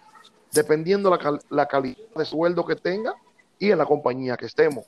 dependiendo 0.51 1.09
la, 1.09 1.39
la 1.49 1.67
calidad 1.67 1.97
de 2.15 2.25
sueldo 2.25 2.65
que 2.65 2.75
tenga 2.75 3.15
y 3.57 3.71
en 3.71 3.77
la 3.77 3.85
compañía 3.85 4.37
que 4.37 4.45
estemos. 4.45 4.85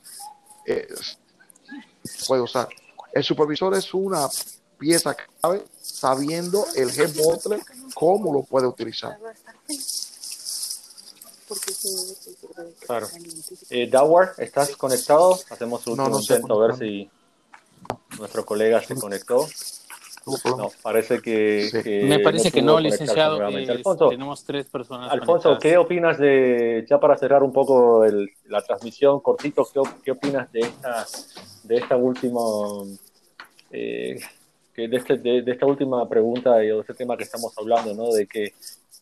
puede 2.28 2.42
usar. 2.42 2.70
El 3.14 3.24
supervisor 3.24 3.76
es 3.76 3.94
una 3.94 4.28
pieza 4.78 5.16
clave 5.16 5.66
sabiendo 5.82 6.66
el 6.76 6.88
butler 7.14 7.62
cómo 7.94 8.34
lo 8.34 8.44
puede 8.44 8.68
utilizar. 8.68 9.18
Claro. 12.88 13.08
Eh, 13.70 13.90
Dawar, 13.90 14.34
¿estás 14.38 14.76
conectado? 14.78 15.38
Hacemos 15.50 15.86
un 15.88 16.00
intento 16.16 16.64
a 16.64 16.68
ver 16.68 16.78
si 16.78 17.10
nuestro 18.18 18.46
colega 18.46 18.82
se 18.82 18.96
conectó. 18.96 19.48
No, 20.26 20.70
parece 20.84 21.20
que, 21.20 22.04
me 22.08 22.20
parece 22.20 22.52
que 22.52 22.62
no, 22.62 22.80
licenciado. 22.80 23.44
Alfonso, 23.44 24.10
tenemos 24.10 24.44
tres 24.44 24.68
personas. 24.68 25.12
Alfonso, 25.12 25.58
¿qué 25.60 25.78
opinas 25.78 26.20
de 26.20 26.86
ya 26.88 27.00
para 27.00 27.18
cerrar 27.18 27.42
un 27.42 27.52
poco 27.52 28.06
la 28.46 28.62
transmisión 28.62 29.20
cortito? 29.20 29.68
¿qué, 30.04 30.12
opinas 30.12 30.52
de 30.52 30.60
esta 30.60 31.06
de 31.64 31.76
esta 31.76 31.96
última 31.96 32.40
eh, 33.72 34.20
de, 34.76 34.98
este, 34.98 35.18
de, 35.18 35.44
esta 35.52 35.66
última 35.66 36.08
pregunta 36.08 36.64
y 36.64 36.68
de 36.68 36.80
este 36.80 36.94
tema 36.94 37.18
que 37.18 37.24
estamos 37.24 37.54
hablando, 37.58 37.94
¿no? 37.94 38.12
De 38.12 38.28
que 38.28 38.54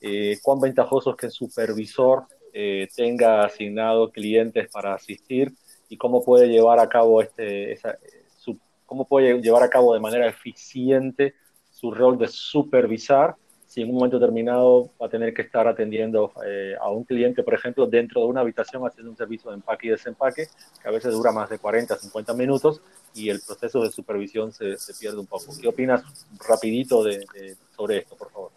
eh, 0.01 0.37
cuán 0.41 0.61
ventajoso 0.61 1.11
es 1.11 1.15
que 1.17 1.25
el 1.25 1.31
supervisor 1.31 2.23
eh, 2.53 2.87
tenga 2.95 3.43
asignado 3.43 4.09
clientes 4.11 4.69
para 4.71 4.93
asistir 4.93 5.53
y 5.89 5.97
cómo 5.97 6.23
puede 6.23 6.47
llevar 6.47 6.79
a 6.79 6.87
cabo 6.87 7.21
este, 7.21 7.77
cómo 8.89 9.05
puede 9.05 9.39
llevar 9.39 9.61
a 9.61 9.69
cabo 9.69 9.93
de 9.93 9.99
manera 9.99 10.27
eficiente 10.27 11.35
su 11.69 11.91
rol 11.91 12.17
de 12.17 12.27
supervisar 12.27 13.35
si 13.67 13.83
en 13.83 13.89
un 13.89 13.95
momento 13.97 14.17
determinado 14.17 14.89
va 14.99 15.05
a 15.05 15.09
tener 15.09 15.31
que 15.31 15.43
estar 15.43 15.67
atendiendo 15.67 16.33
eh, 16.43 16.73
a 16.81 16.89
un 16.89 17.03
cliente, 17.03 17.43
por 17.43 17.53
ejemplo, 17.53 17.85
dentro 17.85 18.21
de 18.21 18.27
una 18.27 18.41
habitación 18.41 18.83
haciendo 18.87 19.11
un 19.11 19.15
servicio 19.15 19.51
de 19.51 19.57
empaque 19.57 19.85
y 19.85 19.89
desempaque, 19.91 20.47
que 20.81 20.87
a 20.87 20.91
veces 20.91 21.13
dura 21.13 21.31
más 21.31 21.51
de 21.51 21.59
40, 21.59 21.97
50 21.97 22.33
minutos 22.33 22.81
y 23.13 23.29
el 23.29 23.39
proceso 23.45 23.83
de 23.83 23.91
supervisión 23.91 24.51
se, 24.51 24.75
pierde 24.99 25.19
un 25.19 25.27
poco. 25.27 25.53
¿Qué 25.61 25.67
opinas 25.67 26.01
rapidito 26.47 27.03
sobre 27.75 27.97
esto, 27.97 28.15
por 28.15 28.31
favor? 28.31 28.51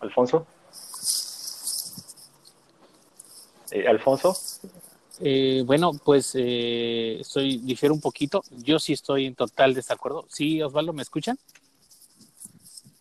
Alfonso. 0.00 0.44
Eh, 3.70 3.86
Alfonso. 3.86 4.34
Eh, 5.20 5.62
bueno, 5.66 5.92
pues 5.92 6.34
eh, 6.34 7.18
estoy, 7.20 7.58
difiero 7.58 7.94
un 7.94 8.00
poquito. 8.00 8.42
Yo 8.50 8.78
sí 8.78 8.92
estoy 8.94 9.26
en 9.26 9.34
total 9.34 9.74
desacuerdo. 9.74 10.26
Sí, 10.28 10.62
Osvaldo, 10.62 10.92
¿me 10.92 11.02
escuchan? 11.02 11.38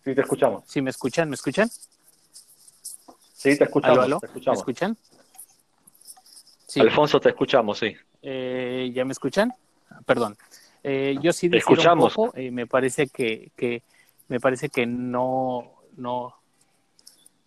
Sí, 0.04 0.14
te 0.16 0.22
escuchamos. 0.22 0.64
¿Sí 0.68 0.82
me 0.82 0.90
escuchan? 0.90 1.30
¿Me 1.30 1.36
escuchan? 1.36 1.70
Sí, 3.34 3.58
te 3.58 3.64
escuchamos. 3.64 4.22
¿Me 4.46 4.54
escuchan? 4.54 4.98
Sí. 6.68 6.80
Alfonso, 6.82 7.20
te 7.20 7.30
escuchamos, 7.30 7.80
sí. 7.80 7.96
Eh, 8.22 8.92
¿Ya 8.94 9.06
me 9.06 9.14
escuchan? 9.14 9.54
Perdón. 10.06 10.38
yo 10.84 11.34
sí 11.34 11.50
difiero 11.50 11.94
un 11.94 12.00
poco. 12.00 12.34
me 12.36 12.68
parece 12.68 13.08
que, 13.08 13.52
que, 13.56 13.82
me 14.28 14.40
parece 14.40 14.70
que 14.70 14.86
no, 14.86 15.80
no, 15.98 16.40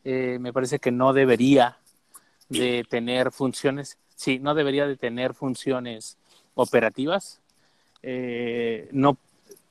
eh, 0.05 0.39
me 0.41 0.53
parece 0.53 0.81
que 0.81 0.91
no 0.91 1.13
debería 1.13 1.79
de 2.49 2.85
tener 2.89 3.31
funciones, 3.31 3.99
sí, 4.23 4.39
no 4.39 4.55
debería 4.55 4.87
de 4.87 4.97
tener 4.97 5.35
funciones 5.35 6.17
operativas, 6.55 7.41
eh, 8.03 8.89
no, 8.93 9.19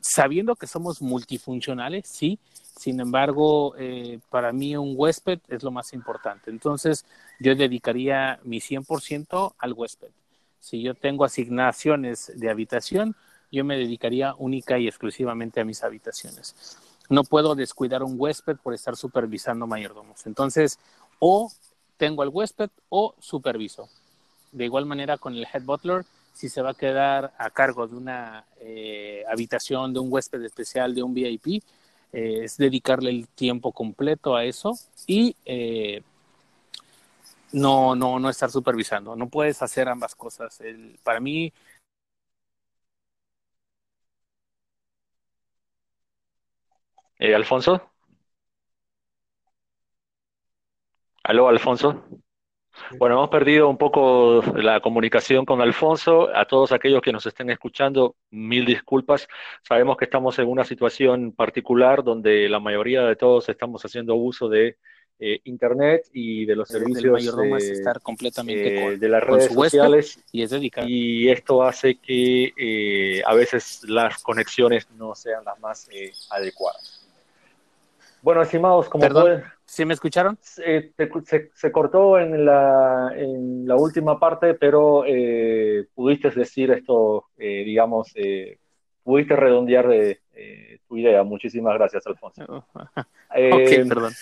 sabiendo 0.02 0.56
que 0.58 0.68
somos 0.68 1.02
multifuncionales, 1.02 2.06
sí, 2.10 2.38
sin 2.78 3.00
embargo, 3.00 3.76
eh, 3.78 4.20
para 4.30 4.52
mí 4.52 4.76
un 4.76 4.96
huésped 4.98 5.40
es 5.48 5.64
lo 5.64 5.72
más 5.72 5.94
importante. 5.94 6.50
Entonces, 6.50 7.06
yo 7.40 7.56
dedicaría 7.56 8.40
mi 8.44 8.60
100% 8.60 9.56
al 9.58 9.74
huésped. 9.74 10.10
Si 10.60 10.82
yo 10.82 10.96
tengo 10.96 11.24
asignaciones 11.24 12.34
de 12.36 12.50
habitación, 12.50 13.16
yo 13.54 13.64
me 13.64 13.78
dedicaría 13.78 14.36
única 14.38 14.78
y 14.80 14.88
exclusivamente 14.88 15.62
a 15.62 15.66
mis 15.66 15.82
habitaciones. 15.84 16.56
No 17.10 17.24
puedo 17.24 17.56
descuidar 17.56 18.04
un 18.04 18.16
huésped 18.18 18.58
por 18.58 18.74
estar 18.74 18.98
supervisando 18.98 19.66
mayordomos. 19.66 20.26
Entonces, 20.26 20.78
o 21.20 21.52
tengo 21.96 22.22
al 22.24 22.30
huésped 22.30 22.70
o 22.90 23.16
superviso. 23.20 23.88
De 24.52 24.66
igual 24.66 24.86
manera 24.86 25.18
con 25.18 25.34
el 25.36 25.46
head 25.52 25.64
butler, 25.64 26.04
si 26.34 26.50
se 26.50 26.62
va 26.62 26.72
a 26.72 26.74
quedar 26.74 27.34
a 27.38 27.50
cargo 27.50 27.88
de 27.88 27.96
una 27.96 28.46
eh, 28.60 29.24
habitación, 29.32 29.94
de 29.94 30.00
un 30.00 30.12
huésped 30.12 30.44
especial, 30.44 30.94
de 30.96 31.04
un 31.04 31.14
VIP, 31.14 31.62
eh, 32.14 32.42
es 32.44 32.58
dedicarle 32.58 33.10
el 33.12 33.28
tiempo 33.30 33.72
completo 33.72 34.36
a 34.36 34.44
eso 34.46 34.74
y 35.08 35.36
eh, 35.46 36.02
no, 37.52 37.96
no, 37.96 38.20
no 38.20 38.30
estar 38.30 38.50
supervisando. 38.50 39.16
No 39.16 39.28
puedes 39.30 39.62
hacer 39.62 39.88
ambas 39.90 40.16
cosas. 40.16 40.60
El, 40.62 40.98
para 41.04 41.20
mí, 41.20 41.52
Eh, 47.20 47.34
Alfonso. 47.34 47.90
Aló, 51.24 51.48
Alfonso. 51.50 52.04
Bueno, 52.98 53.16
hemos 53.16 53.30
perdido 53.30 53.70
un 53.70 53.78
poco 53.78 54.42
la 54.56 54.80
comunicación 54.80 55.46
con 55.46 55.62
Alfonso. 55.62 56.30
A 56.36 56.46
todos 56.46 56.72
aquellos 56.72 57.02
que 57.02 57.12
nos 57.12 57.26
estén 57.26 57.50
escuchando, 57.50 58.16
mil 58.32 58.66
disculpas. 58.66 59.28
Sabemos 59.68 59.98
que 59.98 60.06
estamos 60.06 60.38
en 60.40 60.48
una 60.48 60.64
situación 60.64 61.32
particular 61.32 62.04
donde 62.04 62.50
la 62.50 62.60
mayoría 62.60 63.04
de 63.04 63.16
todos 63.16 63.50
estamos 63.50 63.84
haciendo 63.84 64.16
uso 64.16 64.50
de 64.50 64.78
eh, 65.24 65.40
Internet 65.44 66.10
y 66.14 66.46
de 66.46 66.56
los 66.56 66.68
servicios 66.68 67.24
eh, 67.24 67.72
estar 67.74 68.02
completamente 68.02 68.94
eh, 68.94 68.98
de 68.98 69.08
las 69.08 69.24
redes 69.24 69.54
sociales. 69.54 70.20
Y, 70.32 70.42
es 70.42 70.52
y 70.88 71.30
esto 71.30 71.62
hace 71.62 71.96
que 71.96 73.22
a 73.24 73.36
veces 73.36 73.84
las 73.88 74.24
conexiones 74.24 74.90
no 74.98 75.14
sean 75.14 75.46
las 75.46 75.60
más 75.60 75.88
adecuadas. 76.32 77.01
Bueno, 78.22 78.42
estimados, 78.44 78.88
como 78.88 79.02
Perdón, 79.02 79.44
¿sí 79.66 79.84
me 79.84 79.94
escucharon? 79.96 80.38
Se, 80.42 80.94
se, 81.54 81.72
cortó 81.72 82.20
en 82.20 82.46
la, 82.46 83.12
en 83.16 83.68
la, 83.68 83.76
última 83.76 84.20
parte, 84.20 84.54
pero 84.54 85.04
eh, 85.08 85.88
pudiste 85.96 86.30
decir 86.30 86.72
esto, 86.72 87.26
eh, 87.38 87.64
digamos, 87.66 88.12
eh, 88.16 88.60
pudiste 89.04 89.36
redondear 89.36 89.88
de, 89.88 90.20
tu 90.88 90.98
idea. 90.98 91.24
Muchísimas 91.24 91.74
gracias, 91.76 92.06
Alfonso. 92.06 92.44
ok, 92.76 93.88
perdón. 93.88 94.14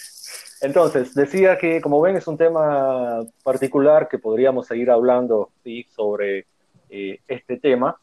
Entonces, 0.61 1.13
decía 1.13 1.57
que, 1.57 1.81
como 1.81 2.01
ven, 2.01 2.15
es 2.15 2.27
un 2.27 2.37
tema 2.37 3.21
particular 3.43 4.07
que 4.07 4.19
podríamos 4.19 4.67
seguir 4.67 4.91
hablando 4.91 5.51
¿sí? 5.63 5.85
sobre 5.89 6.45
este 6.89 7.57
tema. 7.57 7.99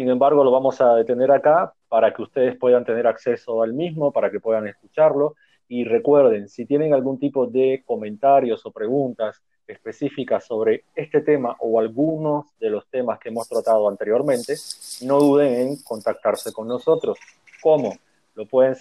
Sin 0.00 0.08
embargo, 0.08 0.42
lo 0.42 0.50
vamos 0.50 0.80
a 0.80 0.94
detener 0.94 1.30
acá 1.30 1.74
para 1.90 2.14
que 2.14 2.22
ustedes 2.22 2.56
puedan 2.56 2.86
tener 2.86 3.06
acceso 3.06 3.62
al 3.62 3.74
mismo, 3.74 4.12
para 4.12 4.30
que 4.30 4.40
puedan 4.40 4.66
escucharlo. 4.66 5.36
Y 5.68 5.84
recuerden, 5.84 6.48
si 6.48 6.64
tienen 6.64 6.94
algún 6.94 7.18
tipo 7.18 7.46
de 7.46 7.82
comentarios 7.84 8.64
o 8.64 8.70
preguntas 8.70 9.42
específicas 9.66 10.46
sobre 10.46 10.84
este 10.94 11.20
tema 11.20 11.54
o 11.60 11.78
algunos 11.78 12.46
de 12.58 12.70
los 12.70 12.86
temas 12.86 13.18
que 13.18 13.28
hemos 13.28 13.46
tratado 13.46 13.90
anteriormente, 13.90 14.54
no 15.02 15.18
duden 15.20 15.52
en 15.52 15.82
contactarse 15.82 16.50
con 16.50 16.66
nosotros. 16.66 17.18
¿Cómo? 17.62 17.94
Lo 18.36 18.46
pueden, 18.46 18.72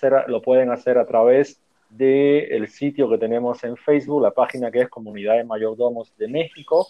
hacer 0.71 0.97
a 0.97 1.05
través 1.05 1.59
del 1.89 2.69
sitio 2.69 3.09
que 3.09 3.17
tenemos 3.17 3.61
en 3.65 3.75
Facebook, 3.75 4.21
la 4.21 4.31
página 4.31 4.71
que 4.71 4.83
es 4.83 4.87
Comunidad 4.87 5.35
de 5.35 5.43
Mayordomos 5.43 6.15
de 6.17 6.29
México. 6.29 6.87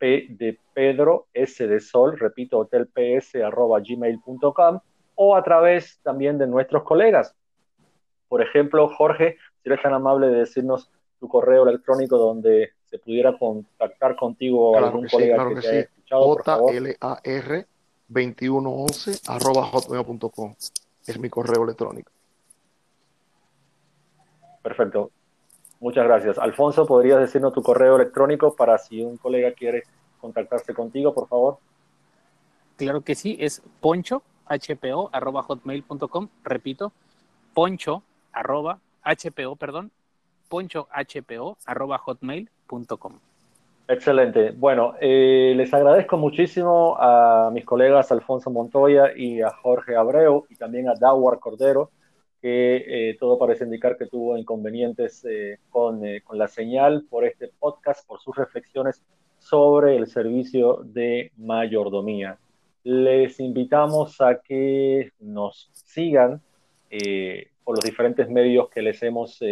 de 0.00 0.58
Pedro, 0.74 1.28
S 1.32 1.66
de 1.66 1.80
Sol, 1.80 2.18
repito, 2.18 2.58
hotelps 2.58 3.36
arroba 3.36 3.80
gmail.com 3.80 4.80
o 5.14 5.36
a 5.36 5.42
través 5.42 5.98
también 6.02 6.36
de 6.36 6.46
nuestros 6.46 6.82
colegas. 6.82 7.34
Por 8.28 8.42
ejemplo, 8.42 8.86
Jorge, 8.88 9.38
si 9.62 9.70
eres 9.70 9.80
tan 9.80 9.94
amable 9.94 10.26
de 10.26 10.40
decirnos 10.40 10.90
tu 11.24 11.28
correo 11.28 11.66
electrónico 11.66 12.18
donde 12.18 12.74
se 12.84 12.98
pudiera 12.98 13.38
contactar 13.38 14.14
contigo 14.14 14.72
o 14.72 14.76
algún 14.76 15.08
colega 15.08 15.48
que, 15.48 15.54
te 15.54 15.68
haya 15.68 15.80
escuchado, 15.80 16.36
JLAR 16.36 17.66
2111 18.08 19.20
arroba 19.26 19.64
hotmail.com 19.64 20.54
es 21.06 21.18
mi 21.18 21.30
correo 21.30 21.64
electrónico. 21.64 22.12
Perfecto. 24.62 25.10
Muchas 25.80 26.04
gracias. 26.04 26.38
Alfonso, 26.38 26.86
¿podrías 26.86 27.20
decirnos 27.20 27.54
tu 27.54 27.62
correo 27.62 27.96
electrónico 27.96 28.54
para 28.54 28.76
si 28.76 29.02
un 29.02 29.16
colega 29.16 29.52
quiere 29.52 29.84
contactarse 30.20 30.74
contigo, 30.74 31.14
por 31.14 31.26
favor? 31.28 31.58
Claro 32.76 33.00
que 33.00 33.14
sí, 33.14 33.38
es 33.40 33.62
poncho, 33.80 34.22
hpo, 34.46 35.08
arroba 35.12 35.42
hotmail.com. 35.42 36.28
Repito, 36.42 36.92
poncho, 37.54 38.02
arroba, 38.32 38.78
hpo, 39.04 39.56
perdón, 39.56 39.90
ponchohpo.hotmail.com. 40.54 43.12
Excelente. 43.88 44.52
Bueno, 44.52 44.94
eh, 45.00 45.52
les 45.56 45.74
agradezco 45.74 46.16
muchísimo 46.16 46.96
a 46.96 47.50
mis 47.52 47.64
colegas 47.64 48.12
Alfonso 48.12 48.50
Montoya 48.50 49.16
y 49.16 49.42
a 49.42 49.50
Jorge 49.50 49.96
Abreu 49.96 50.46
y 50.48 50.54
también 50.54 50.88
a 50.88 50.94
Dawar 50.94 51.40
Cordero, 51.40 51.90
que 52.40 52.84
eh, 52.86 53.16
todo 53.18 53.36
parece 53.36 53.64
indicar 53.64 53.98
que 53.98 54.06
tuvo 54.06 54.38
inconvenientes 54.38 55.24
eh, 55.28 55.58
con, 55.70 56.02
con 56.22 56.38
la 56.38 56.46
señal 56.46 57.04
por 57.10 57.24
este 57.24 57.50
podcast, 57.58 58.06
por 58.06 58.20
sus 58.20 58.36
reflexiones 58.36 59.02
sobre 59.38 59.96
el 59.96 60.06
servicio 60.06 60.82
de 60.84 61.32
mayordomía. 61.36 62.38
Les 62.84 63.40
invitamos 63.40 64.20
a 64.20 64.40
que 64.40 65.10
nos 65.18 65.68
sigan 65.72 66.40
por 67.64 67.74
los 67.74 67.84
diferentes 67.84 68.30
medios 68.30 68.68
que 68.68 68.82
les 68.82 69.02
hemos 69.02 69.42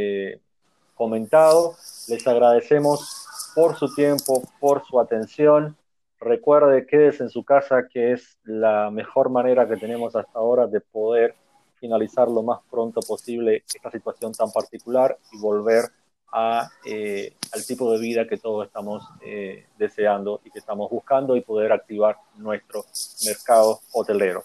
comentado. 0.95 1.74
Les 2.09 2.26
agradecemos 2.26 3.26
por 3.55 3.76
su 3.76 3.95
tiempo, 3.95 4.43
por 4.61 4.84
su 4.84 5.01
atención. 5.01 5.76
Recuerde, 6.20 6.86
quédese 6.86 7.24
en 7.24 7.30
su 7.30 7.45
casa, 7.45 7.88
que 7.93 8.12
es 8.12 8.38
la 8.45 8.90
mejor 8.90 9.30
manera 9.30 9.68
que 9.68 9.76
tenemos 9.76 10.14
hasta 10.14 10.38
ahora 10.38 10.66
de 10.66 10.80
poder 10.80 11.34
finalizar 11.80 12.28
lo 12.28 12.43
más 12.43 12.61
pronto 12.70 13.01
posible 13.01 13.64
esta 13.74 13.90
situación 13.90 14.32
tan 14.32 14.53
particular 14.53 15.18
y 15.32 15.40
volver 15.40 15.86
a, 16.32 16.70
eh, 16.84 17.34
al 17.53 17.66
tipo 17.66 17.93
de 17.93 17.99
vida 17.99 18.26
que 18.26 18.38
todos 18.38 18.66
estamos 18.66 19.03
eh, 19.20 19.66
deseando 19.76 20.40
y 20.45 20.51
que 20.51 20.61
estamos 20.61 20.88
buscando 20.90 21.36
y 21.36 21.43
poder 21.43 21.72
activar 21.72 22.16
nuestro 22.36 22.84
mercado 23.26 23.80
hotelero. 23.93 24.45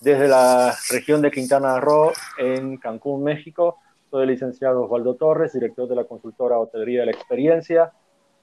Desde 0.00 0.28
la 0.28 0.76
región 0.90 1.22
de 1.22 1.30
Quintana 1.30 1.80
Roo, 1.80 2.12
en 2.36 2.76
Cancún, 2.76 3.24
México, 3.24 3.78
soy 4.14 4.22
el 4.22 4.28
licenciado 4.28 4.84
Osvaldo 4.84 5.16
Torres, 5.16 5.54
director 5.54 5.88
de 5.88 5.96
la 5.96 6.04
consultora 6.04 6.56
Hotelería 6.56 7.00
de 7.00 7.06
la 7.06 7.10
Experiencia. 7.10 7.90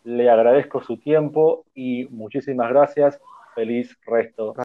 Le 0.04 0.30
agradezco 0.30 0.84
su 0.84 0.98
tiempo 0.98 1.64
y 1.74 2.08
muchísimas 2.10 2.68
gracias. 2.68 3.22
Feliz 3.56 3.98
resto 4.06 4.54